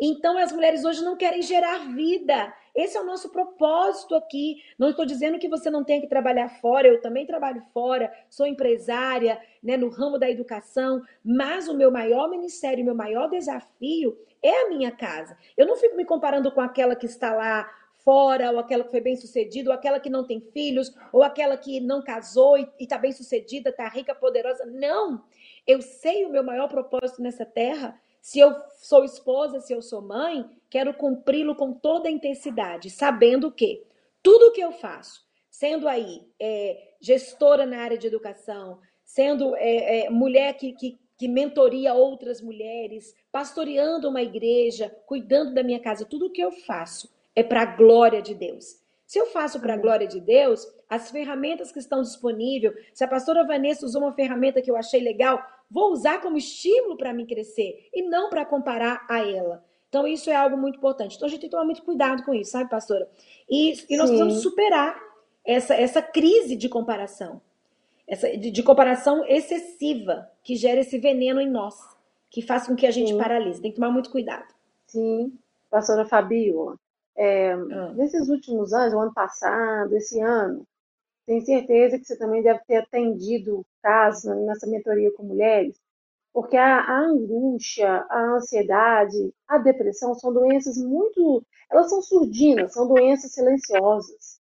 Então 0.00 0.38
as 0.38 0.52
mulheres 0.52 0.84
hoje 0.84 1.02
não 1.02 1.16
querem 1.16 1.42
gerar 1.42 1.92
vida. 1.92 2.54
Esse 2.74 2.96
é 2.96 3.00
o 3.00 3.06
nosso 3.06 3.30
propósito 3.30 4.14
aqui. 4.14 4.62
Não 4.78 4.90
estou 4.90 5.04
dizendo 5.04 5.38
que 5.38 5.48
você 5.48 5.68
não 5.68 5.82
tenha 5.82 6.00
que 6.00 6.06
trabalhar 6.06 6.48
fora, 6.60 6.86
eu 6.86 7.00
também 7.00 7.26
trabalho 7.26 7.60
fora, 7.72 8.12
sou 8.28 8.46
empresária, 8.46 9.40
né, 9.62 9.76
no 9.76 9.88
ramo 9.88 10.18
da 10.18 10.30
educação, 10.30 11.02
mas 11.24 11.66
o 11.66 11.76
meu 11.76 11.90
maior 11.90 12.30
ministério, 12.30 12.82
o 12.82 12.86
meu 12.86 12.94
maior 12.94 13.28
desafio 13.28 14.16
é 14.40 14.66
a 14.66 14.68
minha 14.68 14.92
casa. 14.92 15.36
Eu 15.56 15.66
não 15.66 15.76
fico 15.76 15.96
me 15.96 16.04
comparando 16.04 16.52
com 16.52 16.60
aquela 16.60 16.94
que 16.94 17.06
está 17.06 17.34
lá 17.34 17.68
fora, 18.04 18.52
ou 18.52 18.58
aquela 18.58 18.84
que 18.84 18.90
foi 18.90 19.00
bem 19.00 19.16
sucedida, 19.16 19.70
ou 19.70 19.74
aquela 19.74 19.98
que 19.98 20.08
não 20.08 20.24
tem 20.24 20.40
filhos, 20.40 20.94
ou 21.12 21.22
aquela 21.22 21.56
que 21.56 21.80
não 21.80 22.00
casou 22.00 22.56
e 22.56 22.66
está 22.78 22.96
bem 22.96 23.12
sucedida, 23.12 23.70
está 23.70 23.88
rica, 23.88 24.14
poderosa. 24.14 24.64
Não! 24.64 25.24
Eu 25.66 25.82
sei 25.82 26.24
o 26.24 26.30
meu 26.30 26.42
maior 26.42 26.68
propósito 26.68 27.20
nessa 27.20 27.44
terra 27.44 28.00
se 28.20 28.38
eu 28.38 28.54
sou 28.80 29.04
esposa, 29.04 29.60
se 29.60 29.72
eu 29.72 29.80
sou 29.80 30.02
mãe, 30.02 30.44
quero 30.68 30.94
cumpri-lo 30.94 31.54
com 31.54 31.72
toda 31.72 32.08
a 32.08 32.12
intensidade, 32.12 32.90
sabendo 32.90 33.50
que 33.50 33.84
tudo 34.22 34.52
que 34.52 34.60
eu 34.60 34.72
faço, 34.72 35.26
sendo 35.50 35.88
aí 35.88 36.26
é, 36.38 36.94
gestora 37.00 37.64
na 37.64 37.78
área 37.78 37.98
de 37.98 38.06
educação, 38.06 38.80
sendo 39.04 39.56
é, 39.56 40.06
é, 40.06 40.10
mulher 40.10 40.54
que, 40.54 40.72
que, 40.72 40.98
que 41.16 41.28
mentoria 41.28 41.94
outras 41.94 42.40
mulheres, 42.40 43.14
pastoreando 43.32 44.08
uma 44.08 44.22
igreja, 44.22 44.94
cuidando 45.06 45.54
da 45.54 45.62
minha 45.62 45.80
casa, 45.80 46.04
tudo 46.04 46.30
que 46.30 46.42
eu 46.42 46.52
faço 46.52 47.10
é 47.34 47.42
para 47.42 47.62
a 47.62 47.76
glória 47.76 48.20
de 48.20 48.34
Deus. 48.34 48.80
Se 49.06 49.18
eu 49.18 49.24
faço 49.26 49.58
para 49.58 49.72
a 49.72 49.78
glória 49.78 50.06
de 50.06 50.20
Deus, 50.20 50.66
as 50.86 51.10
ferramentas 51.10 51.72
que 51.72 51.78
estão 51.78 52.02
disponíveis, 52.02 52.74
se 52.92 53.02
a 53.02 53.08
pastora 53.08 53.46
Vanessa 53.46 53.86
usou 53.86 54.02
uma 54.02 54.12
ferramenta 54.12 54.60
que 54.60 54.70
eu 54.70 54.76
achei 54.76 55.00
legal, 55.00 55.42
vou 55.70 55.92
usar 55.92 56.20
como 56.20 56.36
estímulo 56.36 56.96
para 56.96 57.12
mim 57.12 57.26
crescer 57.26 57.88
e 57.92 58.02
não 58.02 58.30
para 58.30 58.44
comparar 58.44 59.06
a 59.08 59.20
ela. 59.20 59.64
Então, 59.88 60.06
isso 60.06 60.28
é 60.28 60.34
algo 60.34 60.56
muito 60.56 60.76
importante. 60.76 61.16
Então, 61.16 61.26
a 61.26 61.30
gente 61.30 61.40
tem 61.40 61.48
que 61.48 61.54
tomar 61.54 61.64
muito 61.64 61.82
cuidado 61.82 62.22
com 62.22 62.34
isso, 62.34 62.50
sabe, 62.50 62.68
pastora? 62.68 63.08
E, 63.48 63.72
e 63.88 63.96
nós 63.96 64.10
precisamos 64.10 64.42
superar 64.42 65.00
essa, 65.44 65.74
essa 65.74 66.02
crise 66.02 66.56
de 66.56 66.68
comparação. 66.68 67.40
Essa, 68.06 68.28
de, 68.36 68.50
de, 68.50 68.62
comparação 68.62 69.24
excessiva 69.26 70.30
que 70.42 70.56
gera 70.56 70.80
esse 70.80 70.98
veneno 70.98 71.40
em 71.40 71.50
nós, 71.50 71.74
que 72.30 72.42
faz 72.42 72.66
com 72.66 72.76
que 72.76 72.86
a 72.86 72.90
gente 72.90 73.12
Sim. 73.12 73.18
paralise. 73.18 73.60
Tem 73.60 73.70
que 73.70 73.76
tomar 73.76 73.90
muito 73.90 74.10
cuidado. 74.10 74.46
Sim. 74.86 75.32
Pastora 75.70 76.06
Fabio, 76.06 76.78
é, 77.16 77.52
ah. 77.52 77.92
nesses 77.94 78.28
últimos 78.28 78.72
anos, 78.72 78.94
o 78.94 79.00
ano 79.00 79.12
passado, 79.12 79.94
esse 79.96 80.20
ano, 80.20 80.66
tenho 81.28 81.44
certeza 81.44 81.98
que 81.98 82.06
você 82.06 82.16
também 82.16 82.42
deve 82.42 82.60
ter 82.66 82.76
atendido 82.76 83.64
casos 83.82 84.34
nessa 84.46 84.66
mentoria 84.66 85.12
com 85.12 85.24
mulheres, 85.24 85.78
porque 86.32 86.56
a, 86.56 86.80
a, 86.80 87.00
angústia, 87.00 88.06
a 88.08 88.36
ansiedade, 88.36 89.34
a 89.46 89.58
depressão 89.58 90.14
são 90.14 90.32
doenças 90.32 90.78
muito. 90.78 91.44
Elas 91.70 91.90
são 91.90 92.00
surdinas, 92.00 92.72
são 92.72 92.88
doenças 92.88 93.32
silenciosas. 93.32 94.40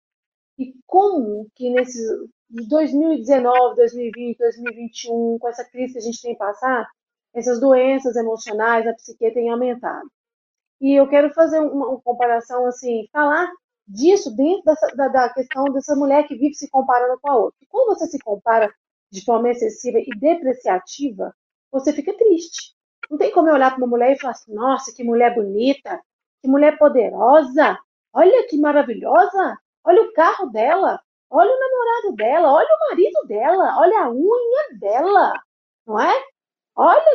E 0.59 0.73
como 0.85 1.47
que 1.55 1.69
nesses 1.69 2.05
2019, 2.49 3.75
2020, 3.77 4.37
2021, 4.37 5.37
com 5.39 5.47
essa 5.47 5.63
crise 5.63 5.93
que 5.93 5.99
a 5.99 6.01
gente 6.01 6.21
tem 6.21 6.35
passado, 6.37 6.85
essas 7.33 7.61
doenças 7.61 8.15
emocionais, 8.17 8.85
a 8.85 8.93
psique 8.93 9.31
têm 9.33 9.49
aumentado. 9.49 10.09
E 10.81 10.99
eu 10.99 11.07
quero 11.07 11.33
fazer 11.33 11.59
uma 11.61 11.99
comparação 12.01 12.65
assim, 12.65 13.07
falar 13.11 13.49
disso 13.87 14.35
dentro 14.35 14.63
dessa, 14.65 14.87
da, 14.95 15.07
da, 15.07 15.29
questão 15.33 15.65
dessa 15.65 15.95
mulher 15.95 16.27
que 16.27 16.35
vive 16.35 16.53
se 16.55 16.69
comparando 16.69 17.19
com 17.21 17.29
a 17.29 17.37
outra. 17.37 17.59
Quando 17.69 17.97
você 17.97 18.07
se 18.07 18.19
compara 18.19 18.73
de 19.11 19.23
forma 19.23 19.49
excessiva 19.49 19.99
e 19.99 20.09
depreciativa, 20.19 21.35
você 21.71 21.93
fica 21.93 22.15
triste. 22.17 22.73
Não 23.09 23.17
tem 23.17 23.31
como 23.31 23.49
eu 23.49 23.53
olhar 23.53 23.71
para 23.71 23.77
uma 23.77 23.87
mulher 23.87 24.13
e 24.13 24.19
falar 24.19 24.31
assim, 24.31 24.53
nossa, 24.53 24.93
que 24.93 25.03
mulher 25.03 25.35
bonita, 25.35 26.01
que 26.41 26.47
mulher 26.47 26.77
poderosa, 26.77 27.77
olha 28.13 28.47
que 28.47 28.57
maravilhosa, 28.57 29.57
olha 29.83 30.01
o 30.01 30.13
carro 30.13 30.47
dela, 30.47 30.99
olha 31.29 31.51
o 31.51 31.59
namorado 31.59 32.15
dela, 32.15 32.53
olha 32.53 32.67
o 32.67 32.89
marido 32.89 33.27
dela, 33.27 33.79
olha 33.79 33.99
a 34.03 34.11
unha 34.11 34.79
dela, 34.79 35.33
não 35.85 35.99
é? 35.99 36.13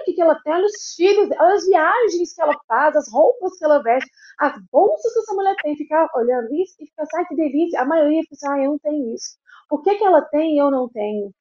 Que, 0.04 0.12
que 0.14 0.22
ela 0.22 0.34
tem, 0.42 0.52
olha 0.52 0.66
os 0.66 0.94
filhos, 0.96 1.28
olha 1.38 1.54
as 1.54 1.66
viagens 1.66 2.34
que 2.34 2.42
ela 2.42 2.56
faz, 2.66 2.96
as 2.96 3.10
roupas 3.10 3.56
que 3.58 3.64
ela 3.64 3.82
veste, 3.82 4.10
as 4.38 4.54
bolsas 4.72 5.12
que 5.12 5.18
essa 5.20 5.34
mulher 5.34 5.54
tem. 5.62 5.76
Ficar 5.76 6.08
olhando 6.14 6.54
isso 6.54 6.74
e 6.80 6.86
ficar, 6.86 7.04
ai 7.14 7.26
que 7.26 7.34
delícia. 7.36 7.80
A 7.80 7.84
maioria 7.84 8.22
fica 8.22 8.34
assim, 8.34 8.48
ah, 8.48 8.64
eu 8.64 8.70
não 8.72 8.78
tenho 8.78 9.14
isso. 9.14 9.36
Por 9.68 9.82
que, 9.82 9.94
que 9.96 10.04
ela 10.04 10.22
tem 10.22 10.56
e 10.56 10.58
eu 10.58 10.70
não 10.70 10.88
tenho? 10.88 11.32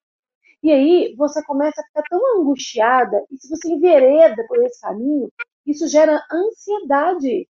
E 0.62 0.72
aí 0.72 1.14
você 1.16 1.42
começa 1.44 1.80
a 1.80 1.84
ficar 1.84 2.02
tão 2.10 2.40
angustiada, 2.40 3.24
e 3.30 3.36
se 3.38 3.48
você 3.48 3.68
envereda 3.68 4.44
por 4.48 4.58
esse 4.64 4.80
caminho, 4.80 5.30
isso 5.64 5.86
gera 5.88 6.20
ansiedade. 6.32 7.48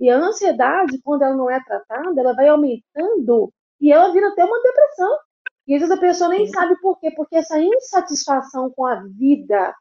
E 0.00 0.08
a 0.08 0.16
ansiedade, 0.16 1.00
quando 1.02 1.22
ela 1.22 1.36
não 1.36 1.50
é 1.50 1.62
tratada, 1.62 2.20
ela 2.20 2.34
vai 2.34 2.48
aumentando 2.48 3.52
e 3.80 3.92
ela 3.92 4.12
vira 4.12 4.28
até 4.28 4.44
uma 4.44 4.62
depressão. 4.62 5.18
E 5.66 5.74
às 5.74 5.80
vezes 5.80 5.96
a 5.96 6.00
pessoa 6.00 6.30
nem 6.30 6.46
sabe 6.46 6.80
por 6.80 6.98
quê, 6.98 7.10
porque 7.10 7.36
essa 7.36 7.60
insatisfação 7.60 8.70
com 8.70 8.86
a 8.86 8.96
vida. 9.04 9.74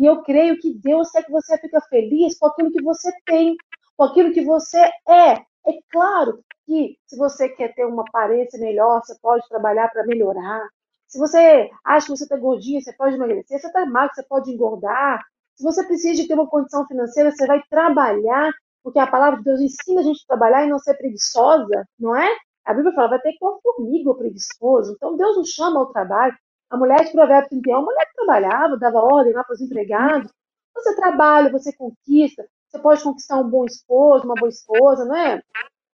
E 0.00 0.06
eu 0.06 0.22
creio 0.22 0.58
que 0.58 0.72
Deus 0.72 1.10
quer 1.10 1.22
que 1.22 1.30
você 1.30 1.58
fique 1.58 1.78
feliz 1.90 2.38
com 2.38 2.46
aquilo 2.46 2.72
que 2.72 2.82
você 2.82 3.12
tem, 3.26 3.54
com 3.98 4.04
aquilo 4.04 4.32
que 4.32 4.42
você 4.42 4.78
é. 5.06 5.32
É 5.34 5.78
claro 5.92 6.42
que 6.64 6.96
se 7.06 7.18
você 7.18 7.50
quer 7.50 7.74
ter 7.74 7.84
uma 7.84 8.02
aparência 8.08 8.58
melhor, 8.58 9.02
você 9.04 9.14
pode 9.20 9.46
trabalhar 9.46 9.90
para 9.90 10.06
melhorar. 10.06 10.66
Se 11.06 11.18
você 11.18 11.68
acha 11.84 12.06
que 12.06 12.16
você 12.16 12.24
está 12.24 12.38
gordinha, 12.38 12.80
você 12.80 12.94
pode 12.94 13.16
emagrecer. 13.16 13.58
Se 13.58 13.60
você 13.60 13.66
está 13.66 13.84
magro, 13.84 14.14
você 14.14 14.22
pode 14.22 14.50
engordar. 14.50 15.20
Se 15.54 15.62
você 15.62 15.84
precisa 15.84 16.22
de 16.22 16.26
ter 16.26 16.32
uma 16.32 16.48
condição 16.48 16.86
financeira, 16.86 17.30
você 17.30 17.46
vai 17.46 17.60
trabalhar, 17.68 18.50
porque 18.82 18.98
a 18.98 19.06
palavra 19.06 19.36
de 19.36 19.44
Deus 19.44 19.60
ensina 19.60 20.00
a 20.00 20.04
gente 20.04 20.22
a 20.24 20.28
trabalhar 20.28 20.64
e 20.64 20.70
não 20.70 20.78
ser 20.78 20.94
preguiçosa, 20.94 21.84
não 21.98 22.16
é? 22.16 22.26
A 22.64 22.72
Bíblia 22.72 22.94
fala, 22.94 23.08
vai 23.08 23.20
ter 23.20 23.32
que 23.32 23.38
pôr 23.38 23.60
formiga 23.60 24.14
preguiçoso. 24.14 24.94
Então 24.94 25.14
Deus 25.14 25.36
nos 25.36 25.50
chama 25.50 25.78
ao 25.78 25.92
trabalho. 25.92 26.34
A 26.70 26.76
mulher 26.76 27.04
de 27.04 27.12
Provérbios 27.12 27.50
31, 27.50 27.76
a 27.76 27.82
mulher 27.82 28.06
que 28.06 28.14
trabalhava, 28.14 28.78
dava 28.78 28.98
ordem 29.00 29.32
lá 29.32 29.42
para 29.42 29.54
os 29.54 29.60
empregados. 29.60 30.32
Você 30.74 30.94
trabalha, 30.94 31.50
você 31.50 31.72
conquista, 31.72 32.46
você 32.68 32.78
pode 32.78 33.02
conquistar 33.02 33.36
um 33.38 33.50
bom 33.50 33.64
esposo, 33.64 34.24
uma 34.24 34.36
boa 34.36 34.48
esposa, 34.48 35.04
não 35.04 35.16
é? 35.16 35.42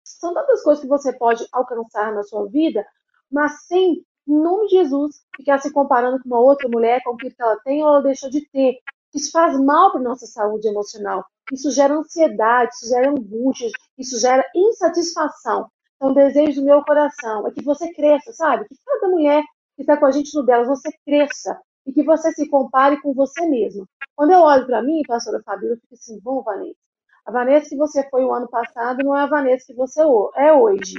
São 0.03 0.33
tantas 0.33 0.61
coisas 0.61 0.83
que 0.83 0.89
você 0.89 1.13
pode 1.13 1.47
alcançar 1.51 2.13
na 2.13 2.23
sua 2.23 2.47
vida, 2.49 2.85
mas 3.31 3.65
sem, 3.65 4.05
em 4.27 4.37
nome 4.37 4.67
de 4.67 4.75
Jesus, 4.75 5.23
ficar 5.37 5.59
se 5.59 5.71
comparando 5.71 6.21
com 6.21 6.27
uma 6.27 6.39
outra 6.39 6.67
mulher, 6.67 7.01
com 7.03 7.11
o 7.11 7.17
que 7.17 7.33
ela 7.39 7.57
tem 7.63 7.81
ou 7.81 7.89
ela 7.89 8.01
deixou 8.01 8.29
de 8.29 8.45
ter. 8.49 8.79
Isso 9.13 9.31
faz 9.31 9.57
mal 9.57 9.91
para 9.91 10.01
nossa 10.01 10.25
saúde 10.25 10.67
emocional. 10.67 11.25
Isso 11.51 11.71
gera 11.71 11.95
ansiedade, 11.95 12.73
isso 12.73 12.89
gera 12.89 13.09
angústia, 13.09 13.69
isso 13.97 14.19
gera 14.19 14.43
insatisfação. 14.53 15.69
Então, 15.95 16.11
o 16.11 16.13
desejo 16.13 16.59
do 16.59 16.65
meu 16.65 16.83
coração 16.83 17.47
é 17.47 17.51
que 17.51 17.63
você 17.63 17.93
cresça, 17.93 18.33
sabe? 18.33 18.65
Que 18.67 18.75
cada 18.85 19.07
mulher 19.07 19.41
que 19.75 19.81
está 19.81 19.97
com 19.97 20.05
a 20.05 20.11
gente 20.11 20.35
no 20.35 20.43
delas, 20.43 20.67
você 20.67 20.89
cresça 21.05 21.59
e 21.85 21.93
que 21.93 22.03
você 22.03 22.31
se 22.31 22.49
compare 22.49 23.01
com 23.01 23.13
você 23.13 23.45
mesma. 23.45 23.85
Quando 24.15 24.31
eu 24.31 24.39
olho 24.39 24.65
para 24.65 24.81
mim, 24.81 25.01
pastora 25.07 25.41
Fabíola, 25.43 25.75
eu 25.75 25.79
fico 25.79 25.93
assim, 25.93 26.19
bom, 26.21 26.41
Vanessa, 26.41 26.75
a 27.25 27.31
Vanessa 27.31 27.69
que 27.69 27.75
você 27.75 28.07
foi 28.09 28.23
o 28.23 28.31
ano 28.31 28.47
passado 28.47 29.03
não 29.03 29.17
é 29.17 29.23
a 29.23 29.27
Vanessa 29.27 29.65
que 29.65 29.73
você 29.73 30.01
é 30.35 30.53
hoje. 30.53 30.95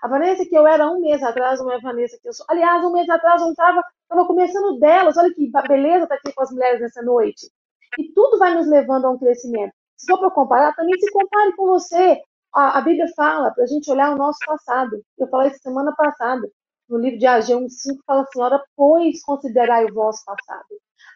A 0.00 0.06
Vanessa 0.06 0.44
que 0.44 0.54
eu 0.54 0.66
era 0.66 0.88
um 0.88 1.00
mês 1.00 1.22
atrás 1.22 1.60
não 1.60 1.72
é 1.72 1.76
a 1.76 1.80
Vanessa 1.80 2.18
que 2.20 2.28
eu 2.28 2.32
sou. 2.32 2.46
Aliás, 2.48 2.84
um 2.84 2.92
mês 2.92 3.08
atrás 3.08 3.42
eu 3.42 3.50
estava 3.50 3.82
começando 4.26 4.78
delas. 4.78 5.16
Olha 5.16 5.32
que 5.34 5.50
beleza 5.66 6.06
tá 6.06 6.14
aqui 6.14 6.32
com 6.32 6.42
as 6.42 6.50
mulheres 6.52 6.80
nessa 6.80 7.02
noite. 7.02 7.50
E 7.98 8.12
tudo 8.12 8.38
vai 8.38 8.54
nos 8.54 8.68
levando 8.68 9.06
a 9.06 9.10
um 9.10 9.18
crescimento. 9.18 9.72
Se 9.96 10.06
for 10.06 10.18
para 10.18 10.30
comparar, 10.30 10.74
também 10.74 10.98
se 10.98 11.10
compare 11.10 11.56
com 11.56 11.66
você. 11.66 12.20
A, 12.54 12.78
a 12.78 12.80
Bíblia 12.82 13.06
fala 13.16 13.50
para 13.52 13.64
a 13.64 13.66
gente 13.66 13.90
olhar 13.90 14.12
o 14.12 14.18
nosso 14.18 14.38
passado. 14.46 15.02
Eu 15.18 15.26
falei 15.28 15.50
isso 15.50 15.58
semana 15.62 15.92
passada. 15.96 16.48
No 16.88 16.98
livro 16.98 17.18
de 17.18 17.26
Ageu 17.26 17.60
1,5 17.60 17.98
fala 18.06 18.22
assim: 18.22 18.40
Ora, 18.40 18.62
pois 18.76 19.22
considerai 19.22 19.84
o 19.86 19.94
vosso 19.94 20.24
passado. 20.24 20.66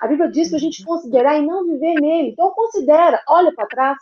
A 0.01 0.07
Bíblia 0.07 0.31
diz 0.31 0.49
para 0.49 0.59
a 0.59 0.61
gente 0.61 0.85
considerar 0.85 1.37
e 1.37 1.47
não 1.47 1.65
viver 1.65 1.95
nele. 2.01 2.31
Então, 2.31 2.51
considera, 2.51 3.23
olha 3.29 3.53
para 3.55 3.67
trás, 3.67 3.99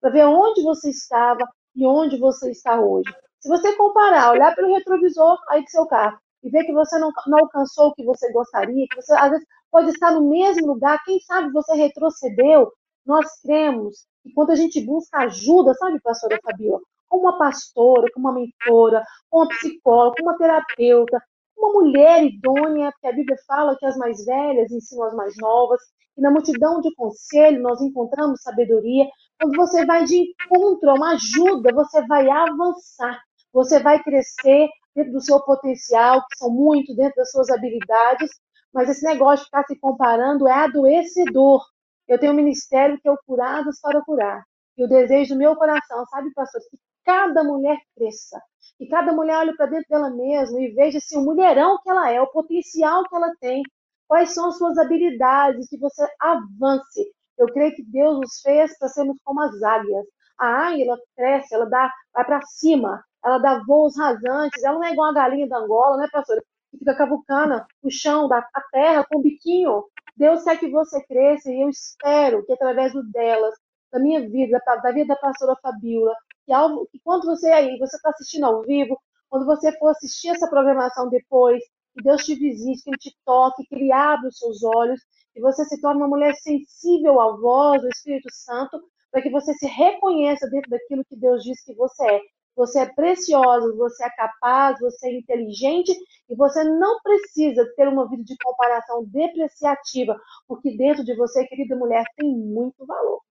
para 0.00 0.10
ver 0.10 0.24
onde 0.24 0.62
você 0.62 0.90
estava 0.90 1.46
e 1.74 1.86
onde 1.86 2.18
você 2.18 2.50
está 2.50 2.80
hoje. 2.80 3.12
Se 3.40 3.48
você 3.48 3.74
comparar, 3.76 4.32
olhar 4.32 4.54
pelo 4.54 4.74
retrovisor 4.74 5.38
aí 5.48 5.62
do 5.62 5.70
seu 5.70 5.86
carro 5.86 6.18
e 6.42 6.50
ver 6.50 6.64
que 6.64 6.72
você 6.72 6.98
não, 6.98 7.10
não 7.26 7.38
alcançou 7.38 7.88
o 7.88 7.94
que 7.94 8.04
você 8.04 8.30
gostaria, 8.32 8.86
que 8.88 8.96
você 8.96 9.12
às 9.14 9.30
vezes 9.30 9.46
pode 9.70 9.90
estar 9.90 10.12
no 10.12 10.28
mesmo 10.28 10.66
lugar, 10.66 11.02
quem 11.04 11.18
sabe 11.20 11.52
você 11.52 11.74
retrocedeu, 11.74 12.72
nós 13.04 13.26
cremos 13.42 14.06
que 14.22 14.32
quando 14.32 14.50
a 14.50 14.56
gente 14.56 14.84
busca 14.84 15.18
ajuda, 15.18 15.74
sabe, 15.74 16.00
pastora 16.00 16.38
Fabiola, 16.42 16.80
com 17.10 17.18
uma 17.18 17.36
pastora, 17.36 18.06
com 18.14 18.20
uma 18.20 18.32
mentora, 18.32 19.04
com 19.28 19.40
uma 19.40 19.48
psicóloga, 19.48 20.14
com 20.16 20.22
uma 20.22 20.38
terapeuta, 20.38 21.20
uma 21.58 21.72
mulher 21.72 22.24
idônea, 22.24 22.90
porque 22.92 23.08
a 23.08 23.12
Bíblia 23.12 23.36
fala 23.46 23.76
que 23.76 23.84
as 23.84 23.96
mais 23.96 24.24
velhas 24.24 24.70
ensinam 24.70 25.04
as 25.04 25.14
mais 25.14 25.34
novas, 25.36 25.80
e 26.16 26.22
na 26.22 26.30
multidão 26.30 26.80
de 26.80 26.94
conselho 26.94 27.60
nós 27.60 27.80
encontramos 27.82 28.40
sabedoria. 28.42 29.06
Quando 29.38 29.56
você 29.56 29.84
vai 29.84 30.04
de 30.04 30.34
encontro 30.44 30.90
a 30.90 30.94
uma 30.94 31.12
ajuda, 31.12 31.74
você 31.74 32.06
vai 32.06 32.28
avançar, 32.30 33.20
você 33.52 33.80
vai 33.80 34.02
crescer 34.02 34.68
dentro 34.94 35.12
do 35.12 35.20
seu 35.20 35.40
potencial, 35.40 36.20
que 36.20 36.38
são 36.38 36.50
muito, 36.50 36.94
dentro 36.94 37.16
das 37.16 37.30
suas 37.30 37.50
habilidades, 37.50 38.30
mas 38.72 38.88
esse 38.88 39.04
negócio 39.04 39.38
de 39.38 39.44
ficar 39.46 39.64
se 39.64 39.78
comparando 39.78 40.48
é 40.48 40.52
adoecedor. 40.52 41.62
Eu 42.06 42.18
tenho 42.18 42.32
um 42.32 42.36
ministério 42.36 42.98
que 43.00 43.08
é 43.08 43.12
o 43.12 43.18
Curados 43.26 43.80
para 43.80 44.02
Curar. 44.02 44.44
E 44.76 44.84
o 44.84 44.88
desejo 44.88 45.34
do 45.34 45.38
meu 45.38 45.56
coração, 45.56 46.04
sabe, 46.06 46.32
pastor, 46.32 46.60
que 46.70 46.78
cada 47.10 47.42
mulher 47.42 47.76
cresça, 47.96 48.40
que 48.78 48.86
cada 48.86 49.12
mulher 49.12 49.38
olhe 49.38 49.56
para 49.56 49.66
dentro 49.66 49.88
dela 49.88 50.10
mesma 50.10 50.60
e 50.60 50.70
veja 50.72 50.98
assim, 50.98 51.18
o 51.18 51.24
mulherão 51.24 51.76
que 51.82 51.90
ela 51.90 52.08
é, 52.08 52.20
o 52.20 52.30
potencial 52.30 53.02
que 53.02 53.16
ela 53.16 53.34
tem, 53.40 53.64
quais 54.06 54.32
são 54.32 54.46
as 54.46 54.56
suas 54.56 54.78
habilidades, 54.78 55.68
que 55.68 55.76
você 55.76 56.06
avance. 56.20 57.12
Eu 57.36 57.46
creio 57.48 57.74
que 57.74 57.82
Deus 57.82 58.20
nos 58.20 58.40
fez 58.42 58.78
para 58.78 58.86
sermos 58.88 59.16
como 59.24 59.40
as 59.42 59.60
águias. 59.60 60.06
A 60.38 60.68
águia, 60.68 60.84
ela 60.86 60.98
cresce, 61.16 61.52
ela 61.52 61.66
dá, 61.66 61.92
vai 62.14 62.24
para 62.24 62.40
cima, 62.42 63.04
ela 63.24 63.38
dá 63.38 63.60
voos 63.66 63.98
rasantes, 63.98 64.62
ela 64.62 64.78
não 64.78 64.84
é 64.84 64.92
igual 64.92 65.10
a 65.10 65.14
galinha 65.14 65.48
da 65.48 65.58
Angola, 65.58 65.96
né, 65.96 66.08
pastora? 66.12 66.40
Que 66.70 66.78
fica 66.78 66.94
cavucando 66.94 67.60
o 67.82 67.90
chão 67.90 68.28
da 68.28 68.38
a 68.38 68.60
terra 68.70 69.04
com 69.10 69.18
o 69.18 69.22
biquinho. 69.22 69.84
Deus 70.16 70.44
quer 70.44 70.58
que 70.58 70.70
você 70.70 71.04
cresça 71.06 71.50
e 71.50 71.60
eu 71.60 71.68
espero 71.68 72.46
que 72.46 72.52
através 72.52 72.92
do 72.92 73.02
delas, 73.10 73.54
da 73.92 73.98
minha 73.98 74.20
vida, 74.28 74.62
da 74.64 74.92
vida 74.92 75.08
da 75.08 75.16
pastora 75.16 75.56
Fabiola, 75.60 76.14
que, 76.50 76.90
que 76.92 77.00
quando 77.04 77.24
você 77.26 77.48
aí, 77.50 77.78
você 77.78 77.96
está 77.96 78.10
assistindo 78.10 78.44
ao 78.44 78.62
vivo, 78.62 78.98
quando 79.28 79.46
você 79.46 79.76
for 79.78 79.88
assistir 79.88 80.28
essa 80.28 80.48
programação 80.48 81.08
depois, 81.08 81.62
que 81.94 82.02
Deus 82.02 82.24
te 82.24 82.34
visite, 82.34 82.82
que 82.82 82.90
Ele 82.90 82.98
te 82.98 83.16
toque, 83.24 83.64
que 83.66 83.74
Ele 83.74 83.92
abra 83.92 84.28
os 84.28 84.38
seus 84.38 84.62
olhos, 84.62 85.00
que 85.32 85.40
você 85.40 85.64
se 85.64 85.80
torne 85.80 86.00
uma 86.00 86.08
mulher 86.08 86.34
sensível 86.34 87.20
à 87.20 87.36
voz 87.36 87.80
do 87.80 87.88
Espírito 87.88 88.28
Santo, 88.32 88.80
para 89.10 89.22
que 89.22 89.30
você 89.30 89.52
se 89.54 89.66
reconheça 89.66 90.48
dentro 90.48 90.70
daquilo 90.70 91.04
que 91.04 91.16
Deus 91.16 91.42
diz 91.42 91.62
que 91.64 91.74
você 91.74 92.04
é. 92.04 92.20
Você 92.56 92.80
é 92.80 92.92
preciosa, 92.92 93.74
você 93.76 94.04
é 94.04 94.10
capaz, 94.10 94.78
você 94.80 95.08
é 95.08 95.18
inteligente 95.18 95.92
e 96.28 96.34
você 96.34 96.62
não 96.64 97.00
precisa 97.00 97.64
ter 97.76 97.88
uma 97.88 98.08
vida 98.08 98.24
de 98.24 98.36
comparação 98.42 99.04
depreciativa, 99.04 100.20
porque 100.46 100.76
dentro 100.76 101.04
de 101.04 101.14
você, 101.14 101.46
querida 101.46 101.76
mulher, 101.76 102.04
tem 102.16 102.28
muito 102.28 102.84
valor. 102.84 103.22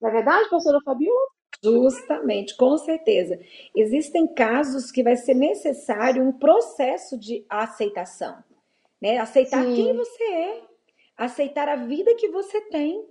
Não 0.00 0.10
é 0.10 0.12
verdade, 0.12 0.50
pastora 0.50 0.80
Fabiola? 0.84 1.35
Justamente, 1.72 2.56
com 2.56 2.76
certeza. 2.78 3.38
Existem 3.74 4.26
casos 4.26 4.90
que 4.90 5.02
vai 5.02 5.16
ser 5.16 5.34
necessário 5.34 6.22
um 6.22 6.32
processo 6.32 7.18
de 7.18 7.44
aceitação, 7.48 8.42
né? 9.00 9.18
Aceitar 9.18 9.64
Sim. 9.64 9.74
quem 9.74 9.96
você 9.96 10.24
é, 10.24 10.62
aceitar 11.16 11.68
a 11.68 11.76
vida 11.76 12.14
que 12.14 12.28
você 12.28 12.60
tem, 12.62 13.04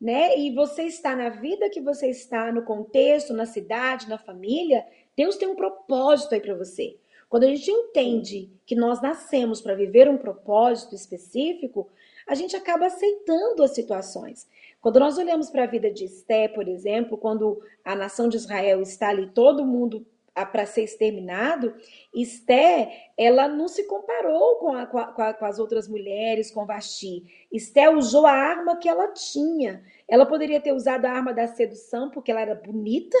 né? 0.00 0.38
E 0.38 0.54
você 0.54 0.84
está 0.84 1.16
na 1.16 1.28
vida 1.28 1.70
que 1.70 1.80
você 1.80 2.08
está, 2.08 2.52
no 2.52 2.62
contexto, 2.62 3.32
na 3.32 3.46
cidade, 3.46 4.08
na 4.08 4.18
família, 4.18 4.86
Deus 5.16 5.36
tem 5.36 5.48
um 5.48 5.56
propósito 5.56 6.34
aí 6.34 6.40
para 6.40 6.54
você. 6.54 6.96
Quando 7.28 7.44
a 7.44 7.48
gente 7.48 7.70
entende 7.70 8.50
que 8.64 8.74
nós 8.74 9.02
nascemos 9.02 9.60
para 9.60 9.74
viver 9.74 10.08
um 10.08 10.16
propósito 10.16 10.94
específico, 10.94 11.88
a 12.26 12.34
gente 12.34 12.56
acaba 12.56 12.86
aceitando 12.86 13.62
as 13.62 13.74
situações. 13.74 14.46
Quando 14.80 15.00
nós 15.00 15.18
olhamos 15.18 15.50
para 15.50 15.64
a 15.64 15.66
vida 15.66 15.90
de 15.90 16.04
Esté, 16.04 16.48
por 16.48 16.68
exemplo, 16.68 17.18
quando 17.18 17.60
a 17.84 17.94
nação 17.96 18.28
de 18.28 18.36
Israel 18.36 18.80
está 18.80 19.08
ali, 19.08 19.28
todo 19.30 19.66
mundo 19.66 20.06
para 20.46 20.66
ser 20.66 20.84
exterminado, 20.84 21.74
Esté, 22.14 23.10
ela 23.16 23.48
não 23.48 23.68
se 23.68 23.84
comparou 23.84 24.56
com, 24.56 24.72
a, 24.72 24.86
com, 24.86 24.98
a, 24.98 25.34
com, 25.34 25.44
as 25.44 25.58
outras 25.58 25.88
mulheres, 25.88 26.50
com 26.50 26.64
Vasti. 26.64 27.24
Esté 27.52 27.90
usou 27.90 28.26
a 28.26 28.32
arma 28.32 28.76
que 28.76 28.88
ela 28.88 29.08
tinha. 29.08 29.82
Ela 30.06 30.26
poderia 30.26 30.60
ter 30.60 30.72
usado 30.72 31.04
a 31.04 31.10
arma 31.10 31.34
da 31.34 31.46
sedução, 31.46 32.10
porque 32.10 32.30
ela 32.30 32.40
era 32.40 32.54
bonita, 32.54 33.18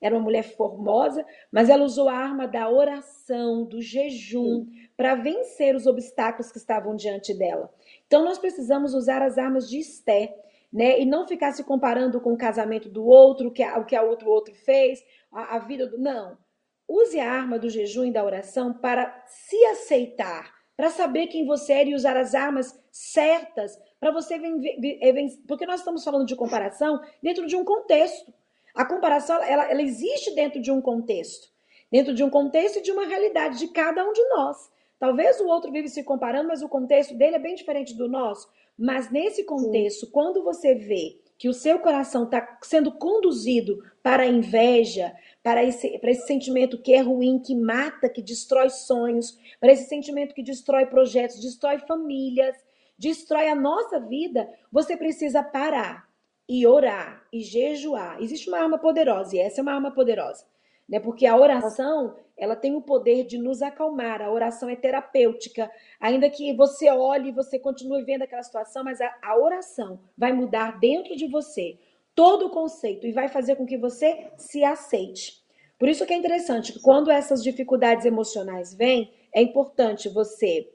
era 0.00 0.14
uma 0.14 0.22
mulher 0.22 0.42
formosa, 0.42 1.24
mas 1.50 1.68
ela 1.68 1.84
usou 1.84 2.08
a 2.08 2.14
arma 2.14 2.46
da 2.46 2.70
oração, 2.70 3.64
do 3.64 3.80
jejum, 3.82 4.66
para 4.96 5.14
vencer 5.14 5.74
os 5.74 5.86
obstáculos 5.86 6.52
que 6.52 6.58
estavam 6.58 6.94
diante 6.94 7.34
dela. 7.34 7.72
Então, 8.06 8.24
nós 8.24 8.38
precisamos 8.38 8.94
usar 8.94 9.22
as 9.22 9.38
armas 9.38 9.68
de 9.68 9.78
Esté, 9.78 10.36
né? 10.72 11.00
E 11.00 11.04
não 11.04 11.26
ficar 11.26 11.52
se 11.52 11.64
comparando 11.64 12.20
com 12.20 12.32
o 12.32 12.38
casamento 12.38 12.88
do 12.88 13.06
outro, 13.06 13.50
que 13.50 13.64
o 13.64 13.84
que 13.84 13.96
a 13.96 14.02
outro 14.02 14.30
outro 14.30 14.54
fez, 14.54 15.02
a, 15.32 15.56
a 15.56 15.58
vida 15.58 15.86
do. 15.86 15.98
Não. 15.98 16.36
Use 16.88 17.18
a 17.20 17.30
arma 17.30 17.58
do 17.58 17.68
jejum 17.68 18.06
e 18.06 18.12
da 18.12 18.24
oração 18.24 18.72
para 18.72 19.22
se 19.26 19.62
aceitar, 19.66 20.54
para 20.76 20.88
saber 20.88 21.26
quem 21.26 21.44
você 21.44 21.74
é 21.74 21.84
e 21.86 21.94
usar 21.94 22.16
as 22.16 22.34
armas 22.34 22.78
certas 22.90 23.78
para 24.00 24.10
você 24.10 24.38
vencer. 24.38 25.42
Porque 25.46 25.66
nós 25.66 25.80
estamos 25.80 26.02
falando 26.04 26.26
de 26.26 26.36
comparação 26.36 27.00
dentro 27.22 27.46
de 27.46 27.56
um 27.56 27.64
contexto. 27.64 28.32
A 28.74 28.84
comparação 28.84 29.42
ela, 29.42 29.70
ela 29.70 29.82
existe 29.82 30.34
dentro 30.34 30.60
de 30.60 30.70
um 30.70 30.80
contexto, 30.80 31.48
dentro 31.90 32.14
de 32.14 32.22
um 32.22 32.30
contexto 32.30 32.78
e 32.78 32.82
de 32.82 32.92
uma 32.92 33.06
realidade 33.06 33.58
de 33.58 33.68
cada 33.68 34.08
um 34.08 34.12
de 34.12 34.22
nós. 34.28 34.70
Talvez 34.98 35.40
o 35.40 35.46
outro 35.46 35.70
vive 35.70 35.88
se 35.88 36.02
comparando, 36.02 36.48
mas 36.48 36.62
o 36.62 36.68
contexto 36.68 37.14
dele 37.14 37.36
é 37.36 37.38
bem 37.38 37.54
diferente 37.54 37.94
do 37.94 38.08
nosso. 38.08 38.48
Mas 38.78 39.10
nesse 39.10 39.42
contexto, 39.44 40.06
Sim. 40.06 40.12
quando 40.12 40.44
você 40.44 40.74
vê 40.74 41.18
que 41.36 41.48
o 41.48 41.54
seu 41.54 41.78
coração 41.78 42.24
está 42.24 42.58
sendo 42.62 42.92
conduzido 42.92 43.82
para 44.02 44.24
a 44.24 44.26
inveja, 44.26 45.14
para 45.42 45.64
esse, 45.64 45.98
para 45.98 46.10
esse 46.10 46.26
sentimento 46.26 46.80
que 46.80 46.92
é 46.92 47.00
ruim, 47.00 47.38
que 47.38 47.54
mata, 47.54 48.08
que 48.08 48.22
destrói 48.22 48.70
sonhos, 48.70 49.38
para 49.60 49.72
esse 49.72 49.88
sentimento 49.88 50.34
que 50.34 50.42
destrói 50.42 50.86
projetos, 50.86 51.40
destrói 51.40 51.78
famílias, 51.78 52.56
destrói 52.98 53.48
a 53.48 53.54
nossa 53.54 54.00
vida, 54.00 54.48
você 54.70 54.96
precisa 54.96 55.42
parar 55.42 56.08
e 56.48 56.66
orar 56.66 57.24
e 57.32 57.40
jejuar. 57.40 58.20
Existe 58.20 58.48
uma 58.48 58.58
arma 58.58 58.78
poderosa 58.78 59.36
e 59.36 59.38
essa 59.38 59.60
é 59.60 59.62
uma 59.62 59.74
arma 59.74 59.92
poderosa, 59.92 60.44
né? 60.88 60.98
Porque 60.98 61.26
a 61.26 61.36
oração, 61.36 62.16
ela 62.36 62.56
tem 62.56 62.74
o 62.74 62.80
poder 62.80 63.24
de 63.24 63.36
nos 63.36 63.60
acalmar. 63.60 64.22
A 64.22 64.32
oração 64.32 64.68
é 64.68 64.76
terapêutica, 64.76 65.70
ainda 66.00 66.30
que 66.30 66.54
você 66.54 66.90
olhe 66.90 67.28
e 67.28 67.32
você 67.32 67.58
continue 67.58 68.04
vendo 68.04 68.22
aquela 68.22 68.42
situação, 68.42 68.82
mas 68.82 69.00
a, 69.00 69.14
a 69.22 69.36
oração 69.36 70.00
vai 70.16 70.32
mudar 70.32 70.78
dentro 70.78 71.14
de 71.14 71.26
você 71.26 71.78
todo 72.14 72.46
o 72.46 72.50
conceito 72.50 73.06
e 73.06 73.12
vai 73.12 73.28
fazer 73.28 73.56
com 73.56 73.66
que 73.66 73.76
você 73.76 74.30
se 74.36 74.64
aceite. 74.64 75.34
Por 75.78 75.88
isso 75.88 76.04
que 76.04 76.12
é 76.12 76.16
interessante 76.16 76.72
que 76.72 76.80
quando 76.80 77.10
essas 77.10 77.42
dificuldades 77.42 78.04
emocionais 78.04 78.74
vêm, 78.74 79.12
é 79.32 79.40
importante 79.40 80.08
você, 80.08 80.68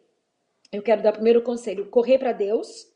eu 0.71 0.81
quero 0.81 1.03
dar 1.03 1.11
primeiro 1.11 1.41
conselho, 1.41 1.89
correr 1.89 2.17
para 2.17 2.31
Deus, 2.31 2.87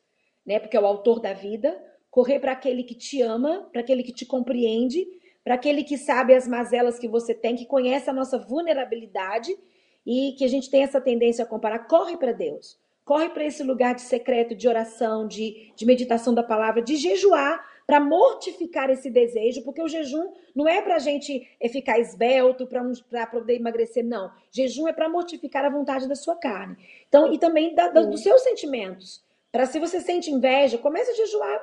né, 0.45 0.59
porque 0.59 0.77
é 0.77 0.79
o 0.79 0.85
autor 0.85 1.19
da 1.19 1.33
vida, 1.33 1.77
correr 2.09 2.39
para 2.39 2.53
aquele 2.53 2.83
que 2.83 2.95
te 2.95 3.21
ama, 3.21 3.67
para 3.71 3.81
aquele 3.81 4.01
que 4.01 4.13
te 4.13 4.25
compreende, 4.25 5.05
para 5.47 5.55
aquele 5.55 5.81
que 5.81 5.97
sabe 5.97 6.35
as 6.35 6.45
mazelas 6.45 6.99
que 6.99 7.07
você 7.07 7.33
tem, 7.33 7.55
que 7.55 7.65
conhece 7.65 8.09
a 8.09 8.13
nossa 8.13 8.37
vulnerabilidade 8.37 9.57
e 10.05 10.35
que 10.37 10.43
a 10.43 10.47
gente 10.49 10.69
tem 10.69 10.83
essa 10.83 10.99
tendência 10.99 11.41
a 11.41 11.47
comparar, 11.47 11.87
corre 11.87 12.17
para 12.17 12.33
Deus. 12.33 12.77
Corre 13.05 13.29
para 13.29 13.45
esse 13.45 13.63
lugar 13.63 13.95
de 13.95 14.01
secreto, 14.01 14.53
de 14.53 14.67
oração, 14.67 15.25
de, 15.25 15.71
de 15.73 15.85
meditação 15.85 16.33
da 16.33 16.43
palavra, 16.43 16.81
de 16.81 16.97
jejuar, 16.97 17.65
para 17.85 17.97
mortificar 17.97 18.89
esse 18.89 19.09
desejo, 19.09 19.63
porque 19.63 19.81
o 19.81 19.87
jejum 19.87 20.33
não 20.53 20.67
é 20.67 20.81
para 20.81 20.95
a 20.95 20.99
gente 20.99 21.49
é, 21.61 21.69
ficar 21.69 21.97
esbelto, 21.97 22.67
para 22.67 23.25
poder 23.27 23.55
emagrecer, 23.55 24.03
não. 24.03 24.29
Jejum 24.51 24.85
é 24.85 24.91
para 24.91 25.07
mortificar 25.07 25.63
a 25.63 25.69
vontade 25.69 26.09
da 26.09 26.15
sua 26.15 26.35
carne. 26.35 26.75
Então, 27.07 27.31
e 27.31 27.39
também 27.39 27.73
da, 27.73 27.87
da, 27.87 28.01
dos 28.01 28.21
seus 28.21 28.41
sentimentos. 28.41 29.23
Para 29.49 29.65
se 29.65 29.79
você 29.79 30.01
sente 30.01 30.29
inveja, 30.29 30.77
comece 30.77 31.11
a 31.11 31.15
jejuar 31.15 31.61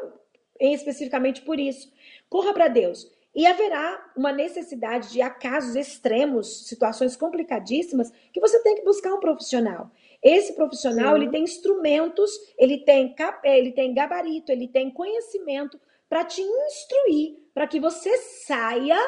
especificamente 0.59 1.43
por 1.43 1.61
isso. 1.61 1.93
Corra 2.31 2.53
para 2.53 2.69
Deus. 2.69 3.13
E 3.35 3.47
haverá 3.47 4.13
uma 4.17 4.33
necessidade 4.33 5.11
de, 5.11 5.21
a 5.21 5.29
casos 5.29 5.75
extremos, 5.75 6.69
situações 6.69 7.17
complicadíssimas, 7.17 8.13
que 8.33 8.41
você 8.41 8.63
tem 8.63 8.77
que 8.77 8.85
buscar 8.85 9.13
um 9.13 9.21
profissional. 9.21 9.91
Esse 10.23 10.53
profissional, 10.55 11.17
Sim. 11.17 11.23
ele 11.23 11.31
tem 11.31 11.43
instrumentos, 11.43 12.31
ele 12.57 12.79
tem, 12.79 13.15
ele 13.43 13.73
tem 13.73 13.93
gabarito, 13.93 14.53
ele 14.53 14.69
tem 14.69 14.91
conhecimento 14.91 15.81
para 16.09 16.25
te 16.25 16.41
instruir, 16.41 17.37
para 17.53 17.67
que 17.67 17.81
você 17.81 18.17
saia 18.47 18.99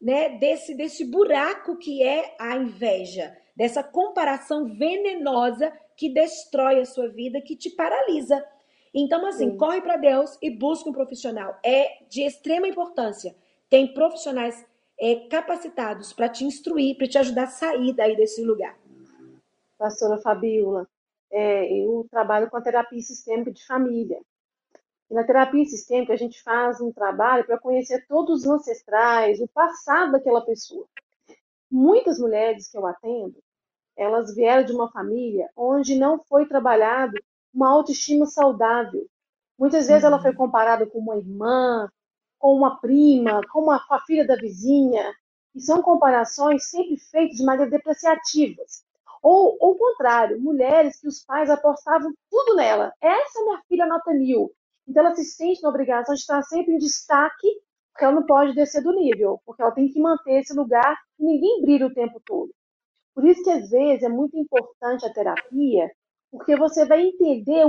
né, 0.00 0.38
desse, 0.38 0.74
desse 0.74 1.04
buraco 1.04 1.76
que 1.76 2.02
é 2.02 2.36
a 2.38 2.56
inveja, 2.56 3.36
dessa 3.56 3.82
comparação 3.82 4.66
venenosa 4.76 5.72
que 5.96 6.08
destrói 6.08 6.80
a 6.80 6.84
sua 6.84 7.08
vida, 7.08 7.40
que 7.40 7.56
te 7.56 7.70
paralisa. 7.70 8.44
Então, 8.94 9.26
assim, 9.26 9.50
Sim. 9.50 9.56
corre 9.56 9.80
para 9.80 9.96
Deus 9.96 10.38
e 10.40 10.50
busca 10.50 10.88
um 10.88 10.92
profissional. 10.92 11.58
É 11.64 12.04
de 12.08 12.22
extrema 12.22 12.68
importância. 12.68 13.34
Tem 13.74 13.92
profissionais 13.92 14.64
é, 15.00 15.26
capacitados 15.28 16.12
para 16.12 16.28
te 16.28 16.44
instruir, 16.44 16.96
para 16.96 17.08
te 17.08 17.18
ajudar 17.18 17.42
a 17.42 17.48
sair 17.48 17.92
daí 17.92 18.14
desse 18.14 18.40
lugar. 18.40 18.78
Pastora 19.76 20.16
Fabiola, 20.18 20.86
é, 21.32 21.82
eu 21.82 22.06
trabalho 22.08 22.48
com 22.48 22.56
a 22.56 22.60
terapia 22.60 23.00
sistêmica 23.00 23.50
de 23.50 23.66
família. 23.66 24.20
E 25.10 25.14
na 25.14 25.24
terapia 25.24 25.64
sistêmica, 25.64 26.12
a 26.12 26.16
gente 26.16 26.40
faz 26.40 26.80
um 26.80 26.92
trabalho 26.92 27.44
para 27.44 27.58
conhecer 27.58 28.06
todos 28.06 28.42
os 28.42 28.46
ancestrais, 28.46 29.40
o 29.40 29.48
passado 29.48 30.12
daquela 30.12 30.46
pessoa. 30.46 30.86
Muitas 31.68 32.20
mulheres 32.20 32.68
que 32.68 32.78
eu 32.78 32.86
atendo, 32.86 33.42
elas 33.96 34.36
vieram 34.36 34.64
de 34.64 34.72
uma 34.72 34.88
família 34.92 35.50
onde 35.56 35.98
não 35.98 36.22
foi 36.28 36.46
trabalhado 36.46 37.20
uma 37.52 37.70
autoestima 37.70 38.26
saudável. 38.26 39.04
Muitas 39.58 39.88
vezes 39.88 40.04
ela 40.04 40.22
foi 40.22 40.30
uhum. 40.30 40.36
comparada 40.36 40.86
com 40.86 41.00
uma 41.00 41.16
irmã, 41.16 41.90
com 42.44 42.54
uma 42.54 42.78
prima, 42.78 43.40
com, 43.50 43.60
uma, 43.60 43.80
com 43.88 43.94
a 43.94 44.00
filha 44.00 44.26
da 44.26 44.36
vizinha. 44.36 45.14
E 45.54 45.62
são 45.62 45.80
comparações 45.80 46.68
sempre 46.68 46.98
feitas 46.98 47.38
de 47.38 47.42
maneira 47.42 47.70
depreciativas. 47.70 48.84
Ou, 49.22 49.56
ou 49.58 49.70
o 49.70 49.78
contrário, 49.78 50.38
mulheres 50.38 51.00
que 51.00 51.08
os 51.08 51.24
pais 51.24 51.48
apostavam 51.48 52.12
tudo 52.30 52.54
nela. 52.54 52.92
Essa 53.00 53.40
é 53.40 53.44
minha 53.44 53.62
filha 53.66 53.86
nota 53.86 54.12
mil. 54.12 54.52
Então 54.86 55.06
ela 55.06 55.14
se 55.14 55.24
sente 55.24 55.62
na 55.62 55.70
obrigação 55.70 56.14
de 56.14 56.20
estar 56.20 56.42
sempre 56.42 56.74
em 56.74 56.78
destaque, 56.78 57.48
porque 57.90 58.04
ela 58.04 58.16
não 58.16 58.26
pode 58.26 58.54
descer 58.54 58.82
do 58.82 58.92
nível, 58.92 59.40
porque 59.46 59.62
ela 59.62 59.72
tem 59.72 59.88
que 59.88 59.98
manter 59.98 60.40
esse 60.40 60.52
lugar 60.52 60.98
e 61.18 61.24
ninguém 61.24 61.62
brilha 61.62 61.86
o 61.86 61.94
tempo 61.94 62.20
todo. 62.26 62.52
Por 63.14 63.24
isso 63.24 63.42
que 63.42 63.50
às 63.50 63.70
vezes 63.70 64.02
é 64.02 64.08
muito 64.10 64.36
importante 64.36 65.06
a 65.06 65.12
terapia, 65.14 65.90
porque 66.30 66.54
você 66.56 66.84
vai 66.84 67.06
entender 67.06 67.64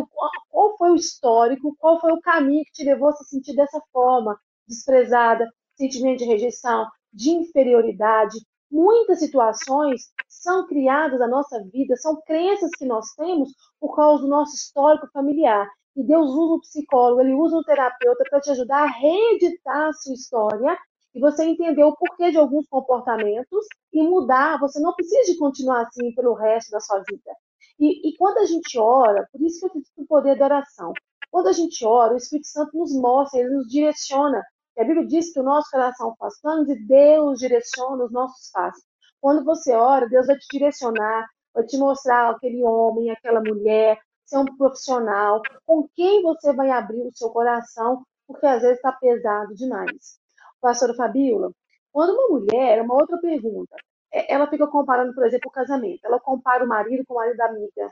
qual 0.50 0.78
foi 0.78 0.92
o 0.92 0.96
histórico, 0.96 1.74
qual 1.80 2.02
foi 2.02 2.12
o 2.12 2.20
caminho 2.20 2.66
que 2.66 2.74
te 2.74 2.84
levou 2.84 3.08
a 3.08 3.14
se 3.14 3.24
sentir 3.30 3.56
dessa 3.56 3.80
forma, 3.94 4.38
desprezada, 4.68 5.46
sentimento 5.76 6.20
de 6.20 6.26
rejeição, 6.26 6.86
de 7.14 7.32
inferioridade. 7.32 8.38
Muitas 8.72 9.20
situações 9.20 10.12
são 10.28 10.68
criadas 10.68 11.20
na 11.20 11.28
nossa 11.28 11.64
vida, 11.72 11.96
são 11.96 12.22
crenças 12.26 12.72
que 12.78 12.86
nós 12.86 13.06
temos 13.16 13.54
por 13.80 13.96
causa 13.96 14.24
do 14.24 14.30
nosso 14.30 14.56
histórico 14.56 15.08
familiar. 15.14 15.68
E 15.96 16.04
Deus 16.04 16.30
usa 16.30 16.56
o 16.56 16.62
psicólogo, 16.62 17.22
ele 17.22 17.34
usa 17.34 17.56
o 17.56 17.64
terapeuta 17.64 18.24
para 18.30 18.42
te 18.42 18.52
ajudar 18.52 18.84
a 18.84 18.92
reeditar 18.92 19.88
a 19.88 19.94
sua 19.94 20.14
história 20.14 20.78
e 21.14 21.20
você 21.22 21.46
entender 21.46 21.84
o 21.84 21.96
porquê 21.96 22.32
de 22.32 22.38
alguns 22.38 22.68
comportamentos 22.68 23.66
e 23.94 24.04
mudar. 24.04 24.60
Você 24.60 24.80
não 24.82 24.94
precisa 24.94 25.32
de 25.32 25.38
continuar 25.38 25.84
assim 25.84 26.14
pelo 26.14 26.34
resto 26.34 26.72
da 26.72 26.82
sua 26.82 27.00
vida. 27.10 27.32
E, 27.80 28.10
e 28.10 28.18
quando 28.18 28.40
a 28.40 28.46
gente 28.46 28.78
ora, 28.78 29.28
por 29.32 29.42
isso 29.42 29.60
que 29.60 29.66
eu 29.66 29.70
acredito 29.70 29.92
no 29.98 30.06
poder 30.06 30.38
da 30.38 30.46
oração. 30.46 30.94
Quando 31.32 31.48
a 31.48 31.54
gente 31.54 31.86
ora, 31.86 32.14
o 32.14 32.18
Espírito 32.18 32.48
Santo 32.48 32.78
nos 32.78 32.94
mostra, 32.94 33.40
ele 33.40 33.56
nos 33.56 33.68
direciona. 33.68 34.44
E 34.78 34.82
a 34.82 34.84
Bíblia 34.84 35.08
diz 35.08 35.32
que 35.32 35.40
o 35.40 35.44
nosso 35.44 35.72
coração 35.72 36.16
faz 36.18 36.40
planos 36.42 36.70
e 36.70 36.76
Deus 36.76 37.40
direciona 37.40 38.04
os 38.04 38.12
nossos 38.12 38.52
passos. 38.52 38.84
Quando 39.22 39.44
você 39.44 39.74
ora, 39.74 40.08
Deus 40.08 40.28
vai 40.28 40.38
te 40.38 40.46
direcionar, 40.52 41.28
vai 41.54 41.64
te 41.64 41.78
mostrar 41.78 42.30
aquele 42.30 42.64
homem, 42.64 43.10
aquela 43.10 43.42
mulher, 43.42 43.98
ser 44.26 44.38
um 44.38 44.46
profissional, 44.58 45.42
com 45.66 45.88
quem 45.96 46.22
você 46.22 46.52
vai 46.54 46.70
abrir 46.72 47.02
o 47.02 47.16
seu 47.16 47.30
coração, 47.30 48.04
porque 48.28 48.46
às 48.46 48.62
vezes 48.62 48.78
está 48.78 48.92
pesado 48.92 49.54
demais. 49.56 50.20
Pastora 50.60 50.94
Fabíola, 50.96 51.52
quando 51.92 52.12
uma 52.14 52.40
mulher, 52.40 52.82
uma 52.82 52.96
outra 52.96 53.18
pergunta, 53.20 53.76
é, 54.12 54.34
ela 54.34 54.50
fica 54.50 54.68
comparando, 54.68 55.14
por 55.14 55.26
exemplo, 55.26 55.50
o 55.50 55.54
casamento, 55.54 56.00
ela 56.04 56.20
compara 56.20 56.64
o 56.64 56.68
marido 56.68 57.04
com 57.06 57.14
o 57.14 57.18
marido 57.18 57.38
da 57.38 57.46
amiga, 57.46 57.92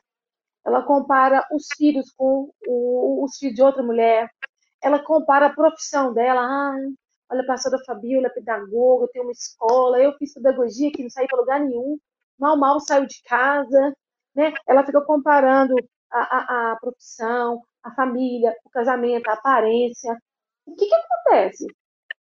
ela 0.65 0.81
compara 0.83 1.45
os 1.51 1.67
filhos 1.77 2.11
com 2.11 2.49
o, 2.67 3.23
os 3.23 3.37
filhos 3.37 3.55
de 3.55 3.61
outra 3.61 3.83
mulher, 3.83 4.29
ela 4.83 4.99
compara 4.99 5.47
a 5.47 5.53
profissão 5.53 6.13
dela, 6.13 6.41
ah, 6.41 6.75
olha, 7.31 7.41
a 7.41 7.45
pastora 7.47 7.77
Fabíola 7.85 8.27
é 8.27 8.29
pedagoga, 8.29 9.07
tem 9.13 9.21
uma 9.21 9.31
escola, 9.31 9.99
eu 9.99 10.13
fiz 10.17 10.33
pedagogia 10.33 10.91
que 10.91 11.03
não 11.03 11.09
saí 11.09 11.27
para 11.27 11.39
lugar 11.39 11.59
nenhum, 11.61 11.97
mal, 12.37 12.57
mal 12.57 12.79
saiu 12.81 13.05
de 13.07 13.21
casa, 13.23 13.95
né? 14.35 14.53
Ela 14.67 14.85
fica 14.85 15.01
comparando 15.01 15.75
a, 16.11 16.19
a, 16.19 16.71
a 16.73 16.75
profissão, 16.77 17.61
a 17.83 17.91
família, 17.95 18.55
o 18.65 18.69
casamento, 18.69 19.29
a 19.29 19.33
aparência. 19.33 20.17
O 20.65 20.75
que, 20.75 20.85
que 20.85 20.95
acontece? 20.95 21.65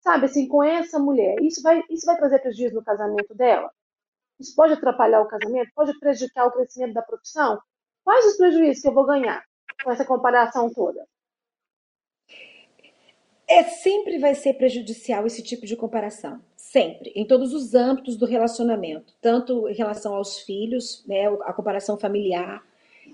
Sabe, 0.01 0.25
assim, 0.25 0.47
com 0.47 0.63
essa 0.63 0.99
mulher, 0.99 1.35
isso 1.41 1.61
vai, 1.63 1.81
isso 1.89 2.05
vai 2.05 2.17
trazer 2.17 2.39
prejuízo 2.39 2.75
no 2.75 2.83
casamento 2.83 3.33
dela? 3.35 3.71
Isso 4.39 4.55
pode 4.55 4.73
atrapalhar 4.73 5.21
o 5.21 5.27
casamento? 5.27 5.71
Pode 5.75 5.97
prejudicar 5.99 6.47
o 6.47 6.51
crescimento 6.51 6.93
da 6.93 7.01
profissão? 7.01 7.59
Quais 8.03 8.25
os 8.25 8.37
prejuízos 8.37 8.81
que 8.81 8.87
eu 8.87 8.93
vou 8.93 9.05
ganhar 9.05 9.43
com 9.83 9.91
essa 9.91 10.05
comparação 10.05 10.71
toda? 10.73 11.05
É 13.51 13.63
sempre 13.63 14.17
vai 14.17 14.33
ser 14.33 14.53
prejudicial 14.53 15.27
esse 15.27 15.43
tipo 15.43 15.65
de 15.65 15.75
comparação, 15.75 16.39
sempre, 16.55 17.11
em 17.13 17.25
todos 17.25 17.53
os 17.53 17.75
âmbitos 17.75 18.15
do 18.15 18.25
relacionamento, 18.25 19.13
tanto 19.19 19.67
em 19.67 19.73
relação 19.73 20.15
aos 20.15 20.39
filhos, 20.39 21.03
né, 21.05 21.27
a 21.27 21.51
comparação 21.51 21.97
familiar, 21.97 22.63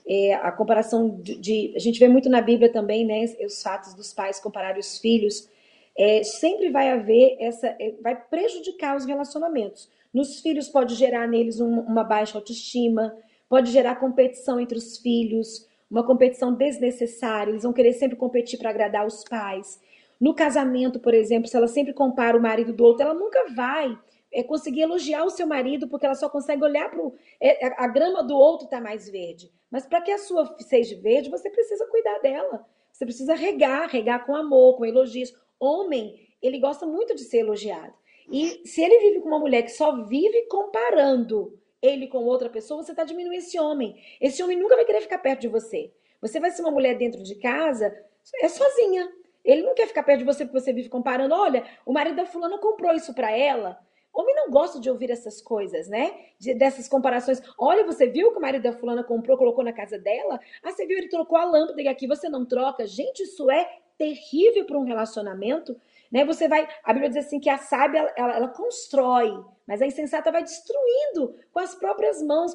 é, 0.07 0.35
a 0.35 0.51
comparação 0.51 1.09
de, 1.09 1.39
de, 1.39 1.73
A 1.75 1.79
gente 1.79 1.99
vê 1.99 2.07
muito 2.07 2.29
na 2.29 2.39
Bíblia 2.39 2.71
também, 2.71 3.03
né? 3.03 3.25
Os 3.43 3.63
fatos 3.63 3.95
dos 3.95 4.13
pais 4.13 4.39
compararem 4.39 4.79
os 4.79 4.99
filhos. 4.99 5.49
É, 5.97 6.23
sempre 6.23 6.69
vai 6.69 6.91
haver 6.91 7.35
essa. 7.39 7.75
É, 7.79 7.95
vai 7.99 8.15
prejudicar 8.15 8.95
os 8.95 9.05
relacionamentos. 9.05 9.89
Nos 10.13 10.39
filhos 10.39 10.69
pode 10.69 10.93
gerar 10.93 11.27
neles 11.27 11.59
um, 11.59 11.79
uma 11.79 12.03
baixa 12.03 12.37
autoestima, 12.37 13.17
pode 13.49 13.71
gerar 13.71 13.95
competição 13.95 14.59
entre 14.59 14.77
os 14.77 14.99
filhos, 14.99 15.67
uma 15.89 16.05
competição 16.05 16.53
desnecessária. 16.53 17.51
Eles 17.51 17.63
vão 17.63 17.73
querer 17.73 17.93
sempre 17.93 18.15
competir 18.15 18.59
para 18.59 18.69
agradar 18.69 19.03
os 19.03 19.23
pais. 19.23 19.79
No 20.19 20.33
casamento, 20.33 20.99
por 20.99 21.13
exemplo, 21.13 21.47
se 21.47 21.55
ela 21.55 21.67
sempre 21.67 21.93
compara 21.93 22.37
o 22.37 22.41
marido 22.41 22.73
do 22.73 22.83
outro, 22.83 23.03
ela 23.03 23.13
nunca 23.13 23.45
vai 23.53 23.97
é, 24.31 24.43
conseguir 24.43 24.81
elogiar 24.81 25.23
o 25.23 25.29
seu 25.29 25.47
marido, 25.47 25.87
porque 25.87 26.05
ela 26.05 26.15
só 26.15 26.29
consegue 26.29 26.63
olhar 26.63 26.89
para 26.89 27.01
é, 27.39 27.65
a 27.81 27.87
grama 27.87 28.23
do 28.23 28.35
outro 28.35 28.65
está 28.65 28.81
mais 28.81 29.09
verde. 29.09 29.51
Mas 29.69 29.85
para 29.85 30.01
que 30.01 30.11
a 30.11 30.17
sua 30.17 30.55
seja 30.59 30.99
verde, 30.99 31.29
você 31.29 31.49
precisa 31.49 31.85
cuidar 31.87 32.19
dela. 32.19 32.65
Você 32.91 33.05
precisa 33.05 33.35
regar, 33.35 33.89
regar 33.89 34.25
com 34.25 34.35
amor, 34.35 34.77
com 34.77 34.85
elogios. 34.85 35.33
Homem, 35.59 36.27
ele 36.41 36.59
gosta 36.59 36.85
muito 36.85 37.15
de 37.15 37.23
ser 37.23 37.39
elogiado. 37.39 37.93
E 38.31 38.67
se 38.67 38.81
ele 38.81 38.99
vive 38.99 39.21
com 39.21 39.27
uma 39.27 39.39
mulher 39.39 39.61
que 39.61 39.71
só 39.71 40.03
vive 40.03 40.47
comparando 40.47 41.57
ele 41.81 42.07
com 42.07 42.23
outra 42.25 42.49
pessoa, 42.49 42.81
você 42.81 42.91
está 42.91 43.03
diminuindo 43.03 43.39
esse 43.39 43.59
homem. 43.59 43.95
Esse 44.19 44.41
homem 44.43 44.57
nunca 44.57 44.75
vai 44.75 44.85
querer 44.85 45.01
ficar 45.01 45.19
perto 45.19 45.41
de 45.41 45.47
você. 45.47 45.93
Você 46.21 46.39
vai 46.39 46.51
ser 46.51 46.61
uma 46.61 46.71
mulher 46.71 46.97
dentro 46.97 47.21
de 47.23 47.35
casa, 47.35 47.95
é 48.41 48.49
sozinha. 48.49 49.09
Ele 49.47 49.63
não 49.63 49.73
quer 49.73 49.87
ficar 49.87 50.03
perto 50.03 50.19
de 50.19 50.25
você 50.25 50.45
porque 50.45 50.59
você 50.59 50.73
vive 50.73 50.89
comparando. 50.89 51.33
Olha, 51.33 51.63
o 51.85 51.93
marido 51.93 52.17
da 52.17 52.25
fulana 52.25 52.57
comprou 52.57 52.93
isso 52.93 53.13
para 53.13 53.31
ela. 53.31 53.79
Homem 54.13 54.35
não 54.35 54.49
gosta 54.49 54.79
de 54.79 54.89
ouvir 54.89 55.09
essas 55.09 55.41
coisas, 55.41 55.87
né? 55.87 56.11
De, 56.37 56.53
dessas 56.53 56.87
comparações. 56.87 57.41
Olha, 57.57 57.85
você 57.85 58.07
viu 58.07 58.31
que 58.31 58.37
o 58.39 58.41
marido 58.41 58.63
da 58.63 58.73
fulana 58.73 59.03
comprou, 59.03 59.37
colocou 59.37 59.63
na 59.63 59.71
casa 59.71 59.97
dela? 59.97 60.39
Ah, 60.61 60.71
você 60.71 60.85
viu, 60.85 60.97
ele 60.97 61.07
trocou 61.07 61.37
a 61.37 61.45
lâmpada 61.45 61.81
e 61.81 61.87
aqui 61.87 62.07
você 62.07 62.27
não 62.27 62.45
troca. 62.45 62.85
Gente, 62.85 63.23
isso 63.23 63.49
é 63.49 63.69
terrível 63.97 64.65
para 64.65 64.77
um 64.77 64.83
relacionamento. 64.83 65.79
Né? 66.11 66.25
Você 66.25 66.47
vai, 66.47 66.67
a 66.83 66.91
Bíblia 66.91 67.09
diz 67.09 67.25
assim 67.25 67.39
que 67.39 67.49
a 67.49 67.57
sábia 67.57 68.11
ela, 68.17 68.35
ela 68.35 68.47
constrói, 68.49 69.31
mas 69.65 69.81
a 69.81 69.85
insensata 69.85 70.31
vai 70.31 70.43
destruindo 70.43 71.35
com 71.53 71.59
as 71.59 71.73
próprias 71.75 72.21
mãos. 72.21 72.53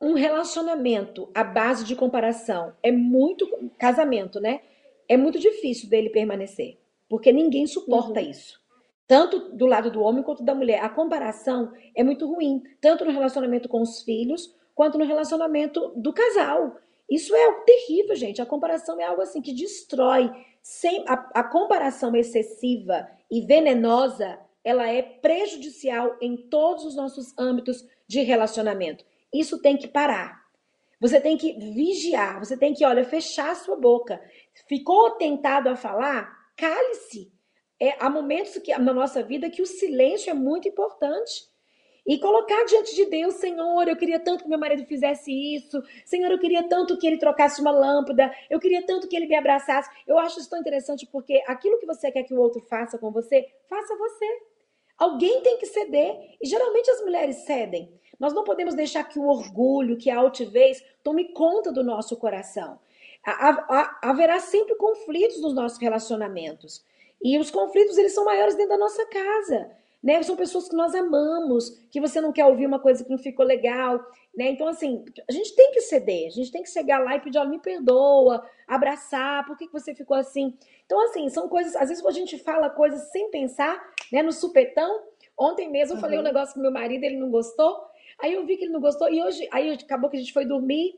Um 0.00 0.14
relacionamento 0.14 1.30
à 1.34 1.42
base 1.42 1.84
de 1.84 1.96
comparação 1.96 2.74
é 2.82 2.92
muito 2.92 3.70
casamento, 3.78 4.40
né? 4.40 4.60
É 5.08 5.16
muito 5.16 5.38
difícil 5.38 5.88
dele 5.88 6.10
permanecer, 6.10 6.78
porque 7.08 7.32
ninguém 7.32 7.66
suporta 7.66 8.20
uhum. 8.20 8.30
isso. 8.30 8.60
Tanto 9.06 9.56
do 9.56 9.66
lado 9.66 9.90
do 9.90 10.02
homem 10.02 10.22
quanto 10.22 10.42
da 10.42 10.54
mulher. 10.54 10.82
A 10.82 10.88
comparação 10.88 11.72
é 11.94 12.02
muito 12.02 12.26
ruim, 12.26 12.62
tanto 12.80 13.04
no 13.04 13.12
relacionamento 13.12 13.68
com 13.68 13.80
os 13.80 14.02
filhos, 14.02 14.52
quanto 14.74 14.98
no 14.98 15.04
relacionamento 15.04 15.92
do 15.96 16.12
casal. 16.12 16.76
Isso 17.08 17.34
é 17.34 17.44
algo 17.44 17.62
terrível, 17.64 18.16
gente. 18.16 18.42
A 18.42 18.46
comparação 18.46 19.00
é 19.00 19.04
algo 19.04 19.22
assim 19.22 19.40
que 19.40 19.52
destrói. 19.52 20.30
Sem 20.60 21.04
a, 21.06 21.14
a 21.34 21.44
comparação 21.44 22.16
excessiva 22.16 23.08
e 23.30 23.40
venenosa, 23.42 24.40
ela 24.64 24.88
é 24.88 25.00
prejudicial 25.00 26.16
em 26.20 26.36
todos 26.36 26.84
os 26.84 26.96
nossos 26.96 27.32
âmbitos 27.38 27.86
de 28.08 28.22
relacionamento. 28.22 29.04
Isso 29.32 29.62
tem 29.62 29.76
que 29.76 29.86
parar. 29.86 30.45
Você 31.00 31.20
tem 31.20 31.36
que 31.36 31.52
vigiar, 31.52 32.38
você 32.38 32.56
tem 32.56 32.72
que, 32.72 32.84
olha, 32.84 33.04
fechar 33.04 33.50
a 33.50 33.54
sua 33.54 33.76
boca. 33.76 34.20
Ficou 34.66 35.12
tentado 35.12 35.68
a 35.68 35.76
falar? 35.76 36.30
Cale-se. 36.56 37.30
É, 37.78 37.94
há 38.02 38.08
momentos 38.08 38.56
que, 38.58 38.76
na 38.78 38.94
nossa 38.94 39.22
vida 39.22 39.50
que 39.50 39.60
o 39.60 39.66
silêncio 39.66 40.30
é 40.30 40.34
muito 40.34 40.66
importante. 40.66 41.54
E 42.06 42.18
colocar 42.20 42.64
diante 42.64 42.94
de 42.94 43.04
Deus, 43.06 43.34
Senhor, 43.34 43.88
eu 43.88 43.96
queria 43.96 44.20
tanto 44.20 44.44
que 44.44 44.48
meu 44.48 44.58
marido 44.58 44.86
fizesse 44.86 45.32
isso. 45.32 45.82
Senhor, 46.04 46.30
eu 46.30 46.38
queria 46.38 46.62
tanto 46.68 46.96
que 46.96 47.06
ele 47.06 47.18
trocasse 47.18 47.60
uma 47.60 47.72
lâmpada. 47.72 48.32
Eu 48.48 48.60
queria 48.60 48.86
tanto 48.86 49.08
que 49.08 49.16
ele 49.16 49.26
me 49.26 49.34
abraçasse. 49.34 49.90
Eu 50.06 50.16
acho 50.16 50.38
isso 50.38 50.48
tão 50.48 50.60
interessante 50.60 51.04
porque 51.10 51.42
aquilo 51.48 51.78
que 51.78 51.86
você 51.86 52.12
quer 52.12 52.22
que 52.22 52.32
o 52.32 52.40
outro 52.40 52.60
faça 52.60 52.96
com 52.96 53.10
você, 53.10 53.46
faça 53.68 53.96
você. 53.96 54.26
Alguém 54.96 55.42
tem 55.42 55.58
que 55.58 55.66
ceder. 55.66 56.16
E 56.40 56.46
geralmente 56.46 56.88
as 56.90 57.00
mulheres 57.02 57.36
cedem. 57.44 57.92
Nós 58.18 58.32
não 58.32 58.44
podemos 58.44 58.74
deixar 58.74 59.04
que 59.04 59.18
o 59.18 59.28
orgulho, 59.28 59.96
que 59.96 60.10
a 60.10 60.18
altivez 60.18 60.82
tome 61.02 61.32
conta 61.32 61.72
do 61.72 61.84
nosso 61.84 62.16
coração. 62.16 62.78
Haverá 64.02 64.38
sempre 64.38 64.76
conflitos 64.76 65.40
nos 65.40 65.54
nossos 65.54 65.78
relacionamentos. 65.78 66.84
E 67.22 67.38
os 67.38 67.50
conflitos, 67.50 67.98
eles 67.98 68.14
são 68.14 68.24
maiores 68.24 68.54
dentro 68.54 68.70
da 68.70 68.78
nossa 68.78 69.04
casa 69.06 69.70
né? 70.06 70.22
São 70.22 70.36
pessoas 70.36 70.68
que 70.68 70.76
nós 70.76 70.94
amamos, 70.94 71.70
que 71.90 72.00
você 72.00 72.20
não 72.20 72.32
quer 72.32 72.46
ouvir 72.46 72.64
uma 72.64 72.78
coisa 72.78 73.02
que 73.02 73.10
não 73.10 73.18
ficou 73.18 73.44
legal, 73.44 73.98
né? 74.36 74.50
Então, 74.50 74.68
assim, 74.68 75.04
a 75.28 75.32
gente 75.32 75.52
tem 75.56 75.72
que 75.72 75.80
ceder, 75.80 76.28
a 76.28 76.30
gente 76.30 76.52
tem 76.52 76.62
que 76.62 76.70
chegar 76.70 77.00
lá 77.00 77.16
e 77.16 77.20
pedir, 77.20 77.38
olha, 77.38 77.48
me 77.48 77.58
perdoa, 77.58 78.48
abraçar, 78.68 79.44
por 79.44 79.56
que, 79.56 79.66
que 79.66 79.72
você 79.72 79.96
ficou 79.96 80.16
assim? 80.16 80.54
Então, 80.84 81.00
assim, 81.06 81.28
são 81.28 81.48
coisas, 81.48 81.74
às 81.74 81.88
vezes 81.88 82.06
a 82.06 82.10
gente 82.12 82.38
fala 82.38 82.70
coisas 82.70 83.10
sem 83.10 83.30
pensar, 83.32 83.82
né? 84.12 84.22
No 84.22 84.30
supetão. 84.30 85.02
Ontem 85.36 85.68
mesmo 85.68 85.94
eu 85.94 85.96
uhum. 85.96 86.00
falei 86.00 86.18
um 86.20 86.22
negócio 86.22 86.54
com 86.54 86.60
meu 86.60 86.70
marido, 86.70 87.02
ele 87.02 87.16
não 87.16 87.28
gostou. 87.28 87.84
Aí 88.20 88.34
eu 88.34 88.46
vi 88.46 88.56
que 88.56 88.64
ele 88.64 88.72
não 88.72 88.80
gostou, 88.80 89.12
e 89.12 89.22
hoje, 89.22 89.46
aí 89.52 89.70
acabou 89.70 90.08
que 90.08 90.16
a 90.16 90.20
gente 90.20 90.32
foi 90.32 90.44
dormir, 90.44 90.94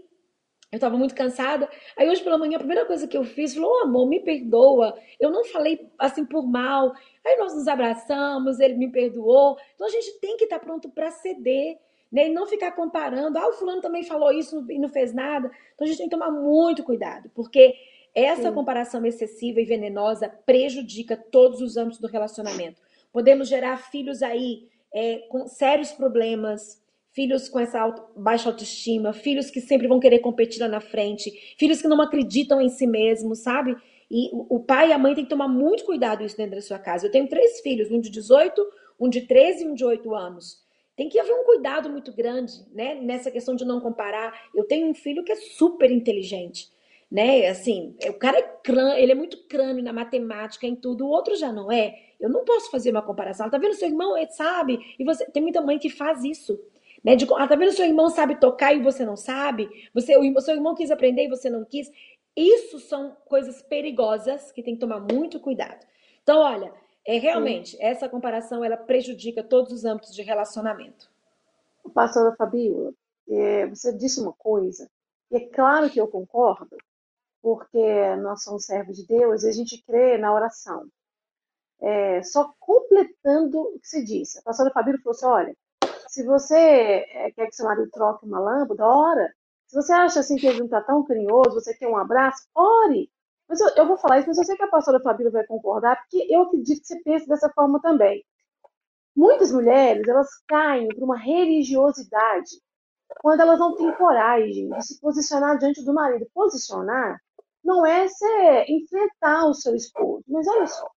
eu 0.71 0.77
estava 0.77 0.99
muito 0.99 1.15
cansada. 1.15 1.69
Aí 1.97 2.09
hoje 2.09 2.23
pela 2.23 2.37
manhã, 2.37 2.57
a 2.57 2.59
primeira 2.59 2.85
coisa 2.85 3.09
que 3.09 3.17
eu 3.17 3.25
fiz, 3.25 3.55
falou, 3.55 3.71
oh, 3.71 3.85
amor, 3.85 4.07
me 4.07 4.21
perdoa. 4.21 4.95
Eu 5.19 5.31
não 5.31 5.45
falei 5.47 5.91
assim 5.99 6.27
por 6.27 6.47
mal. 6.47 6.93
Aí 7.25 7.37
nós 7.37 7.55
nos 7.55 7.67
abraçamos, 7.67 8.61
ele 8.61 8.75
me 8.75 8.93
perdoou. 8.93 9.57
Então 9.75 9.87
a 9.87 9.91
gente 9.91 10.21
tem 10.21 10.37
que 10.37 10.45
estar 10.45 10.59
pronto 10.59 10.91
para 10.91 11.11
ceder. 11.11 11.79
Né? 12.13 12.29
E 12.29 12.33
não 12.33 12.47
ficar 12.47 12.73
comparando. 12.73 13.39
Ah, 13.39 13.49
o 13.49 13.53
fulano 13.55 13.81
também 13.81 14.03
falou 14.03 14.31
isso 14.31 14.65
e 14.71 14.79
não 14.79 14.89
fez 14.91 15.15
nada. 15.15 15.51
Então 15.75 15.87
a 15.87 15.89
gente 15.89 15.99
tem 15.99 16.09
que 16.09 16.15
tomar 16.15 16.31
muito 16.31 16.83
cuidado, 16.83 17.31
porque 17.35 17.75
essa 18.15 18.49
Sim. 18.49 18.55
comparação 18.55 19.05
excessiva 19.05 19.61
e 19.61 19.65
venenosa 19.65 20.29
prejudica 20.29 21.17
todos 21.17 21.61
os 21.61 21.77
âmbitos 21.77 22.01
do 22.01 22.09
relacionamento. 22.09 22.81
Podemos 23.13 23.49
gerar 23.49 23.77
filhos 23.77 24.23
aí 24.23 24.69
é, 24.93 25.19
com 25.29 25.47
sérios 25.47 25.93
problemas, 25.93 26.83
filhos 27.19 27.49
com 27.49 27.59
essa 27.59 27.81
auto, 27.81 28.01
baixa 28.15 28.49
autoestima, 28.49 29.13
filhos 29.13 29.51
que 29.51 29.61
sempre 29.61 29.89
vão 29.89 29.99
querer 29.99 30.21
competir 30.21 30.61
lá 30.61 30.69
na 30.69 30.81
frente, 30.81 31.33
filhos 31.59 31.83
que 31.83 31.89
não 31.89 32.01
acreditam 32.01 32.61
em 32.61 32.69
si 32.69 32.87
mesmos, 32.87 33.41
sabe? 33.41 33.77
E 34.09 34.31
o 34.33 34.61
pai 34.61 34.91
e 34.91 34.93
a 34.93 34.99
mãe 34.99 35.17
têm 35.17 35.25
que 35.25 35.31
tomar 35.31 35.49
muito 35.49 35.85
cuidado 35.85 36.25
isso 36.25 36.37
dentro 36.37 36.55
da 36.55 36.63
sua 36.63 36.79
casa. 36.79 37.09
Eu 37.09 37.11
tenho 37.11 37.29
três 37.29 37.61
filhos, 37.61 37.91
um 37.91 38.01
de 38.01 38.09
18, 38.09 38.65
um 39.01 39.09
de 39.09 39.23
13 39.23 39.65
e 39.65 39.67
um 39.69 39.75
de 39.75 39.85
8 39.85 40.15
anos. 40.15 40.63
Tem 40.97 41.09
que 41.09 41.19
haver 41.19 41.33
um 41.33 41.43
cuidado 41.43 41.91
muito 41.91 42.13
grande, 42.13 42.53
né? 42.73 42.95
Nessa 42.95 43.33
questão 43.33 43.57
de 43.57 43.65
não 43.65 43.81
comparar. 43.81 44.33
Eu 44.55 44.63
tenho 44.63 44.87
um 44.87 44.95
filho 44.95 45.25
que 45.25 45.33
é 45.33 45.37
super 45.37 45.91
inteligente, 45.91 46.69
né? 47.11 47.49
Assim, 47.49 47.97
o 48.09 48.15
cara 48.15 48.39
é 48.39 48.43
crânio, 48.63 48.97
ele 48.97 49.11
é 49.11 49.17
muito 49.17 49.45
crânio 49.49 49.83
na 49.83 49.93
matemática, 49.93 50.69
em 50.69 50.77
tudo. 50.77 51.05
O 51.05 51.11
outro 51.11 51.35
já 51.35 51.51
não 51.51 51.71
é. 51.73 51.97
Eu 52.21 52.31
não 52.31 52.45
posso 52.45 52.71
fazer 52.71 52.93
uma 52.93 53.03
comparação. 53.03 53.51
Tá 53.51 53.59
vendo 53.59 53.75
seu 53.75 53.89
irmão, 53.89 54.17
ele 54.17 54.31
sabe? 54.31 54.79
E 54.97 55.05
você 55.05 55.27
tem 55.27 55.43
muita 55.43 55.61
mãe 55.61 55.81
que 55.81 55.91
faz 55.91 56.23
isso. 56.23 56.57
Né? 57.05 57.17
De, 57.17 57.27
ah, 57.37 57.47
tá 57.47 57.57
vendo? 57.57 57.73
Seu 57.73 57.87
irmão 57.87 58.09
sabe 58.11 58.39
tocar 58.41 58.75
e 58.75 58.83
você 58.83 59.05
não 59.05 59.17
sabe. 59.17 59.69
Você, 59.95 60.17
o 60.17 60.41
seu 60.41 60.55
irmão 60.55 60.75
quis 60.75 60.91
aprender 60.91 61.25
e 61.25 61.29
você 61.29 61.49
não 61.49 61.65
quis. 61.65 61.91
Isso 62.37 62.79
são 62.79 63.17
coisas 63.25 63.63
perigosas 63.63 64.53
que 64.53 64.63
tem 64.63 64.75
que 64.75 64.81
tomar 64.81 65.01
muito 65.01 65.41
cuidado. 65.41 65.87
Então, 66.23 66.41
olha, 66.41 66.73
é 67.07 67.19
realmente 67.19 67.71
Sim. 67.71 67.79
essa 67.81 68.09
comparação 68.09 68.65
ela 68.65 68.77
prejudica 68.77 69.43
todos 69.43 69.73
os 69.73 69.85
âmbitos 69.85 70.15
de 70.15 70.23
relacionamento. 70.23 71.11
Pastora 71.95 72.37
Fabiola, 72.37 72.93
é, 73.29 73.67
você 73.67 73.93
disse 73.97 74.21
uma 74.21 74.33
coisa, 74.35 74.91
e 75.31 75.37
é 75.37 75.49
claro 75.49 75.91
que 75.91 76.01
eu 76.01 76.07
concordo, 76.07 76.77
porque 77.43 78.17
nós 78.17 78.43
somos 78.43 78.67
servos 78.67 78.97
de 78.97 79.07
Deus 79.07 79.43
e 79.43 79.49
a 79.49 79.53
gente 79.53 79.83
crê 79.85 80.19
na 80.19 80.33
oração. 80.35 80.87
É, 81.81 82.23
só 82.23 82.53
completando 82.59 83.61
o 83.61 83.79
que 83.79 83.87
se 83.89 84.05
disse. 84.05 84.39
A 84.41 84.43
pastora 84.43 84.71
Fabíola 84.71 84.99
falou 84.99 85.17
assim: 85.17 85.27
olha, 85.27 85.57
se 86.09 86.25
você 86.25 86.57
é, 86.57 87.31
quer 87.33 87.47
que 87.47 87.55
seu 87.55 87.67
marido 87.67 87.91
troque 87.91 88.27
uma 88.27 88.41
lâmpada, 88.41 88.85
ora. 88.87 89.33
Se 89.67 89.77
você 89.77 89.93
acha 89.93 90.21
assim 90.21 90.37
que 90.37 90.47
ele 90.47 90.59
não 90.59 90.65
está 90.67 90.81
tão 90.81 91.05
carinhoso, 91.05 91.53
você 91.55 91.75
quer 91.75 91.89
um 91.89 91.97
abraço, 91.97 92.49
ore. 92.55 93.11
Mas 93.49 93.61
eu, 93.61 93.69
eu, 93.77 93.87
vou 93.87 93.97
falar 93.99 94.19
isso, 94.19 94.29
mas 94.29 94.39
eu 94.39 94.45
sei 94.45 94.57
que 94.57 94.63
a 94.63 94.69
pastora 94.69 95.01
Fabíola 95.01 95.31
vai 95.31 95.47
concordar, 95.47 95.97
porque 95.97 96.27
eu 96.29 96.43
acredito 96.43 96.81
que 96.81 96.87
você 96.87 97.03
pensa 97.03 97.27
dessa 97.27 97.51
forma 97.51 97.81
também. 97.81 98.25
Muitas 99.17 99.53
mulheres, 99.53 100.07
elas 100.07 100.29
caem 100.47 100.89
para 100.89 101.05
uma 101.05 101.17
religiosidade 101.17 102.51
quando 103.21 103.41
elas 103.41 103.59
não 103.59 103.75
têm 103.75 103.93
coragem 103.97 104.69
de 104.69 104.87
se 104.87 105.01
posicionar 105.01 105.59
diante 105.59 105.85
do 105.85 105.93
marido. 105.93 106.27
Posicionar 106.35 107.19
não 107.65 107.85
é 107.85 108.09
ser 108.09 108.65
enfrentar 108.69 109.47
o 109.47 109.55
seu 109.55 109.75
esposo. 109.75 110.25
Mas 110.29 110.47
olha 110.47 110.67
só, 110.67 110.89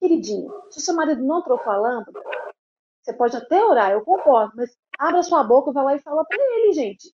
queridinho, 0.00 0.50
se 0.70 0.78
o 0.78 0.80
seu 0.80 0.94
marido 0.94 1.22
não 1.24 1.42
trocou 1.42 1.72
a 1.72 1.76
lâmpada, 1.76 2.20
você 3.06 3.12
pode 3.12 3.36
até 3.36 3.64
orar, 3.64 3.92
eu 3.92 4.04
concordo, 4.04 4.52
mas 4.56 4.76
abra 4.98 5.22
sua 5.22 5.44
boca, 5.44 5.72
vai 5.72 5.84
lá 5.84 5.94
e 5.94 6.02
fala 6.02 6.24
para 6.24 6.38
ele, 6.38 6.72
gente. 6.72 7.12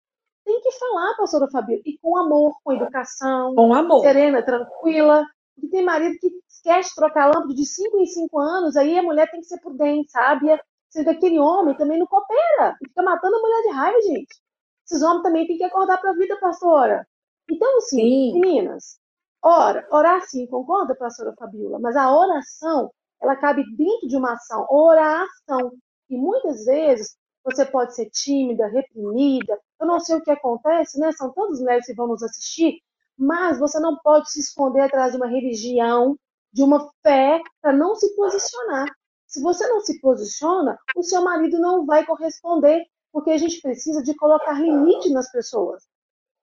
Tem 0.44 0.60
que 0.60 0.72
falar, 0.72 1.16
pastora 1.16 1.50
Fabio, 1.50 1.80
e 1.84 1.98
com 1.98 2.18
amor, 2.18 2.54
com 2.62 2.74
educação, 2.74 3.54
com 3.54 3.74
amor. 3.74 4.02
serena, 4.02 4.42
tranquila. 4.42 5.24
Porque 5.54 5.68
tem 5.68 5.84
marido 5.84 6.16
que 6.20 6.30
esquece 6.48 6.90
de 6.90 6.94
trocar 6.94 7.24
a 7.24 7.26
lâmpada 7.26 7.54
de 7.54 7.64
5 7.64 7.98
em 7.98 8.06
5 8.06 8.38
anos, 8.38 8.76
aí 8.76 8.98
a 8.98 9.02
mulher 9.02 9.30
tem 9.30 9.40
que 9.40 9.46
ser 9.46 9.60
prudente, 9.60 10.10
sábia. 10.10 10.60
Sendo 10.90 11.10
aquele 11.10 11.38
homem 11.38 11.76
também 11.76 11.98
não 11.98 12.06
coopera, 12.06 12.76
e 12.82 12.88
fica 12.88 13.02
matando 13.02 13.36
a 13.36 13.40
mulher 13.40 13.62
de 13.62 13.68
raiva, 13.70 14.00
gente. 14.02 14.40
Esses 14.86 15.02
homens 15.02 15.22
também 15.22 15.46
têm 15.46 15.58
que 15.58 15.64
acordar 15.64 15.98
para 15.98 16.10
a 16.10 16.14
vida, 16.14 16.38
pastora. 16.40 17.06
Então, 17.50 17.78
assim, 17.78 18.32
sim. 18.32 18.40
meninas, 18.40 18.98
ora, 19.42 19.86
orar 19.90 20.22
sim, 20.22 20.46
concorda, 20.46 20.94
pastora 20.94 21.34
Fabiola? 21.38 21.78
Mas 21.78 21.94
a 21.96 22.10
oração 22.10 22.90
ela 23.20 23.36
cabe 23.36 23.64
dentro 23.76 24.08
de 24.08 24.16
uma 24.16 24.32
ação, 24.32 24.66
oração. 24.70 25.72
E 26.08 26.16
muitas 26.16 26.64
vezes 26.64 27.16
você 27.44 27.64
pode 27.64 27.94
ser 27.94 28.10
tímida, 28.10 28.66
reprimida. 28.66 29.58
Eu 29.80 29.86
não 29.86 30.00
sei 30.00 30.16
o 30.16 30.22
que 30.22 30.30
acontece, 30.30 30.98
né? 30.98 31.12
São 31.12 31.32
tantas 31.32 31.60
mulheres 31.60 31.86
que 31.86 31.94
vão 31.94 32.08
nos 32.08 32.22
assistir, 32.22 32.80
mas 33.16 33.58
você 33.58 33.80
não 33.80 33.96
pode 33.98 34.30
se 34.30 34.40
esconder 34.40 34.82
atrás 34.82 35.12
de 35.12 35.18
uma 35.18 35.26
religião, 35.26 36.16
de 36.52 36.62
uma 36.62 36.90
fé, 37.02 37.40
para 37.60 37.72
não 37.72 37.94
se 37.94 38.14
posicionar. 38.14 38.86
Se 39.26 39.42
você 39.42 39.66
não 39.66 39.80
se 39.80 40.00
posiciona, 40.00 40.78
o 40.96 41.02
seu 41.02 41.22
marido 41.22 41.58
não 41.58 41.84
vai 41.84 42.04
corresponder, 42.04 42.84
porque 43.12 43.30
a 43.30 43.38
gente 43.38 43.60
precisa 43.60 44.02
de 44.02 44.14
colocar 44.14 44.54
limite 44.54 45.10
nas 45.10 45.30
pessoas. 45.30 45.82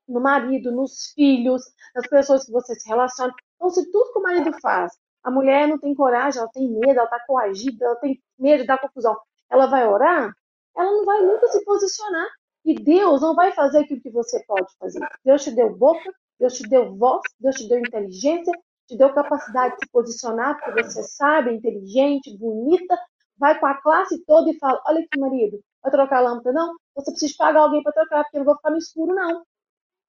No 0.07 0.19
marido, 0.19 0.71
nos 0.71 1.11
filhos, 1.15 1.63
nas 1.95 2.07
pessoas 2.07 2.45
que 2.45 2.51
você 2.51 2.75
se 2.75 2.87
relaciona. 2.87 3.33
Então, 3.55 3.69
se 3.69 3.91
tudo 3.91 4.13
que 4.13 4.19
o 4.19 4.21
marido 4.21 4.51
faz, 4.61 4.93
a 5.25 5.31
mulher 5.31 5.67
não 5.67 5.79
tem 5.79 5.95
coragem, 5.95 6.39
ela 6.39 6.51
tem 6.51 6.69
medo, 6.69 6.99
ela 6.99 7.05
está 7.05 7.19
coagida, 7.25 7.83
ela 7.83 7.95
tem 7.95 8.21
medo 8.37 8.63
dar 8.63 8.77
confusão, 8.77 9.17
ela 9.49 9.65
vai 9.65 9.87
orar, 9.87 10.31
ela 10.77 10.91
não 10.91 11.03
vai 11.03 11.19
nunca 11.21 11.47
se 11.47 11.65
posicionar. 11.65 12.27
E 12.63 12.75
Deus 12.75 13.21
não 13.21 13.33
vai 13.33 13.51
fazer 13.51 13.79
aquilo 13.79 14.01
que 14.01 14.11
você 14.11 14.43
pode 14.45 14.71
fazer. 14.79 14.99
Deus 15.23 15.43
te 15.43 15.51
deu 15.51 15.75
boca, 15.75 16.13
Deus 16.39 16.53
te 16.53 16.67
deu 16.69 16.95
voz, 16.95 17.21
Deus 17.39 17.55
te 17.55 17.67
deu 17.67 17.79
inteligência, 17.79 18.53
te 18.87 18.95
deu 18.95 19.11
capacidade 19.13 19.75
de 19.75 19.85
se 19.85 19.91
posicionar, 19.91 20.59
porque 20.63 20.83
você 20.83 21.01
sabe, 21.01 21.49
é 21.49 21.53
inteligente, 21.53 22.37
bonita, 22.37 22.95
vai 23.37 23.59
com 23.59 23.65
a 23.65 23.81
classe 23.81 24.23
toda 24.25 24.51
e 24.51 24.59
fala: 24.59 24.79
Olha 24.85 24.99
aqui, 24.99 25.19
marido, 25.19 25.59
vai 25.81 25.91
trocar 25.91 26.17
a 26.17 26.21
lâmpada? 26.21 26.53
Não, 26.53 26.75
você 26.95 27.09
precisa 27.11 27.33
pagar 27.35 27.61
alguém 27.61 27.81
para 27.81 27.93
trocar, 27.93 28.23
porque 28.23 28.37
eu 28.37 28.39
não 28.39 28.45
vou 28.45 28.55
ficar 28.55 28.69
no 28.69 28.77
escuro, 28.77 29.15
não. 29.15 29.43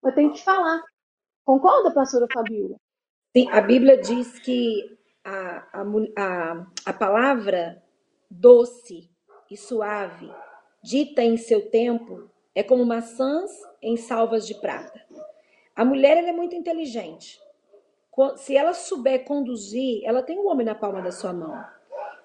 Eu 0.05 0.15
tenho 0.15 0.33
que 0.33 0.45
falar. 0.45 0.83
Concorda, 1.45 1.91
pastora 1.91 2.27
Fabiola? 2.33 2.77
Sim, 3.35 3.49
a 3.51 3.61
Bíblia 3.61 4.01
diz 4.01 4.39
que 4.39 4.96
a, 5.27 5.83
a, 6.17 6.67
a, 6.87 6.93
palavra 6.93 7.83
doce 8.31 9.11
e 9.51 9.57
suave, 9.57 10.31
dita 10.83 11.21
em 11.21 11.37
seu 11.37 11.69
tempo, 11.69 12.31
é 12.55 12.63
como 12.63 12.87
maçãs 12.87 13.51
em 13.83 13.97
salvas 13.97 14.47
de 14.47 14.55
prata. 14.55 15.05
A 15.75 15.85
mulher 15.85 16.23
é 16.23 16.33
muito 16.33 16.55
inteligente. 16.55 17.41
Se 18.37 18.57
ela 18.57 18.73
souber 18.73 19.25
conduzir, 19.25 20.01
ela 20.05 20.23
tem 20.23 20.39
um 20.39 20.49
homem 20.49 20.65
na 20.65 20.75
palma 20.75 21.03
da 21.03 21.11
sua 21.11 21.33
mão. 21.33 21.61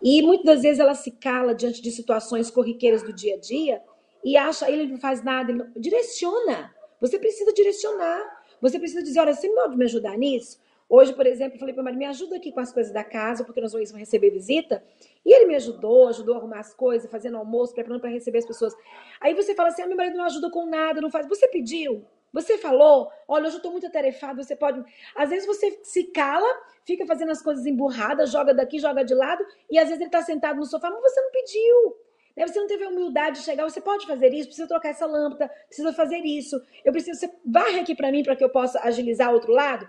E 0.01 0.21
muitas 0.21 0.45
das 0.45 0.61
vezes 0.61 0.79
ela 0.79 0.93
se 0.93 1.11
cala 1.11 1.55
diante 1.55 1.81
de 1.81 1.91
situações 1.91 2.51
corriqueiras 2.51 3.03
do 3.03 3.11
dia 3.11 3.35
a 3.35 3.39
dia 3.39 3.81
e 4.23 4.37
acha 4.37 4.69
ele 4.69 4.87
não 4.87 4.99
faz 4.99 5.23
nada. 5.23 5.51
Não... 5.51 5.71
Direciona. 5.75 6.73
Você 7.01 7.17
precisa 7.19 7.51
direcionar. 7.51 8.43
Você 8.61 8.79
precisa 8.79 9.03
dizer: 9.03 9.19
olha, 9.19 9.33
você 9.33 9.49
pode 9.49 9.75
me 9.75 9.85
ajudar 9.85 10.17
nisso? 10.17 10.61
Hoje, 10.93 11.13
por 11.13 11.25
exemplo, 11.25 11.55
eu 11.55 11.59
falei 11.59 11.73
para 11.73 11.79
o 11.79 11.85
marido: 11.85 11.99
me 11.99 12.05
ajuda 12.05 12.35
aqui 12.35 12.51
com 12.51 12.59
as 12.59 12.73
coisas 12.73 12.91
da 12.91 13.01
casa, 13.01 13.45
porque 13.45 13.61
nós 13.61 13.71
vamos 13.71 13.93
receber 13.93 14.29
visita. 14.29 14.83
E 15.25 15.33
ele 15.33 15.45
me 15.45 15.55
ajudou, 15.55 16.09
ajudou 16.09 16.35
a 16.35 16.37
arrumar 16.37 16.59
as 16.59 16.73
coisas, 16.73 17.09
fazendo 17.09 17.37
almoço, 17.37 17.73
preparando 17.73 18.01
para 18.01 18.09
receber 18.09 18.39
as 18.39 18.45
pessoas. 18.45 18.75
Aí 19.21 19.33
você 19.33 19.55
fala 19.55 19.69
assim: 19.69 19.83
ah, 19.83 19.87
meu 19.87 19.95
marido 19.95 20.17
não 20.17 20.25
ajuda 20.25 20.51
com 20.51 20.65
nada, 20.65 20.99
não 20.99 21.09
faz. 21.09 21.25
Você 21.29 21.47
pediu? 21.47 22.05
Você 22.33 22.57
falou, 22.57 23.09
olha, 23.27 23.45
hoje 23.45 23.55
eu 23.55 23.57
estou 23.57 23.71
muito 23.71 23.87
atarefado, 23.87 24.43
você 24.43 24.53
pode. 24.53 24.83
Às 25.15 25.29
vezes 25.29 25.45
você 25.45 25.79
se 25.81 26.11
cala, 26.11 26.47
fica 26.85 27.05
fazendo 27.05 27.31
as 27.31 27.41
coisas 27.41 27.65
emburradas, 27.65 28.29
joga 28.29 28.53
daqui, 28.53 28.77
joga 28.77 29.03
de 29.03 29.13
lado, 29.13 29.45
e 29.69 29.77
às 29.77 29.85
vezes 29.85 29.99
ele 29.99 30.07
está 30.07 30.21
sentado 30.21 30.57
no 30.57 30.65
sofá, 30.65 30.89
mas 30.89 31.01
você 31.01 31.21
não 31.21 31.31
pediu. 31.31 31.97
Né? 32.35 32.47
Você 32.47 32.59
não 32.59 32.67
teve 32.67 32.83
a 32.83 32.89
humildade 32.89 33.39
de 33.39 33.45
chegar, 33.45 33.63
você 33.63 33.81
pode 33.81 34.07
fazer 34.07 34.33
isso, 34.33 34.47
precisa 34.47 34.67
trocar 34.67 34.89
essa 34.89 35.05
lâmpada, 35.05 35.49
precisa 35.67 35.91
fazer 35.93 36.19
isso. 36.19 36.61
Eu 36.83 36.91
preciso, 36.91 37.19
você 37.19 37.29
varre 37.45 37.79
aqui 37.79 37.95
para 37.95 38.11
mim 38.11 38.23
para 38.23 38.35
que 38.35 38.43
eu 38.43 38.49
possa 38.49 38.79
agilizar 38.81 39.29
o 39.31 39.33
outro 39.33 39.51
lado. 39.51 39.87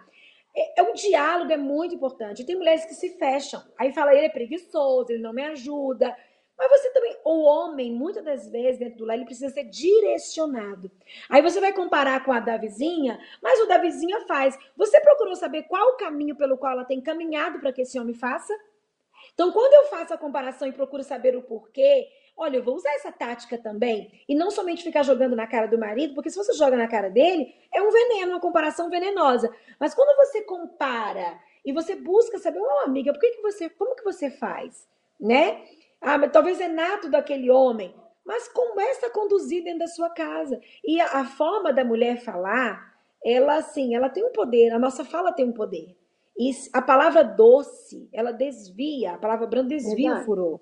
É, 0.54 0.80
é 0.80 0.82
um 0.82 0.92
diálogo, 0.94 1.52
é 1.52 1.56
muito 1.56 1.94
importante. 1.94 2.44
Tem 2.44 2.56
mulheres 2.56 2.84
que 2.84 2.94
se 2.94 3.10
fecham. 3.18 3.62
Aí 3.78 3.92
fala, 3.92 4.14
ele 4.14 4.26
é 4.26 4.30
preguiçoso, 4.30 5.10
ele 5.10 5.22
não 5.22 5.32
me 5.32 5.42
ajuda. 5.42 6.16
Mas 6.56 6.70
você 6.70 6.90
também, 6.90 7.16
o 7.24 7.42
homem, 7.42 7.92
muitas 7.92 8.24
das 8.24 8.48
vezes, 8.48 8.78
dentro 8.78 8.98
do 8.98 9.04
lar, 9.04 9.16
ele 9.16 9.24
precisa 9.24 9.52
ser 9.52 9.64
direcionado. 9.64 10.90
Aí 11.28 11.42
você 11.42 11.60
vai 11.60 11.72
comparar 11.72 12.24
com 12.24 12.32
a 12.32 12.38
da 12.38 12.56
vizinha, 12.56 13.18
mas 13.42 13.58
o 13.60 13.66
da 13.66 13.78
vizinha 13.78 14.20
faz. 14.26 14.56
Você 14.76 15.00
procurou 15.00 15.34
saber 15.34 15.64
qual 15.64 15.94
o 15.94 15.96
caminho 15.96 16.36
pelo 16.36 16.56
qual 16.56 16.72
ela 16.72 16.84
tem 16.84 17.00
caminhado 17.00 17.58
para 17.58 17.72
que 17.72 17.82
esse 17.82 17.98
homem 17.98 18.14
faça? 18.14 18.54
Então, 19.34 19.50
quando 19.50 19.72
eu 19.72 19.84
faço 19.90 20.12
a 20.12 20.18
comparação 20.18 20.68
e 20.68 20.72
procuro 20.72 21.02
saber 21.02 21.34
o 21.36 21.42
porquê, 21.42 22.06
olha, 22.36 22.56
eu 22.56 22.62
vou 22.62 22.74
usar 22.74 22.92
essa 22.94 23.12
tática 23.12 23.58
também. 23.58 24.22
E 24.28 24.34
não 24.34 24.50
somente 24.50 24.82
ficar 24.82 25.02
jogando 25.02 25.36
na 25.36 25.46
cara 25.46 25.66
do 25.66 25.78
marido, 25.78 26.14
porque 26.14 26.30
se 26.30 26.36
você 26.36 26.52
joga 26.54 26.76
na 26.76 26.88
cara 26.88 27.08
dele, 27.08 27.54
é 27.72 27.80
um 27.82 27.90
veneno, 27.90 28.32
uma 28.32 28.40
comparação 28.40 28.90
venenosa. 28.90 29.50
Mas 29.78 29.94
quando 29.94 30.16
você 30.16 30.42
compara 30.42 31.38
e 31.64 31.72
você 31.72 31.94
busca 31.94 32.38
saber, 32.38 32.58
ô 32.58 32.64
oh, 32.64 32.86
amiga, 32.86 33.12
por 33.12 33.20
que, 33.20 33.30
que 33.30 33.42
você, 33.42 33.68
como 33.68 33.94
que 33.94 34.04
você 34.04 34.30
faz? 34.30 34.88
Né? 35.20 35.62
Ah, 36.00 36.18
mas 36.18 36.32
talvez 36.32 36.60
é 36.60 36.68
nato 36.68 37.08
daquele 37.08 37.50
homem. 37.50 37.94
Mas 38.24 38.48
começa 38.48 39.06
a 39.06 39.10
conduzir 39.10 39.62
dentro 39.64 39.80
da 39.80 39.86
sua 39.86 40.10
casa. 40.10 40.60
E 40.84 41.00
a, 41.00 41.20
a 41.20 41.24
forma 41.24 41.72
da 41.72 41.84
mulher 41.84 42.20
falar, 42.20 42.92
ela 43.24 43.56
assim, 43.56 43.94
ela 43.94 44.08
tem 44.08 44.24
um 44.24 44.32
poder, 44.32 44.70
a 44.72 44.78
nossa 44.78 45.04
fala 45.04 45.32
tem 45.32 45.44
um 45.44 45.52
poder. 45.52 45.96
E 46.36 46.50
a 46.72 46.80
palavra 46.80 47.22
doce, 47.22 48.08
ela 48.12 48.32
desvia, 48.32 49.12
a 49.12 49.18
palavra 49.18 49.46
branda 49.46 49.68
desvia 49.68 50.08
Verdade. 50.08 50.22
o 50.22 50.24
furor. 50.24 50.60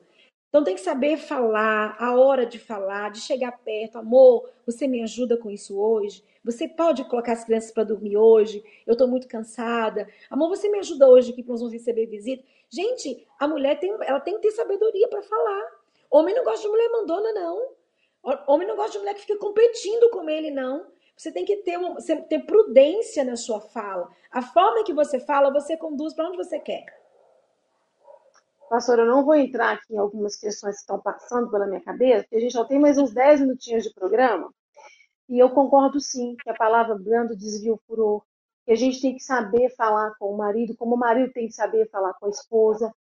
Então 0.50 0.64
tem 0.64 0.74
que 0.74 0.80
saber 0.80 1.16
falar, 1.16 1.96
a 1.96 2.18
hora 2.18 2.44
de 2.44 2.58
falar, 2.58 3.12
de 3.12 3.20
chegar 3.20 3.52
perto. 3.52 3.98
Amor, 3.98 4.50
você 4.66 4.88
me 4.88 5.00
ajuda 5.00 5.36
com 5.36 5.48
isso 5.48 5.80
hoje? 5.80 6.24
Você 6.44 6.66
pode 6.66 7.04
colocar 7.04 7.34
as 7.34 7.44
crianças 7.44 7.70
para 7.70 7.84
dormir 7.84 8.16
hoje? 8.16 8.64
Eu 8.84 8.94
estou 8.94 9.06
muito 9.06 9.28
cansada. 9.28 10.08
Amor, 10.28 10.48
você 10.48 10.68
me 10.68 10.80
ajuda 10.80 11.08
hoje 11.08 11.30
aqui 11.30 11.44
para 11.44 11.52
nós 11.52 11.60
vamos 11.60 11.72
receber 11.72 12.06
visita? 12.06 12.42
Gente, 12.68 13.24
a 13.38 13.46
mulher 13.46 13.78
tem, 13.78 13.92
ela 14.02 14.18
tem 14.18 14.34
que 14.34 14.40
ter 14.40 14.50
sabedoria 14.50 15.06
para 15.06 15.22
falar. 15.22 15.70
Homem 16.10 16.34
não 16.34 16.42
gosta 16.42 16.62
de 16.62 16.68
mulher 16.68 16.90
mandona, 16.90 17.32
não. 17.32 17.68
Homem 18.48 18.66
não 18.66 18.74
gosta 18.74 18.92
de 18.92 18.98
mulher 18.98 19.14
que 19.14 19.20
fica 19.20 19.38
competindo 19.38 20.10
com 20.10 20.28
ele, 20.28 20.50
não. 20.50 20.84
Você 21.16 21.30
tem 21.30 21.44
que 21.44 21.58
ter, 21.58 21.76
uma, 21.76 21.96
ter 22.28 22.40
prudência 22.40 23.22
na 23.22 23.36
sua 23.36 23.60
fala. 23.60 24.10
A 24.32 24.42
forma 24.42 24.82
que 24.82 24.92
você 24.92 25.20
fala, 25.20 25.52
você 25.52 25.76
conduz 25.76 26.12
para 26.12 26.26
onde 26.26 26.36
você 26.36 26.58
quer. 26.58 26.99
Pastor, 28.70 29.00
eu 29.00 29.06
não 29.06 29.24
vou 29.24 29.34
entrar 29.34 29.72
aqui 29.72 29.92
em 29.92 29.98
algumas 29.98 30.36
questões 30.36 30.76
que 30.76 30.82
estão 30.82 31.00
passando 31.00 31.50
pela 31.50 31.66
minha 31.66 31.80
cabeça, 31.80 32.22
porque 32.22 32.36
a 32.36 32.40
gente 32.40 32.52
já 32.52 32.64
tem 32.64 32.78
mais 32.78 32.96
uns 32.98 33.12
10 33.12 33.40
minutinhos 33.40 33.82
de 33.82 33.92
programa. 33.92 34.48
E 35.28 35.40
eu 35.40 35.50
concordo 35.50 35.98
sim 36.00 36.36
que 36.40 36.48
a 36.48 36.54
palavra 36.54 36.96
brando 36.96 37.36
desvia 37.36 37.74
o 37.74 37.80
furor, 37.84 38.22
que 38.64 38.70
a 38.70 38.76
gente 38.76 39.00
tem 39.02 39.16
que 39.16 39.24
saber 39.24 39.74
falar 39.74 40.14
com 40.20 40.32
o 40.32 40.36
marido, 40.36 40.76
como 40.76 40.94
o 40.94 40.98
marido 40.98 41.32
tem 41.32 41.48
que 41.48 41.52
saber 41.52 41.90
falar 41.90 42.14
com 42.14 42.26
a 42.26 42.30
esposa. 42.30 42.94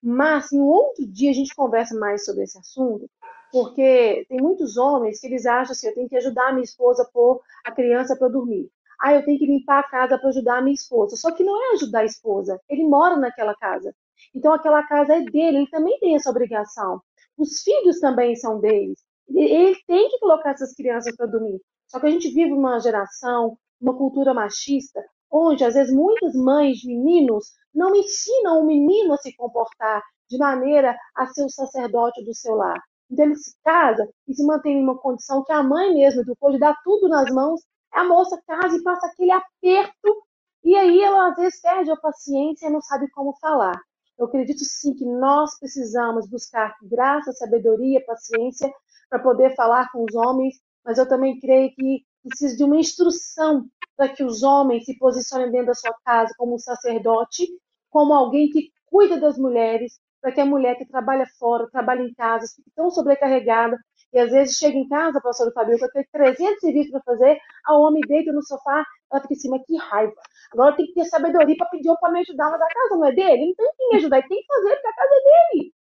Mas 0.00 0.52
em 0.52 0.60
um 0.60 0.66
outro 0.66 1.04
dia 1.04 1.32
a 1.32 1.34
gente 1.34 1.56
conversa 1.56 1.98
mais 1.98 2.24
sobre 2.24 2.44
esse 2.44 2.56
assunto, 2.56 3.10
porque 3.50 4.24
tem 4.28 4.40
muitos 4.40 4.76
homens 4.76 5.20
que 5.20 5.26
eles 5.26 5.44
acham 5.44 5.72
assim, 5.72 5.88
eu 5.88 5.94
tenho 5.96 6.08
que 6.08 6.16
ajudar 6.18 6.50
a 6.50 6.52
minha 6.52 6.62
esposa 6.62 7.02
a 7.02 7.06
pôr 7.06 7.40
a 7.64 7.72
criança 7.72 8.14
para 8.14 8.28
dormir. 8.28 8.70
Ah, 9.00 9.12
eu 9.12 9.24
tenho 9.24 9.40
que 9.40 9.46
limpar 9.46 9.80
a 9.80 9.88
casa 9.88 10.16
para 10.16 10.28
ajudar 10.28 10.58
a 10.58 10.62
minha 10.62 10.74
esposa. 10.74 11.16
Só 11.16 11.32
que 11.32 11.42
não 11.42 11.60
é 11.60 11.74
ajudar 11.74 12.02
a 12.02 12.04
esposa, 12.04 12.60
ele 12.68 12.84
mora 12.84 13.16
naquela 13.16 13.56
casa. 13.56 13.92
Então 14.36 14.52
aquela 14.52 14.82
casa 14.82 15.14
é 15.14 15.22
dele, 15.22 15.58
ele 15.58 15.70
também 15.70 15.98
tem 15.98 16.14
essa 16.14 16.28
obrigação. 16.28 17.00
Os 17.38 17.62
filhos 17.62 17.98
também 17.98 18.36
são 18.36 18.60
deles. 18.60 18.98
Ele 19.28 19.74
tem 19.86 20.10
que 20.10 20.18
colocar 20.20 20.50
essas 20.50 20.74
crianças 20.74 21.16
para 21.16 21.24
dormir. 21.24 21.58
Só 21.88 21.98
que 21.98 22.06
a 22.06 22.10
gente 22.10 22.30
vive 22.30 22.52
uma 22.52 22.78
geração, 22.78 23.56
uma 23.80 23.96
cultura 23.96 24.34
machista, 24.34 25.02
onde 25.30 25.64
às 25.64 25.72
vezes 25.72 25.94
muitas 25.94 26.34
mães 26.34 26.76
de 26.76 26.88
meninos 26.88 27.46
não 27.74 27.94
ensinam 27.96 28.60
o 28.60 28.66
menino 28.66 29.14
a 29.14 29.16
se 29.16 29.34
comportar 29.34 30.02
de 30.28 30.36
maneira 30.36 30.94
a 31.16 31.26
ser 31.28 31.44
o 31.44 31.48
sacerdote 31.48 32.22
do 32.22 32.34
seu 32.34 32.56
lar. 32.56 32.78
Então 33.10 33.24
ele 33.24 33.36
se 33.36 33.54
casa 33.64 34.06
e 34.28 34.34
se 34.34 34.44
mantém 34.44 34.78
em 34.78 34.82
uma 34.82 34.98
condição 34.98 35.42
que 35.44 35.52
a 35.52 35.62
mãe 35.62 35.94
mesmo 35.94 36.20
educou 36.20 36.50
de 36.52 36.58
dar 36.58 36.76
tudo 36.84 37.08
nas 37.08 37.32
mãos, 37.32 37.62
a 37.90 38.04
moça 38.04 38.38
casa 38.46 38.76
e 38.76 38.82
passa 38.82 39.06
aquele 39.06 39.30
aperto 39.30 40.26
e 40.62 40.76
aí 40.76 41.00
ela 41.00 41.28
às 41.28 41.36
vezes 41.36 41.60
perde 41.60 41.90
a 41.90 41.96
paciência 41.96 42.66
e 42.66 42.70
não 42.70 42.82
sabe 42.82 43.08
como 43.10 43.34
falar. 43.40 43.80
Eu 44.18 44.26
acredito 44.26 44.64
sim 44.64 44.94
que 44.94 45.04
nós 45.04 45.58
precisamos 45.58 46.28
buscar 46.28 46.74
graça, 46.82 47.32
sabedoria, 47.32 48.04
paciência 48.04 48.72
para 49.10 49.18
poder 49.18 49.54
falar 49.54 49.90
com 49.92 50.04
os 50.04 50.14
homens, 50.14 50.54
mas 50.84 50.98
eu 50.98 51.08
também 51.08 51.38
creio 51.38 51.70
que 51.74 52.02
precisa 52.22 52.56
de 52.56 52.64
uma 52.64 52.76
instrução 52.78 53.66
para 53.96 54.08
que 54.08 54.24
os 54.24 54.42
homens 54.42 54.84
se 54.84 54.96
posicionem 54.98 55.50
dentro 55.50 55.68
da 55.68 55.74
sua 55.74 55.94
casa 56.04 56.32
como 56.36 56.54
um 56.54 56.58
sacerdote, 56.58 57.46
como 57.90 58.12
alguém 58.12 58.50
que 58.50 58.70
cuida 58.86 59.18
das 59.18 59.38
mulheres, 59.38 59.98
para 60.20 60.32
que 60.32 60.40
a 60.40 60.46
mulher 60.46 60.76
que 60.76 60.86
trabalha 60.86 61.26
fora, 61.38 61.68
trabalha 61.70 62.02
em 62.02 62.12
casa, 62.14 62.46
fique 62.54 62.70
tão 62.74 62.90
sobrecarregada, 62.90 63.76
e 64.12 64.18
às 64.18 64.30
vezes 64.30 64.56
chega 64.56 64.76
em 64.76 64.88
casa, 64.88 65.20
pastor 65.20 65.52
Fabio, 65.52 65.78
que 65.78 65.88
tem 65.90 66.06
300 66.10 66.60
serviços 66.60 66.90
para 66.90 67.02
fazer, 67.02 67.38
a 67.66 67.76
homem 67.76 68.00
deita 68.06 68.32
no 68.32 68.42
sofá, 68.42 68.84
ela 69.12 69.22
fica 69.22 69.34
assim, 69.34 69.50
mas 69.50 69.62
que 69.66 69.76
raiva. 69.76 70.14
Agora 70.52 70.76
tem 70.76 70.86
que 70.86 70.94
ter 70.94 71.04
sabedoria 71.04 71.56
para 71.56 71.68
pedir 71.68 71.94
para 72.00 72.12
me 72.12 72.20
ajudar 72.20 72.50
na 72.50 72.56
da 72.56 72.66
casa, 72.66 72.96
não 72.96 73.06
é 73.06 73.12
dele? 73.12 73.30
Ele 73.30 73.46
não 73.46 73.54
tem 73.54 73.72
que 73.76 73.88
me 73.88 73.96
ajudar, 73.96 74.18
ele 74.18 74.28
tem 74.28 74.40
que 74.40 74.46
fazer, 74.46 74.74
porque 74.74 74.88
a 74.88 74.94
casa 74.94 75.14
é 75.14 75.52
dele. 75.54 75.74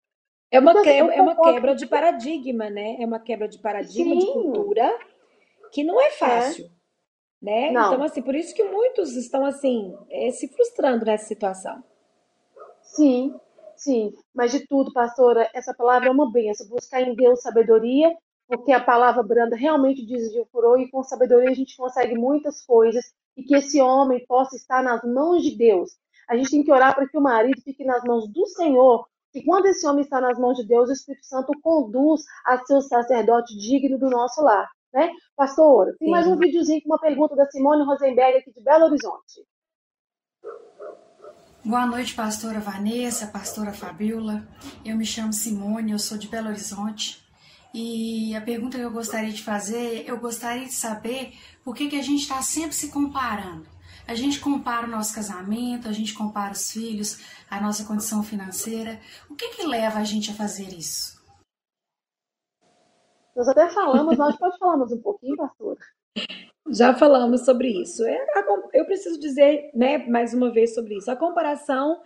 É 0.50 0.58
uma, 0.58 0.70
então, 0.72 0.82
quebra, 0.82 1.14
é 1.14 1.22
uma 1.22 1.36
quebra 1.36 1.74
de 1.74 1.86
paradigma, 1.86 2.68
né? 2.68 2.96
É 3.00 3.06
uma 3.06 3.18
quebra 3.18 3.48
de 3.48 3.58
paradigma, 3.58 4.12
Sim. 4.12 4.18
de 4.18 4.26
cultura, 4.26 4.98
que 5.72 5.82
não 5.82 6.00
é 6.00 6.10
fácil. 6.10 6.66
É. 6.66 6.82
Né? 7.42 7.70
Então, 7.70 8.02
assim, 8.02 8.22
por 8.22 8.34
isso 8.34 8.54
que 8.54 8.62
muitos 8.62 9.16
estão 9.16 9.44
assim, 9.44 9.96
é, 10.10 10.30
se 10.30 10.46
frustrando 10.48 11.04
nessa 11.04 11.26
situação. 11.26 11.82
Sim, 12.82 13.34
sim. 13.74 14.12
Mas 14.34 14.52
de 14.52 14.66
tudo, 14.66 14.92
pastora, 14.92 15.50
essa 15.54 15.74
palavra 15.74 16.08
é 16.08 16.12
uma 16.12 16.30
benção. 16.30 16.68
Buscar 16.68 17.00
em 17.00 17.14
Deus 17.14 17.42
sabedoria, 17.42 18.14
porque 18.52 18.70
a 18.70 18.84
palavra 18.84 19.22
branda 19.22 19.56
realmente 19.56 20.04
desvia 20.04 20.44
o 20.52 20.76
e 20.76 20.90
com 20.90 21.02
sabedoria 21.02 21.48
a 21.48 21.54
gente 21.54 21.74
consegue 21.74 22.14
muitas 22.14 22.60
coisas 22.60 23.02
e 23.34 23.42
que 23.42 23.56
esse 23.56 23.80
homem 23.80 24.22
possa 24.26 24.54
estar 24.54 24.82
nas 24.82 25.02
mãos 25.02 25.42
de 25.42 25.56
Deus. 25.56 25.92
A 26.28 26.36
gente 26.36 26.50
tem 26.50 26.62
que 26.62 26.70
orar 26.70 26.94
para 26.94 27.08
que 27.08 27.16
o 27.16 27.20
marido 27.22 27.62
fique 27.62 27.82
nas 27.82 28.04
mãos 28.04 28.28
do 28.28 28.46
Senhor, 28.48 29.06
e 29.34 29.42
quando 29.42 29.64
esse 29.64 29.86
homem 29.86 30.02
está 30.02 30.20
nas 30.20 30.38
mãos 30.38 30.58
de 30.58 30.66
Deus, 30.66 30.90
o 30.90 30.92
Espírito 30.92 31.24
Santo 31.24 31.50
conduz 31.62 32.24
a 32.44 32.58
seu 32.66 32.82
sacerdote 32.82 33.56
digno 33.56 33.98
do 33.98 34.10
nosso 34.10 34.42
lar. 34.42 34.68
Né? 34.92 35.10
Pastor, 35.34 35.86
tem 35.98 36.08
Sim. 36.08 36.10
mais 36.10 36.26
um 36.26 36.36
videozinho 36.36 36.82
com 36.82 36.90
uma 36.90 37.00
pergunta 37.00 37.34
da 37.34 37.46
Simone 37.46 37.86
Rosenberg 37.86 38.36
aqui 38.36 38.52
de 38.52 38.60
Belo 38.60 38.84
Horizonte. 38.84 39.46
Boa 41.64 41.86
noite, 41.86 42.14
pastora 42.14 42.60
Vanessa, 42.60 43.28
pastora 43.28 43.72
Fabiola. 43.72 44.46
Eu 44.84 44.94
me 44.94 45.06
chamo 45.06 45.32
Simone, 45.32 45.92
eu 45.92 45.98
sou 45.98 46.18
de 46.18 46.28
Belo 46.28 46.48
Horizonte. 46.48 47.22
E 47.74 48.34
a 48.36 48.40
pergunta 48.40 48.76
que 48.76 48.84
eu 48.84 48.90
gostaria 48.90 49.32
de 49.32 49.42
fazer, 49.42 50.04
eu 50.06 50.18
gostaria 50.18 50.66
de 50.66 50.74
saber 50.74 51.32
por 51.64 51.74
que, 51.74 51.88
que 51.88 51.98
a 51.98 52.02
gente 52.02 52.22
está 52.22 52.42
sempre 52.42 52.74
se 52.74 52.90
comparando. 52.90 53.66
A 54.06 54.14
gente 54.14 54.40
compara 54.40 54.86
o 54.86 54.90
nosso 54.90 55.14
casamento, 55.14 55.88
a 55.88 55.92
gente 55.92 56.12
compara 56.12 56.52
os 56.52 56.70
filhos, 56.70 57.18
a 57.48 57.60
nossa 57.60 57.84
condição 57.84 58.22
financeira. 58.22 59.00
O 59.30 59.34
que, 59.34 59.48
que 59.50 59.66
leva 59.66 60.00
a 60.00 60.04
gente 60.04 60.30
a 60.30 60.34
fazer 60.34 60.68
isso? 60.68 61.22
Nós 63.34 63.48
até 63.48 63.70
falamos, 63.70 64.18
nós 64.18 64.36
pode 64.36 64.58
falarmos 64.58 64.92
um 64.92 65.00
pouquinho, 65.00 65.36
pastora? 65.36 65.78
Já 66.68 66.94
falamos 66.94 67.44
sobre 67.44 67.68
isso. 67.68 68.04
É, 68.04 68.26
eu 68.74 68.84
preciso 68.84 69.18
dizer, 69.18 69.70
né, 69.74 69.98
mais 70.06 70.34
uma 70.34 70.52
vez 70.52 70.74
sobre 70.74 70.96
isso. 70.98 71.10
A 71.10 71.16
comparação, 71.16 72.02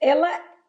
ela, 0.00 0.28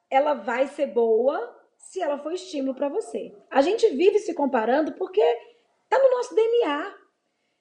ela 0.10 0.36
vai 0.36 0.68
ser 0.68 0.88
boa 0.88 1.59
se 1.80 2.02
ela 2.02 2.20
for 2.20 2.32
estímulo 2.34 2.76
para 2.76 2.90
você. 2.90 3.34
A 3.50 3.62
gente 3.62 3.88
vive 3.90 4.20
se 4.20 4.34
comparando 4.34 4.92
porque 4.94 5.22
está 5.22 5.98
no 5.98 6.12
nosso 6.12 6.36
DNA. 6.36 6.94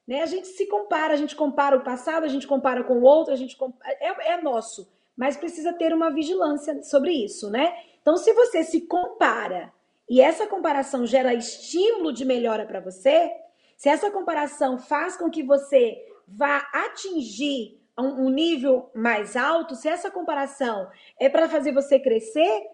Né? 0.06 0.22
A 0.22 0.26
gente 0.26 0.48
se 0.48 0.66
compara, 0.66 1.14
a 1.14 1.16
gente 1.16 1.34
compara 1.34 1.76
o 1.76 1.84
passado, 1.84 2.24
a 2.24 2.28
gente 2.28 2.46
compara 2.46 2.84
com 2.84 2.98
o 2.98 3.02
outro, 3.02 3.32
a 3.32 3.36
gente 3.36 3.56
compara, 3.56 3.96
é, 4.00 4.32
é 4.32 4.42
nosso, 4.42 4.90
mas 5.16 5.36
precisa 5.36 5.72
ter 5.72 5.94
uma 5.94 6.10
vigilância 6.10 6.82
sobre 6.82 7.12
isso, 7.12 7.50
né? 7.50 7.74
Então, 8.00 8.16
se 8.16 8.32
você 8.32 8.62
se 8.62 8.82
compara 8.82 9.72
e 10.08 10.20
essa 10.20 10.46
comparação 10.46 11.06
gera 11.06 11.34
estímulo 11.34 12.12
de 12.12 12.24
melhora 12.24 12.64
para 12.64 12.80
você, 12.80 13.30
se 13.76 13.88
essa 13.88 14.10
comparação 14.10 14.78
faz 14.78 15.16
com 15.16 15.30
que 15.30 15.42
você 15.42 16.02
vá 16.26 16.68
atingir 16.72 17.78
um, 17.98 18.26
um 18.26 18.30
nível 18.30 18.90
mais 18.94 19.36
alto, 19.36 19.74
se 19.74 19.88
essa 19.88 20.10
comparação 20.10 20.90
é 21.18 21.28
para 21.28 21.48
fazer 21.48 21.72
você 21.72 21.98
crescer, 21.98 22.66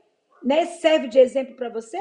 né, 0.45 0.67
serve 0.67 1.09
de 1.09 1.19
exemplo 1.19 1.57
para 1.57 1.69
você, 1.69 1.97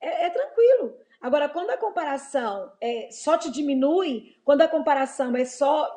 é, 0.00 0.26
é 0.26 0.30
tranquilo. 0.30 0.98
Agora, 1.20 1.48
quando 1.48 1.70
a 1.70 1.76
comparação 1.76 2.70
é, 2.80 3.08
só 3.10 3.38
te 3.38 3.50
diminui, 3.50 4.36
quando 4.44 4.62
a 4.62 4.68
comparação 4.68 5.34
é 5.36 5.44
só 5.44 5.88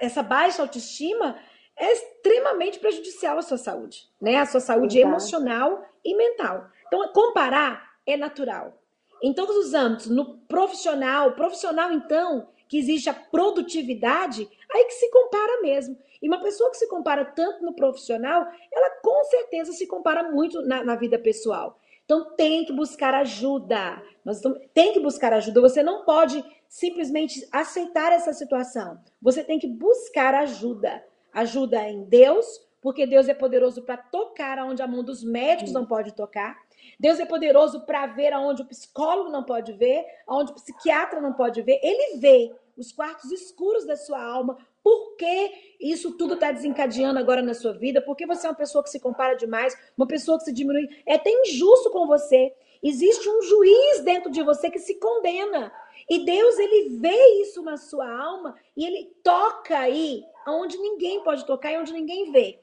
essa 0.00 0.22
baixa 0.22 0.62
autoestima, 0.62 1.38
é 1.76 1.92
extremamente 1.92 2.78
prejudicial 2.78 3.38
à 3.38 3.42
sua 3.42 3.56
saúde, 3.56 4.08
né? 4.20 4.36
A 4.36 4.46
sua 4.46 4.60
saúde 4.60 4.98
Exato. 4.98 5.12
emocional 5.12 5.84
e 6.04 6.16
mental. 6.16 6.68
Então, 6.86 7.06
comparar 7.12 7.88
é 8.04 8.16
natural 8.16 8.82
em 9.22 9.32
todos 9.32 9.56
os 9.56 9.74
âmbitos, 9.74 10.08
no 10.08 10.38
profissional, 10.46 11.32
profissional 11.32 11.92
então, 11.92 12.48
que 12.68 12.78
existe 12.78 13.08
a 13.08 13.14
produtividade, 13.14 14.48
aí 14.70 14.84
que 14.84 14.94
se 14.94 15.10
compara 15.10 15.62
mesmo. 15.62 15.96
E 16.20 16.28
uma 16.28 16.40
pessoa 16.40 16.70
que 16.70 16.76
se 16.76 16.88
compara 16.88 17.24
tanto 17.24 17.64
no 17.64 17.74
profissional, 17.74 18.46
ela 18.70 18.90
com 19.02 19.24
certeza 19.24 19.72
se 19.72 19.86
compara 19.86 20.30
muito 20.30 20.60
na, 20.62 20.84
na 20.84 20.94
vida 20.94 21.18
pessoal. 21.18 21.78
Então 22.04 22.34
tem 22.36 22.64
que 22.64 22.72
buscar 22.72 23.14
ajuda. 23.14 24.02
Nós 24.24 24.36
estamos, 24.36 24.58
tem 24.72 24.92
que 24.92 25.00
buscar 25.00 25.32
ajuda. 25.32 25.60
Você 25.60 25.82
não 25.82 26.04
pode 26.04 26.44
simplesmente 26.68 27.46
aceitar 27.52 28.12
essa 28.12 28.32
situação. 28.32 28.98
Você 29.20 29.44
tem 29.44 29.58
que 29.58 29.66
buscar 29.66 30.34
ajuda. 30.34 31.04
Ajuda 31.32 31.88
em 31.88 32.04
Deus, 32.04 32.46
porque 32.80 33.06
Deus 33.06 33.28
é 33.28 33.34
poderoso 33.34 33.82
para 33.82 33.96
tocar 33.96 34.58
aonde 34.58 34.82
a 34.82 34.86
mão 34.86 35.04
dos 35.04 35.22
médicos 35.22 35.72
não 35.72 35.84
pode 35.84 36.14
tocar. 36.14 36.58
Deus 36.98 37.18
é 37.20 37.24
poderoso 37.24 37.80
para 37.82 38.06
ver 38.06 38.32
aonde 38.32 38.62
o 38.62 38.66
psicólogo 38.66 39.30
não 39.30 39.42
pode 39.42 39.72
ver, 39.72 40.04
aonde 40.26 40.52
o 40.52 40.54
psiquiatra 40.54 41.20
não 41.20 41.32
pode 41.32 41.62
ver. 41.62 41.80
Ele 41.82 42.18
vê 42.18 42.52
os 42.76 42.92
quartos 42.92 43.30
escuros 43.32 43.84
da 43.84 43.96
sua 43.96 44.22
alma. 44.22 44.56
Por 44.82 45.16
que 45.16 45.52
isso 45.80 46.16
tudo 46.16 46.34
está 46.34 46.52
desencadeando 46.52 47.18
agora 47.18 47.42
na 47.42 47.54
sua 47.54 47.72
vida? 47.72 48.00
Porque 48.00 48.26
você 48.26 48.46
é 48.46 48.50
uma 48.50 48.56
pessoa 48.56 48.82
que 48.82 48.90
se 48.90 49.00
compara 49.00 49.34
demais, 49.34 49.76
uma 49.96 50.06
pessoa 50.06 50.38
que 50.38 50.44
se 50.44 50.52
diminui. 50.52 50.88
É 51.04 51.14
até 51.14 51.30
injusto 51.30 51.90
com 51.90 52.06
você. 52.06 52.54
Existe 52.82 53.28
um 53.28 53.42
juiz 53.42 54.00
dentro 54.02 54.30
de 54.30 54.42
você 54.42 54.70
que 54.70 54.78
se 54.78 54.94
condena. 54.94 55.72
E 56.08 56.24
Deus, 56.24 56.58
ele 56.58 56.98
vê 56.98 57.42
isso 57.42 57.60
na 57.60 57.76
sua 57.76 58.08
alma 58.08 58.54
e 58.76 58.86
ele 58.86 59.12
toca 59.22 59.78
aí 59.78 60.24
onde 60.46 60.78
ninguém 60.78 61.22
pode 61.22 61.44
tocar 61.44 61.72
e 61.72 61.78
onde 61.78 61.92
ninguém 61.92 62.30
vê. 62.32 62.58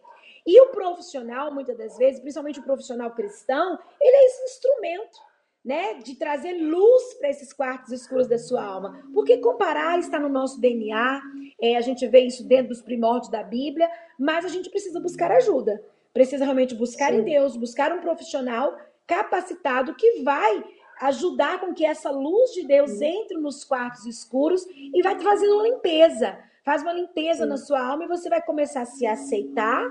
E 0.45 0.61
o 0.61 0.67
profissional, 0.67 1.53
muitas 1.53 1.77
das 1.77 1.97
vezes, 1.97 2.19
principalmente 2.19 2.59
o 2.59 2.63
profissional 2.63 3.11
cristão, 3.11 3.79
ele 3.99 4.15
é 4.15 4.25
esse 4.25 4.43
instrumento, 4.43 5.19
né, 5.63 5.95
de 5.95 6.13
trazer 6.15 6.53
luz 6.53 7.15
para 7.15 7.29
esses 7.29 7.51
quartos 7.51 7.91
escuros 7.91 8.27
da 8.27 8.37
sua 8.37 8.63
alma. 8.63 9.03
Porque 9.11 9.37
comparar 9.37 9.97
está 9.97 10.19
no 10.19 10.29
nosso 10.29 10.61
DNA, 10.61 11.21
é, 11.59 11.75
a 11.75 11.81
gente 11.81 12.05
vê 12.07 12.19
isso 12.19 12.47
dentro 12.47 12.67
dos 12.69 12.81
primórdios 12.83 13.31
da 13.31 13.41
Bíblia, 13.41 13.89
mas 14.19 14.45
a 14.45 14.49
gente 14.49 14.69
precisa 14.69 14.99
buscar 14.99 15.31
ajuda. 15.31 15.83
Precisa 16.13 16.45
realmente 16.45 16.75
buscar 16.75 17.11
Sim. 17.11 17.19
em 17.19 17.23
Deus, 17.23 17.57
buscar 17.57 17.91
um 17.91 17.99
profissional 17.99 18.77
capacitado 19.07 19.95
que 19.95 20.21
vai 20.21 20.63
ajudar 21.01 21.59
com 21.59 21.73
que 21.73 21.85
essa 21.85 22.09
luz 22.09 22.51
de 22.51 22.65
Deus 22.65 23.01
entre 23.01 23.37
nos 23.37 23.63
quartos 23.63 24.05
escuros 24.05 24.65
e 24.67 25.01
vai 25.01 25.17
trazendo 25.17 25.55
uma 25.55 25.67
limpeza. 25.67 26.37
Faz 26.63 26.81
uma 26.81 26.93
limpeza 26.93 27.43
Sim. 27.43 27.49
na 27.49 27.57
sua 27.57 27.85
alma 27.85 28.05
e 28.05 28.07
você 28.07 28.29
vai 28.29 28.41
começar 28.41 28.81
a 28.81 28.85
se 28.85 29.05
aceitar 29.05 29.85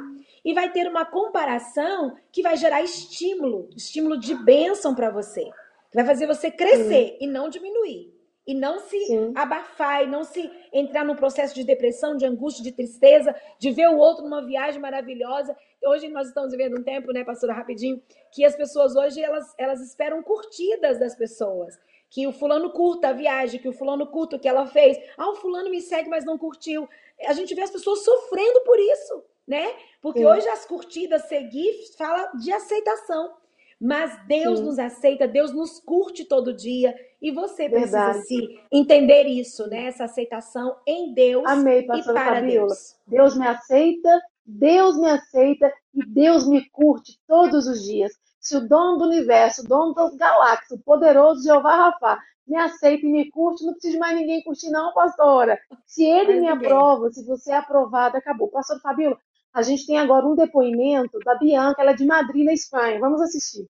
e 0.44 0.52
vai 0.52 0.70
ter 0.70 0.86
uma 0.86 1.06
comparação 1.06 2.16
que 2.30 2.42
vai 2.42 2.56
gerar 2.56 2.82
estímulo, 2.82 3.70
estímulo 3.74 4.18
de 4.18 4.34
bênção 4.34 4.94
para 4.94 5.10
você. 5.10 5.44
Que 5.90 5.96
vai 5.96 6.04
fazer 6.04 6.26
você 6.26 6.50
crescer 6.50 7.10
Sim. 7.12 7.18
e 7.20 7.26
não 7.26 7.48
diminuir. 7.48 8.12
E 8.46 8.52
não 8.52 8.78
se 8.78 8.98
Sim. 9.06 9.32
abafar, 9.34 10.02
e 10.02 10.06
não 10.06 10.22
se 10.22 10.50
entrar 10.70 11.02
num 11.02 11.16
processo 11.16 11.54
de 11.54 11.64
depressão, 11.64 12.14
de 12.14 12.26
angústia, 12.26 12.62
de 12.62 12.72
tristeza, 12.72 13.34
de 13.58 13.70
ver 13.70 13.88
o 13.88 13.96
outro 13.96 14.22
numa 14.22 14.44
viagem 14.44 14.78
maravilhosa. 14.78 15.56
Hoje 15.82 16.08
nós 16.08 16.28
estamos 16.28 16.50
vivendo 16.50 16.78
um 16.78 16.82
tempo, 16.82 17.10
né, 17.10 17.24
pastora, 17.24 17.54
rapidinho, 17.54 18.02
que 18.30 18.44
as 18.44 18.54
pessoas 18.54 18.94
hoje 18.94 19.22
elas, 19.22 19.54
elas 19.56 19.80
esperam 19.80 20.22
curtidas 20.22 20.98
das 20.98 21.14
pessoas 21.14 21.78
que 22.10 22.28
o 22.28 22.32
fulano 22.32 22.70
curta 22.70 23.08
a 23.08 23.12
viagem, 23.12 23.58
que 23.58 23.68
o 23.68 23.72
fulano 23.72 24.06
curta 24.06 24.36
o 24.36 24.38
que 24.38 24.46
ela 24.46 24.66
fez. 24.66 24.96
Ah, 25.16 25.30
o 25.30 25.34
fulano 25.34 25.68
me 25.68 25.80
segue, 25.80 26.08
mas 26.08 26.24
não 26.24 26.38
curtiu. 26.38 26.88
A 27.26 27.32
gente 27.32 27.52
vê 27.56 27.62
as 27.62 27.72
pessoas 27.72 28.04
sofrendo 28.04 28.60
por 28.60 28.78
isso 28.78 29.24
né? 29.46 29.66
Porque 30.00 30.20
Sim. 30.20 30.26
hoje 30.26 30.48
as 30.48 30.64
curtidas 30.64 31.28
seguir 31.28 31.72
fala 31.96 32.32
de 32.38 32.52
aceitação. 32.52 33.34
Mas 33.80 34.16
Deus 34.26 34.60
Sim. 34.60 34.64
nos 34.64 34.78
aceita, 34.78 35.28
Deus 35.28 35.52
nos 35.52 35.80
curte 35.80 36.24
todo 36.24 36.54
dia. 36.54 36.94
E 37.20 37.30
você 37.30 37.68
Verdade. 37.68 38.18
precisa 38.18 38.24
se 38.24 38.60
entender 38.72 39.24
isso, 39.24 39.66
né? 39.68 39.86
Essa 39.86 40.04
aceitação 40.04 40.76
em 40.86 41.12
Deus 41.12 41.44
Amei, 41.46 41.80
e 41.80 41.86
para 41.86 42.02
Fabiola. 42.02 42.68
Deus. 42.68 42.96
Deus 43.06 43.36
me 43.36 43.46
aceita, 43.46 44.22
Deus 44.46 44.96
me 44.96 45.10
aceita 45.10 45.72
e 45.94 46.04
Deus 46.06 46.46
me 46.46 46.68
curte 46.70 47.18
todos 47.26 47.66
os 47.66 47.82
dias. 47.82 48.12
Se 48.40 48.56
o 48.56 48.68
dono 48.68 48.98
do 48.98 49.04
universo, 49.06 49.62
o 49.62 49.68
dono 49.68 49.94
das 49.94 50.14
galáxias, 50.16 50.78
o 50.78 50.82
poderoso 50.82 51.42
Jeová 51.42 51.76
Rafa, 51.76 52.18
me 52.46 52.56
aceita 52.58 53.06
e 53.06 53.10
me 53.10 53.30
curte, 53.30 53.64
não 53.64 53.72
precisa 53.72 53.98
mais 53.98 54.14
ninguém 54.14 54.42
curtir, 54.42 54.70
não, 54.70 54.92
pastora. 54.92 55.58
Se 55.86 56.04
ele 56.04 56.40
me 56.40 56.48
aprova, 56.48 57.10
se 57.10 57.24
você 57.24 57.52
é 57.52 57.56
aprovado, 57.56 58.18
acabou. 58.18 58.48
Pastor 58.48 58.80
Fabíola, 58.80 59.18
a 59.54 59.62
gente 59.62 59.86
tem 59.86 59.96
agora 59.96 60.26
um 60.26 60.34
depoimento 60.34 61.18
da 61.20 61.36
Bianca, 61.36 61.80
ela 61.80 61.92
é 61.92 61.94
de 61.94 62.04
Madrid, 62.04 62.44
na 62.44 62.52
Espanha. 62.52 62.98
Vamos 62.98 63.22
assistir. 63.22 63.64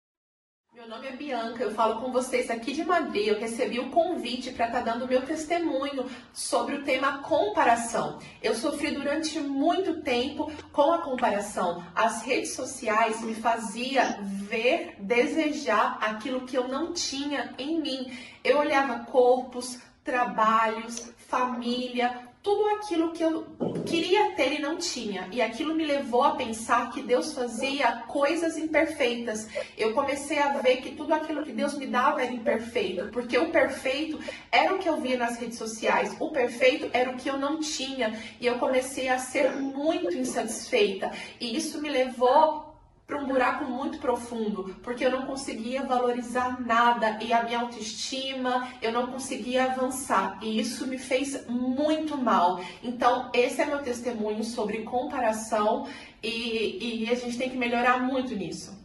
Meu 0.74 0.88
nome 0.88 1.08
é 1.08 1.12
Bianca, 1.12 1.62
eu 1.62 1.72
falo 1.72 2.02
com 2.02 2.12
vocês 2.12 2.50
aqui 2.50 2.74
de 2.74 2.84
Madrid. 2.84 3.28
Eu 3.28 3.40
recebi 3.40 3.80
o 3.80 3.92
convite 3.92 4.52
para 4.52 4.68
estar 4.68 4.82
tá 4.82 4.94
dando 4.94 5.08
meu 5.08 5.22
testemunho 5.24 6.10
sobre 6.32 6.76
o 6.76 6.84
tema 6.84 7.20
comparação. 7.20 8.18
Eu 8.42 8.56
sofri 8.56 8.92
durante 8.92 9.40
muito 9.40 10.02
tempo 10.02 10.52
com 10.72 10.92
a 10.94 11.00
comparação. 11.00 11.86
As 11.94 12.24
redes 12.24 12.54
sociais 12.54 13.22
me 13.22 13.36
fazia 13.36 14.20
ver, 14.24 14.96
desejar 15.00 16.00
aquilo 16.02 16.46
que 16.46 16.58
eu 16.58 16.68
não 16.68 16.92
tinha 16.92 17.54
em 17.60 17.80
mim. 17.80 18.12
Eu 18.44 18.58
olhava 18.58 19.06
corpos, 19.06 19.80
trabalhos, 20.04 21.12
família, 21.28 22.28
tudo 22.43 22.68
aquilo 22.76 23.14
que 23.14 23.24
eu 23.24 23.47
queria 23.86 24.32
ter 24.32 24.60
e 24.60 24.62
não 24.62 24.78
tinha. 24.78 25.30
E 25.32 25.41
aquilo 25.41 25.74
me 25.74 25.86
levou 25.86 26.24
a 26.24 26.36
pensar 26.36 26.91
que 26.91 27.01
Deus 27.01 27.34
fazia 27.34 28.04
coisas 28.08 28.58
imperfeitas. 28.58 29.47
Eu 29.78 29.93
comecei 29.93 30.39
a 30.39 30.49
ver 30.58 30.78
que 30.78 30.91
tudo 30.91 31.14
aquilo 31.14 31.43
que 31.43 31.54
Deus 31.54 31.78
me 31.78 31.88
dava 31.88 32.22
era 32.22 32.34
imperfeito, 32.34 33.10
porque 33.12 33.38
o 33.38 33.49
perfeito 33.49 34.20
era 34.51 34.76
o 34.76 34.78
que 34.78 34.89
eu 34.89 34.99
via 34.99 35.18
nas 35.18 35.38
redes 35.38 35.58
sociais, 35.58 36.16
o 36.20 36.30
perfeito 36.32 36.89
era 36.91 37.10
o 37.10 37.16
que 37.16 37.30
eu 37.30 37.38
não 37.38 37.62
tinha. 37.62 38.20
E 38.41 38.45
eu 38.45 38.60
comecei 38.60 39.08
a 39.08 39.18
ser 39.18 39.51
muito 39.56 40.16
insatisfeita. 40.16 41.12
E 41.39 41.56
isso 41.56 41.82
me 41.82 41.89
levou 41.89 42.73
para 43.14 43.22
um 43.22 43.28
buraco 43.28 43.66
muito 43.66 43.99
profundo, 43.99 44.76
porque 44.82 45.05
eu 45.05 45.11
não 45.11 45.28
conseguia 45.28 45.84
valorizar 45.84 46.59
nada 46.59 47.24
e 47.24 47.32
a 47.32 47.43
minha 47.43 47.59
autoestima, 47.59 48.68
eu 48.82 48.91
não 48.91 49.11
conseguia 49.11 49.66
avançar 49.66 50.39
e 50.41 50.59
isso 50.59 50.88
me 50.88 50.97
fez 50.97 51.47
muito 51.47 52.18
mal. 52.18 52.59
Então, 52.82 53.30
esse 53.32 53.61
é 53.61 53.66
meu 53.68 53.84
testemunho 53.84 54.43
sobre 54.43 54.82
comparação 54.82 55.88
e, 56.24 57.03
e 57.03 57.11
a 57.11 57.14
gente 57.14 57.38
tem 57.38 57.51
que 57.51 57.57
melhorar 57.57 58.01
muito 58.01 58.36
nisso. 58.36 58.76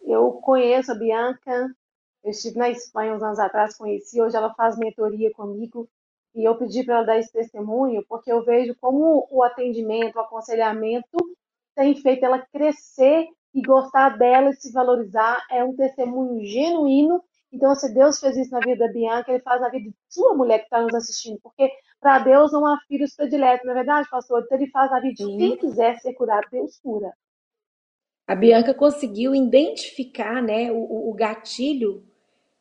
Eu 0.00 0.32
conheço 0.32 0.92
a 0.92 0.94
Bianca, 0.94 1.68
eu 2.22 2.30
estive 2.30 2.56
na 2.56 2.70
Espanha 2.70 3.14
uns 3.14 3.22
anos 3.22 3.38
atrás, 3.38 3.76
conheci, 3.76 4.18
hoje 4.18 4.34
ela 4.34 4.54
faz 4.54 4.78
mentoria 4.78 5.30
comigo 5.34 5.86
e 6.34 6.42
eu 6.42 6.56
pedi 6.56 6.84
para 6.84 6.96
ela 6.96 7.06
dar 7.06 7.18
esse 7.18 7.32
testemunho 7.32 8.02
porque 8.08 8.32
eu 8.32 8.42
vejo 8.42 8.74
como 8.80 9.28
o 9.30 9.42
atendimento, 9.42 10.16
o 10.16 10.20
aconselhamento 10.20 11.18
tem 11.74 11.94
feito 11.96 12.24
ela 12.24 12.44
crescer 12.52 13.26
e 13.54 13.62
gostar 13.62 14.18
dela 14.18 14.50
e 14.50 14.56
se 14.56 14.72
valorizar. 14.72 15.44
É 15.50 15.62
um 15.64 15.74
testemunho 15.74 16.44
genuíno. 16.44 17.22
Então, 17.52 17.74
se 17.74 17.92
Deus 17.94 18.18
fez 18.18 18.36
isso 18.36 18.50
na 18.50 18.60
vida 18.60 18.86
da 18.86 18.92
Bianca, 18.92 19.30
Ele 19.30 19.42
faz 19.42 19.60
na 19.60 19.68
vida 19.68 19.88
de 19.88 19.96
sua 20.08 20.34
mulher 20.34 20.58
que 20.58 20.64
está 20.64 20.80
nos 20.80 20.94
assistindo. 20.94 21.38
Porque 21.42 21.70
para 22.00 22.18
Deus 22.18 22.52
não 22.52 22.66
há 22.66 22.78
filhos 22.88 23.14
prediletos, 23.14 23.64
não 23.64 23.72
é 23.72 23.76
verdade, 23.76 24.08
pastor? 24.10 24.42
Então, 24.44 24.58
Ele 24.58 24.70
faz 24.70 24.90
na 24.90 25.00
vida 25.00 25.14
de 25.14 25.36
quem 25.36 25.56
quiser 25.56 25.98
ser 26.00 26.14
curado. 26.14 26.46
Deus 26.50 26.78
cura. 26.78 27.12
A 28.26 28.34
Bianca 28.34 28.74
conseguiu 28.74 29.34
identificar 29.34 30.42
né, 30.42 30.72
o, 30.72 31.10
o 31.10 31.14
gatilho 31.14 32.02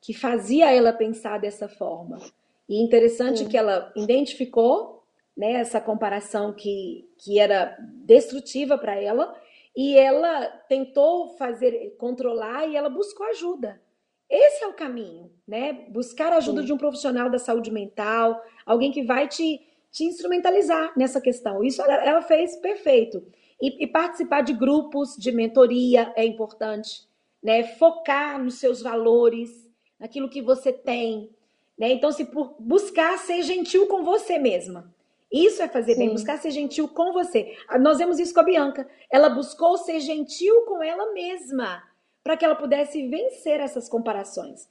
que 0.01 0.13
fazia 0.13 0.71
ela 0.71 0.91
pensar 0.91 1.39
dessa 1.39 1.69
forma. 1.69 2.19
E 2.67 2.83
interessante 2.83 3.39
Sim. 3.39 3.47
que 3.47 3.57
ela 3.57 3.91
identificou 3.95 5.02
né, 5.35 5.53
essa 5.53 5.81
comparação 5.81 6.53
que, 6.53 7.09
que 7.17 7.39
era 7.39 7.77
destrutiva 8.05 8.77
para 8.77 8.95
ela 8.95 9.35
e 9.75 9.97
ela 9.97 10.45
tentou 10.69 11.29
fazer 11.37 11.95
controlar 11.97 12.67
e 12.67 12.75
ela 12.75 12.89
buscou 12.89 13.25
ajuda. 13.27 13.81
Esse 14.29 14.63
é 14.63 14.67
o 14.67 14.73
caminho, 14.73 15.31
né? 15.47 15.73
Buscar 15.89 16.31
a 16.31 16.37
ajuda 16.37 16.61
Sim. 16.61 16.67
de 16.67 16.73
um 16.73 16.77
profissional 16.77 17.29
da 17.29 17.37
saúde 17.37 17.71
mental, 17.71 18.41
alguém 18.65 18.91
que 18.91 19.03
vai 19.03 19.27
te, 19.27 19.61
te 19.91 20.05
instrumentalizar 20.05 20.93
nessa 20.97 21.19
questão. 21.19 21.63
Isso 21.63 21.81
ela, 21.81 21.93
ela 22.03 22.21
fez 22.21 22.55
perfeito. 22.57 23.23
E, 23.61 23.83
e, 23.83 23.87
participar 23.87 24.41
de 24.41 24.53
grupos 24.53 25.15
de 25.15 25.31
mentoria 25.31 26.11
é 26.15 26.25
importante, 26.25 27.07
né? 27.41 27.63
Focar 27.63 28.43
nos 28.43 28.55
seus 28.55 28.81
valores, 28.81 29.69
naquilo 29.99 30.29
que 30.29 30.41
você 30.41 30.73
tem, 30.73 31.29
né? 31.77 31.91
Então, 31.91 32.11
se 32.11 32.25
por 32.25 32.55
buscar 32.59 33.17
ser 33.19 33.43
gentil 33.43 33.87
com 33.87 34.03
você 34.03 34.39
mesma. 34.39 34.93
Isso 35.33 35.63
é 35.63 35.67
fazer 35.67 35.93
Sim. 35.95 35.99
bem, 35.99 36.09
buscar 36.11 36.37
ser 36.37 36.51
gentil 36.51 36.87
com 36.87 37.11
você. 37.11 37.57
Ah, 37.67 37.79
nós 37.79 37.97
vemos 37.97 38.19
isso 38.19 38.35
com 38.35 38.41
a 38.41 38.43
Bianca. 38.43 38.87
Ela 39.09 39.29
buscou 39.29 39.75
ser 39.79 39.99
gentil 39.99 40.61
com 40.65 40.83
ela 40.83 41.11
mesma, 41.11 41.81
para 42.23 42.37
que 42.37 42.45
ela 42.45 42.53
pudesse 42.53 43.07
vencer 43.07 43.59
essas 43.59 43.89
comparações. 43.89 44.69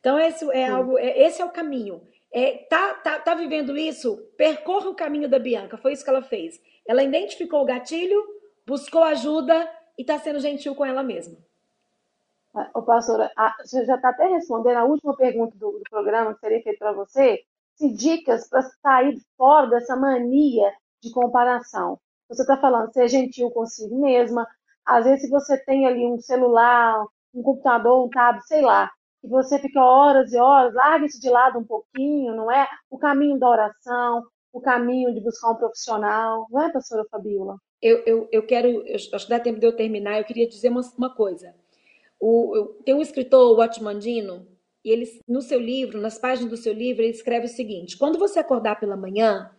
Então, 0.00 0.18
esse 0.18 0.44
é 0.50 0.66
Sim. 0.66 0.72
algo, 0.72 0.98
é, 0.98 1.18
esse 1.18 1.40
é 1.40 1.44
o 1.44 1.50
caminho. 1.50 2.02
É, 2.30 2.58
tá, 2.68 2.94
tá, 2.94 3.18
tá 3.20 3.34
vivendo 3.34 3.74
isso? 3.74 4.18
Percorra 4.36 4.90
o 4.90 4.94
caminho 4.94 5.30
da 5.30 5.38
Bianca. 5.38 5.78
Foi 5.78 5.94
isso 5.94 6.04
que 6.04 6.10
ela 6.10 6.22
fez. 6.22 6.60
Ela 6.86 7.02
identificou 7.02 7.62
o 7.62 7.66
gatilho, 7.66 8.22
buscou 8.66 9.02
ajuda 9.02 9.66
e 9.96 10.02
está 10.02 10.18
sendo 10.18 10.40
gentil 10.40 10.74
com 10.74 10.84
ela 10.84 11.02
mesma. 11.02 11.38
Ô, 12.74 12.82
pastora, 12.82 13.30
você 13.64 13.82
já 13.86 13.96
está 13.96 14.10
até 14.10 14.26
respondendo 14.26 14.76
a 14.76 14.84
última 14.84 15.16
pergunta 15.16 15.56
do, 15.56 15.72
do 15.72 15.84
programa 15.88 16.34
que 16.34 16.40
seria 16.40 16.62
feito 16.62 16.78
para 16.78 16.92
você. 16.92 17.42
Dicas 17.90 18.48
para 18.48 18.62
sair 18.62 19.16
fora 19.36 19.68
dessa 19.68 19.96
mania 19.96 20.72
de 21.02 21.10
comparação. 21.10 21.98
Você 22.28 22.42
está 22.42 22.56
falando 22.56 22.92
ser 22.92 23.08
gentil 23.08 23.50
consigo 23.50 24.00
mesma. 24.00 24.46
Às 24.84 25.04
vezes, 25.04 25.22
se 25.22 25.30
você 25.30 25.56
tem 25.64 25.86
ali 25.86 26.06
um 26.06 26.18
celular, 26.18 27.04
um 27.34 27.42
computador, 27.42 28.04
um 28.04 28.08
tablet, 28.08 28.46
sei 28.46 28.62
lá, 28.62 28.90
e 29.22 29.28
você 29.28 29.58
fica 29.58 29.80
horas 29.80 30.32
e 30.32 30.38
horas, 30.38 30.74
larga 30.74 31.06
isso 31.06 31.20
de 31.20 31.30
lado 31.30 31.58
um 31.58 31.64
pouquinho, 31.64 32.34
não 32.34 32.50
é? 32.50 32.66
O 32.90 32.98
caminho 32.98 33.38
da 33.38 33.48
oração, 33.48 34.24
o 34.52 34.60
caminho 34.60 35.14
de 35.14 35.20
buscar 35.20 35.52
um 35.52 35.56
profissional, 35.56 36.46
não 36.50 36.62
é, 36.62 36.72
pastora 36.72 37.04
Fabiola? 37.10 37.56
Eu, 37.80 38.02
eu, 38.04 38.28
eu 38.30 38.46
quero, 38.46 38.68
eu, 38.68 38.94
acho 38.94 39.08
que 39.24 39.28
dá 39.28 39.40
tempo 39.40 39.60
de 39.60 39.66
eu 39.66 39.74
terminar, 39.74 40.18
eu 40.18 40.24
queria 40.24 40.48
dizer 40.48 40.68
uma, 40.68 40.82
uma 40.96 41.14
coisa. 41.14 41.54
O, 42.20 42.76
tem 42.84 42.94
um 42.94 43.00
escritor, 43.00 43.52
o 43.52 43.56
Watmandino, 43.56 44.46
e 44.84 44.90
ele, 44.90 45.06
no 45.28 45.40
seu 45.40 45.60
livro, 45.60 46.00
nas 46.00 46.18
páginas 46.18 46.50
do 46.50 46.56
seu 46.56 46.72
livro, 46.72 47.02
ele 47.02 47.12
escreve 47.12 47.46
o 47.46 47.48
seguinte: 47.48 47.96
quando 47.96 48.18
você 48.18 48.38
acordar 48.38 48.80
pela 48.80 48.96
manhã 48.96 49.50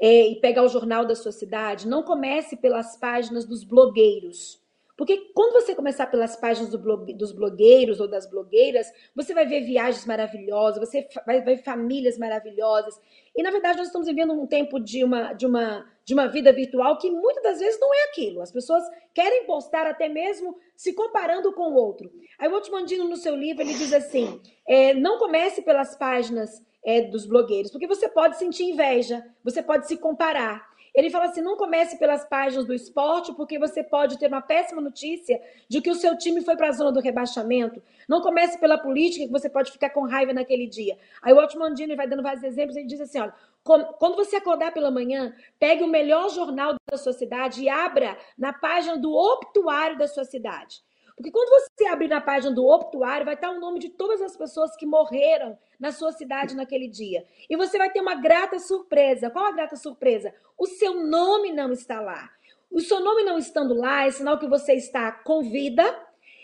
é, 0.00 0.28
e 0.28 0.36
pegar 0.40 0.62
o 0.62 0.68
jornal 0.68 1.06
da 1.06 1.14
sua 1.14 1.32
cidade, 1.32 1.88
não 1.88 2.02
comece 2.02 2.56
pelas 2.56 2.96
páginas 2.96 3.46
dos 3.46 3.64
blogueiros. 3.64 4.59
Porque 5.00 5.32
quando 5.32 5.54
você 5.54 5.74
começar 5.74 6.08
pelas 6.08 6.36
páginas 6.36 6.68
do 6.68 6.78
blog, 6.78 7.10
dos 7.14 7.32
blogueiros 7.32 8.00
ou 8.00 8.06
das 8.06 8.28
blogueiras, 8.28 8.86
você 9.16 9.32
vai 9.32 9.46
ver 9.46 9.62
viagens 9.62 10.04
maravilhosas, 10.04 10.78
você 10.78 11.08
vai 11.24 11.40
ver 11.40 11.64
famílias 11.64 12.18
maravilhosas. 12.18 13.00
E 13.34 13.42
na 13.42 13.50
verdade 13.50 13.78
nós 13.78 13.86
estamos 13.86 14.06
vivendo 14.06 14.34
um 14.34 14.46
tempo 14.46 14.78
de 14.78 15.02
uma, 15.02 15.32
de 15.32 15.46
uma, 15.46 15.90
de 16.04 16.12
uma 16.12 16.26
vida 16.26 16.52
virtual 16.52 16.98
que 16.98 17.10
muitas 17.10 17.42
das 17.42 17.60
vezes 17.60 17.80
não 17.80 17.94
é 17.94 18.02
aquilo. 18.10 18.42
As 18.42 18.52
pessoas 18.52 18.84
querem 19.14 19.46
postar 19.46 19.86
até 19.86 20.06
mesmo 20.06 20.54
se 20.76 20.92
comparando 20.92 21.50
com 21.54 21.72
o 21.72 21.76
outro. 21.76 22.12
Aí 22.38 22.50
o 22.50 22.54
Otmandino, 22.54 23.08
no 23.08 23.16
seu 23.16 23.34
livro, 23.34 23.62
ele 23.62 23.72
diz 23.72 23.94
assim: 23.94 24.38
é, 24.68 24.92
não 24.92 25.18
comece 25.18 25.62
pelas 25.62 25.96
páginas 25.96 26.62
é, 26.84 27.00
dos 27.00 27.24
blogueiros, 27.24 27.70
porque 27.70 27.86
você 27.86 28.06
pode 28.06 28.36
sentir 28.36 28.64
inveja, 28.64 29.24
você 29.42 29.62
pode 29.62 29.88
se 29.88 29.96
comparar. 29.96 30.69
Ele 30.94 31.10
fala 31.10 31.26
assim: 31.26 31.40
não 31.40 31.56
comece 31.56 31.98
pelas 31.98 32.24
páginas 32.24 32.66
do 32.66 32.74
esporte, 32.74 33.32
porque 33.34 33.58
você 33.58 33.82
pode 33.82 34.18
ter 34.18 34.26
uma 34.26 34.40
péssima 34.40 34.80
notícia 34.80 35.40
de 35.68 35.80
que 35.80 35.90
o 35.90 35.94
seu 35.94 36.16
time 36.16 36.42
foi 36.42 36.56
para 36.56 36.68
a 36.68 36.72
zona 36.72 36.92
do 36.92 37.00
rebaixamento. 37.00 37.82
Não 38.08 38.20
comece 38.20 38.58
pela 38.58 38.78
política, 38.78 39.26
que 39.26 39.32
você 39.32 39.48
pode 39.48 39.70
ficar 39.70 39.90
com 39.90 40.06
raiva 40.06 40.32
naquele 40.32 40.66
dia. 40.66 40.98
Aí 41.22 41.32
o 41.32 41.38
Otmandino 41.38 41.96
vai 41.96 42.08
dando 42.08 42.22
vários 42.22 42.42
exemplos, 42.42 42.76
ele 42.76 42.86
diz 42.86 43.00
assim: 43.00 43.20
olha, 43.20 43.34
quando 43.62 44.16
você 44.16 44.36
acordar 44.36 44.72
pela 44.72 44.90
manhã, 44.90 45.34
pegue 45.58 45.82
o 45.82 45.88
melhor 45.88 46.30
jornal 46.30 46.74
da 46.90 46.96
sua 46.96 47.12
cidade 47.12 47.62
e 47.62 47.68
abra 47.68 48.16
na 48.36 48.52
página 48.52 48.96
do 48.96 49.12
obituário 49.12 49.98
da 49.98 50.08
sua 50.08 50.24
cidade. 50.24 50.82
Porque 51.20 51.32
quando 51.32 51.50
você 51.50 51.86
abrir 51.86 52.08
na 52.08 52.18
página 52.18 52.50
do 52.50 52.64
obituário, 52.64 53.26
vai 53.26 53.34
estar 53.34 53.50
o 53.50 53.60
nome 53.60 53.78
de 53.78 53.90
todas 53.90 54.22
as 54.22 54.34
pessoas 54.38 54.74
que 54.74 54.86
morreram 54.86 55.58
na 55.78 55.92
sua 55.92 56.12
cidade 56.12 56.56
naquele 56.56 56.88
dia. 56.88 57.26
E 57.46 57.58
você 57.58 57.76
vai 57.76 57.90
ter 57.90 58.00
uma 58.00 58.14
grata 58.14 58.58
surpresa. 58.58 59.28
Qual 59.28 59.44
a 59.44 59.52
grata 59.52 59.76
surpresa? 59.76 60.32
O 60.56 60.66
seu 60.66 60.94
nome 60.94 61.52
não 61.52 61.74
está 61.74 62.00
lá. 62.00 62.30
O 62.70 62.80
seu 62.80 63.00
nome 63.00 63.22
não 63.22 63.36
estando 63.36 63.74
lá 63.74 64.06
é 64.06 64.10
sinal 64.10 64.38
que 64.38 64.48
você 64.48 64.72
está 64.72 65.12
com 65.12 65.42
vida, 65.42 65.84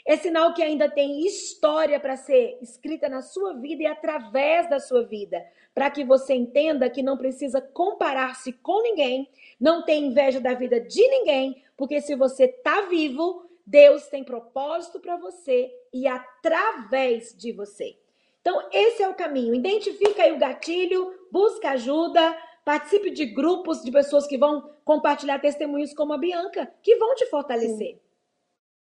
é 0.04 0.14
sinal 0.14 0.52
que 0.52 0.62
ainda 0.62 0.90
tem 0.90 1.24
história 1.24 1.98
para 1.98 2.18
ser 2.18 2.58
escrita 2.60 3.08
na 3.08 3.22
sua 3.22 3.54
vida 3.54 3.84
e 3.84 3.86
através 3.86 4.68
da 4.68 4.78
sua 4.78 5.04
vida, 5.04 5.42
para 5.74 5.90
que 5.90 6.04
você 6.04 6.34
entenda 6.34 6.90
que 6.90 7.02
não 7.02 7.16
precisa 7.16 7.62
comparar-se 7.62 8.52
com 8.52 8.82
ninguém, 8.82 9.26
não 9.58 9.86
tem 9.86 10.08
inveja 10.08 10.38
da 10.38 10.52
vida 10.52 10.78
de 10.78 11.08
ninguém, 11.08 11.64
porque 11.78 11.98
se 12.02 12.14
você 12.14 12.44
está 12.44 12.82
vivo, 12.82 13.45
Deus 13.66 14.06
tem 14.06 14.22
propósito 14.22 15.00
para 15.00 15.16
você 15.16 15.70
e 15.92 16.06
através 16.06 17.34
de 17.36 17.52
você. 17.52 17.98
Então, 18.40 18.68
esse 18.72 19.02
é 19.02 19.08
o 19.08 19.14
caminho. 19.14 19.54
Identifica 19.54 20.22
aí 20.22 20.32
o 20.32 20.38
gatilho, 20.38 21.12
busca 21.32 21.70
ajuda, 21.70 22.36
participe 22.64 23.10
de 23.10 23.26
grupos 23.26 23.82
de 23.82 23.90
pessoas 23.90 24.26
que 24.26 24.38
vão 24.38 24.70
compartilhar 24.84 25.40
testemunhos 25.40 25.92
como 25.92 26.12
a 26.12 26.18
Bianca, 26.18 26.72
que 26.80 26.96
vão 26.96 27.14
te 27.16 27.26
fortalecer. 27.26 28.00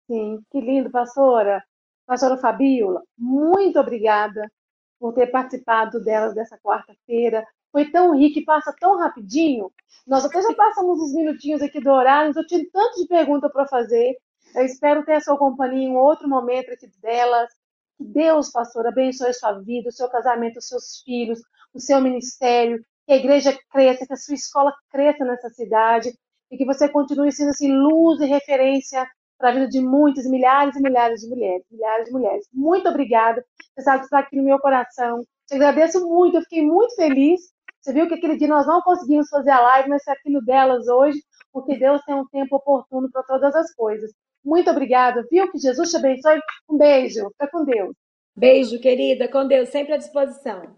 Sim, 0.07 0.37
Sim. 0.37 0.45
que 0.51 0.59
lindo, 0.59 0.91
pastora. 0.91 1.63
Pastora 2.05 2.37
Fabiola, 2.37 3.01
muito 3.17 3.79
obrigada 3.79 4.51
por 4.99 5.13
ter 5.13 5.27
participado 5.27 6.03
delas 6.03 6.35
dessa 6.35 6.57
quarta-feira. 6.59 7.45
Foi 7.71 7.89
tão 7.89 8.15
rico 8.15 8.39
e 8.39 8.45
passa 8.45 8.73
tão 8.79 8.97
rapidinho. 8.97 9.71
Nós 10.05 10.23
até 10.23 10.41
já 10.41 10.53
passamos 10.53 10.99
uns 10.99 11.13
minutinhos 11.13 11.61
aqui 11.61 11.81
do 11.81 11.89
horário, 11.89 12.29
mas 12.29 12.37
eu 12.37 12.45
tinha 12.45 12.63
tanto 12.71 13.01
de 13.01 13.07
pergunta 13.07 13.49
para 13.49 13.67
fazer. 13.67 14.17
Eu 14.55 14.65
espero 14.65 15.03
ter 15.03 15.15
a 15.15 15.21
sua 15.21 15.37
companhia 15.37 15.85
em 15.85 15.97
outro 15.97 16.29
momento 16.29 16.71
aqui 16.71 16.87
delas. 17.01 17.49
Que 17.97 18.05
Deus, 18.05 18.49
pastor, 18.51 18.87
abençoe 18.87 19.29
a 19.29 19.33
sua 19.33 19.59
vida, 19.59 19.89
o 19.89 19.91
seu 19.91 20.09
casamento, 20.09 20.59
os 20.59 20.67
seus 20.67 21.01
filhos, 21.03 21.39
o 21.73 21.79
seu 21.79 21.99
ministério, 21.99 22.79
que 23.05 23.13
a 23.13 23.17
igreja 23.17 23.57
cresça, 23.69 24.05
que 24.07 24.13
a 24.13 24.17
sua 24.17 24.35
escola 24.35 24.73
cresça 24.89 25.25
nessa 25.25 25.49
cidade 25.49 26.09
e 26.49 26.57
que 26.57 26.65
você 26.65 26.87
continue 26.87 27.31
sendo 27.33 27.49
assim 27.49 27.69
luz 27.69 28.21
e 28.21 28.25
referência 28.25 29.05
para 29.37 29.49
a 29.49 29.51
vida 29.51 29.67
de 29.67 29.81
muitas, 29.81 30.25
milhares 30.25 30.75
e 30.77 30.81
milhares 30.81 31.19
de 31.19 31.27
mulheres, 31.27 31.65
milhares 31.69 32.05
de 32.05 32.11
mulheres. 32.11 32.47
Muito 32.53 32.87
obrigada. 32.87 33.43
Você 33.75 33.83
sabe 33.83 33.99
que 33.99 34.05
está 34.05 34.19
aqui 34.19 34.37
no 34.37 34.43
meu 34.43 34.59
coração. 34.59 35.21
Te 35.47 35.55
agradeço 35.55 36.07
muito, 36.07 36.37
eu 36.37 36.41
fiquei 36.43 36.65
muito 36.65 36.95
feliz. 36.95 37.41
Você 37.81 37.91
viu 37.91 38.07
que 38.07 38.15
aquele 38.15 38.37
dia 38.37 38.47
nós 38.47 38.65
não 38.65 38.81
conseguimos 38.81 39.27
fazer 39.29 39.51
a 39.51 39.61
live, 39.61 39.89
mas 39.89 40.01
está 40.01 40.13
aqui 40.13 40.31
no 40.31 40.41
delas 40.43 40.87
hoje, 40.87 41.19
porque 41.51 41.77
Deus 41.77 42.01
tem 42.05 42.15
um 42.15 42.25
tempo 42.27 42.55
oportuno 42.55 43.11
para 43.11 43.21
todas 43.23 43.53
as 43.53 43.73
coisas. 43.75 44.11
Muito 44.45 44.69
obrigada, 44.69 45.25
viu? 45.29 45.51
Que 45.51 45.57
Jesus 45.57 45.89
te 45.89 45.97
abençoe. 45.97 46.39
Um 46.69 46.77
beijo. 46.77 47.27
Fica 47.31 47.47
com 47.47 47.65
Deus. 47.65 47.95
Beijo, 48.35 48.79
querida. 48.79 49.27
Com 49.27 49.47
Deus, 49.47 49.69
sempre 49.69 49.93
à 49.93 49.97
disposição. 49.97 50.77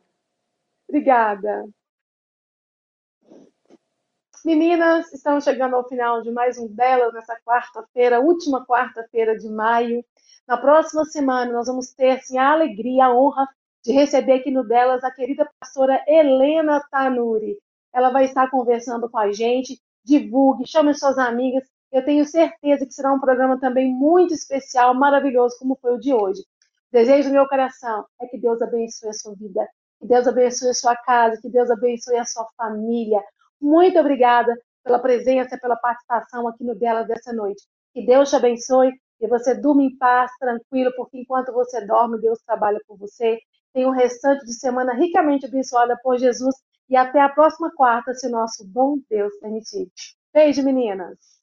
Obrigada. 0.88 1.68
Meninas, 4.45 5.11
estamos 5.11 5.43
chegando 5.43 5.76
ao 5.76 5.88
final 5.89 6.22
de 6.22 6.32
mais 6.32 6.57
um 6.57 6.68
delas 6.68 7.13
nessa 7.13 7.36
quarta-feira, 7.45 8.22
última 8.22 8.65
quarta-feira 8.65 9.38
de 9.38 9.49
maio. 9.49 10.05
Na 10.47 10.55
próxima 10.55 11.03
semana, 11.03 11.51
nós 11.51 11.68
vamos 11.68 11.91
ter 11.91 12.11
assim, 12.11 12.38
a 12.38 12.51
alegria, 12.51 13.07
a 13.07 13.13
honra 13.13 13.45
de 13.84 13.91
receber 13.91 14.34
aqui 14.34 14.49
no 14.49 14.63
delas 14.63 15.03
a 15.03 15.11
querida 15.11 15.49
pastora 15.59 16.01
Helena 16.07 16.82
Tanuri. 16.89 17.57
Ela 17.93 18.09
vai 18.11 18.24
estar 18.24 18.49
conversando 18.49 19.09
com 19.09 19.18
a 19.18 19.32
gente. 19.34 19.82
Divulgue, 20.05 20.65
chame 20.65 20.93
suas 20.93 21.18
amigas 21.18 21.68
eu 21.91 22.03
tenho 22.03 22.25
certeza 22.25 22.85
que 22.85 22.93
será 22.93 23.13
um 23.13 23.19
programa 23.19 23.59
também 23.59 23.93
muito 23.93 24.33
especial, 24.33 24.93
maravilhoso, 24.93 25.57
como 25.59 25.77
foi 25.81 25.93
o 25.93 25.99
de 25.99 26.13
hoje. 26.13 26.43
Desejo 26.91 27.29
do 27.29 27.33
meu 27.33 27.47
coração 27.47 28.05
é 28.21 28.27
que 28.27 28.38
Deus 28.38 28.61
abençoe 28.61 29.09
a 29.09 29.13
sua 29.13 29.35
vida, 29.35 29.67
que 29.99 30.07
Deus 30.07 30.27
abençoe 30.27 30.69
a 30.69 30.73
sua 30.73 30.95
casa, 30.95 31.39
que 31.41 31.49
Deus 31.49 31.69
abençoe 31.69 32.17
a 32.17 32.25
sua 32.25 32.47
família. 32.57 33.21
Muito 33.59 33.99
obrigada 33.99 34.53
pela 34.83 34.99
presença, 34.99 35.57
pela 35.59 35.75
participação 35.75 36.47
aqui 36.47 36.63
no 36.63 36.75
Dela 36.75 37.03
dessa 37.03 37.33
noite. 37.33 37.63
Que 37.93 38.05
Deus 38.05 38.29
te 38.29 38.35
abençoe 38.35 38.91
e 39.19 39.27
você 39.27 39.55
durma 39.55 39.83
em 39.83 39.97
paz, 39.97 40.31
tranquilo, 40.39 40.91
porque 40.95 41.19
enquanto 41.19 41.51
você 41.51 41.85
dorme, 41.85 42.19
Deus 42.21 42.39
trabalha 42.45 42.79
por 42.88 42.97
você. 42.97 43.38
Tenha 43.73 43.88
um 43.88 43.91
restante 43.91 44.45
de 44.45 44.53
semana 44.53 44.93
ricamente 44.93 45.45
abençoada 45.45 45.97
por 46.01 46.17
Jesus 46.17 46.55
e 46.89 46.95
até 46.95 47.19
a 47.19 47.29
próxima 47.29 47.71
quarta, 47.75 48.13
se 48.13 48.27
o 48.27 48.31
nosso 48.31 48.65
bom 48.65 48.97
Deus 49.09 49.33
permitir. 49.39 49.91
Beijo, 50.33 50.63
meninas! 50.63 51.36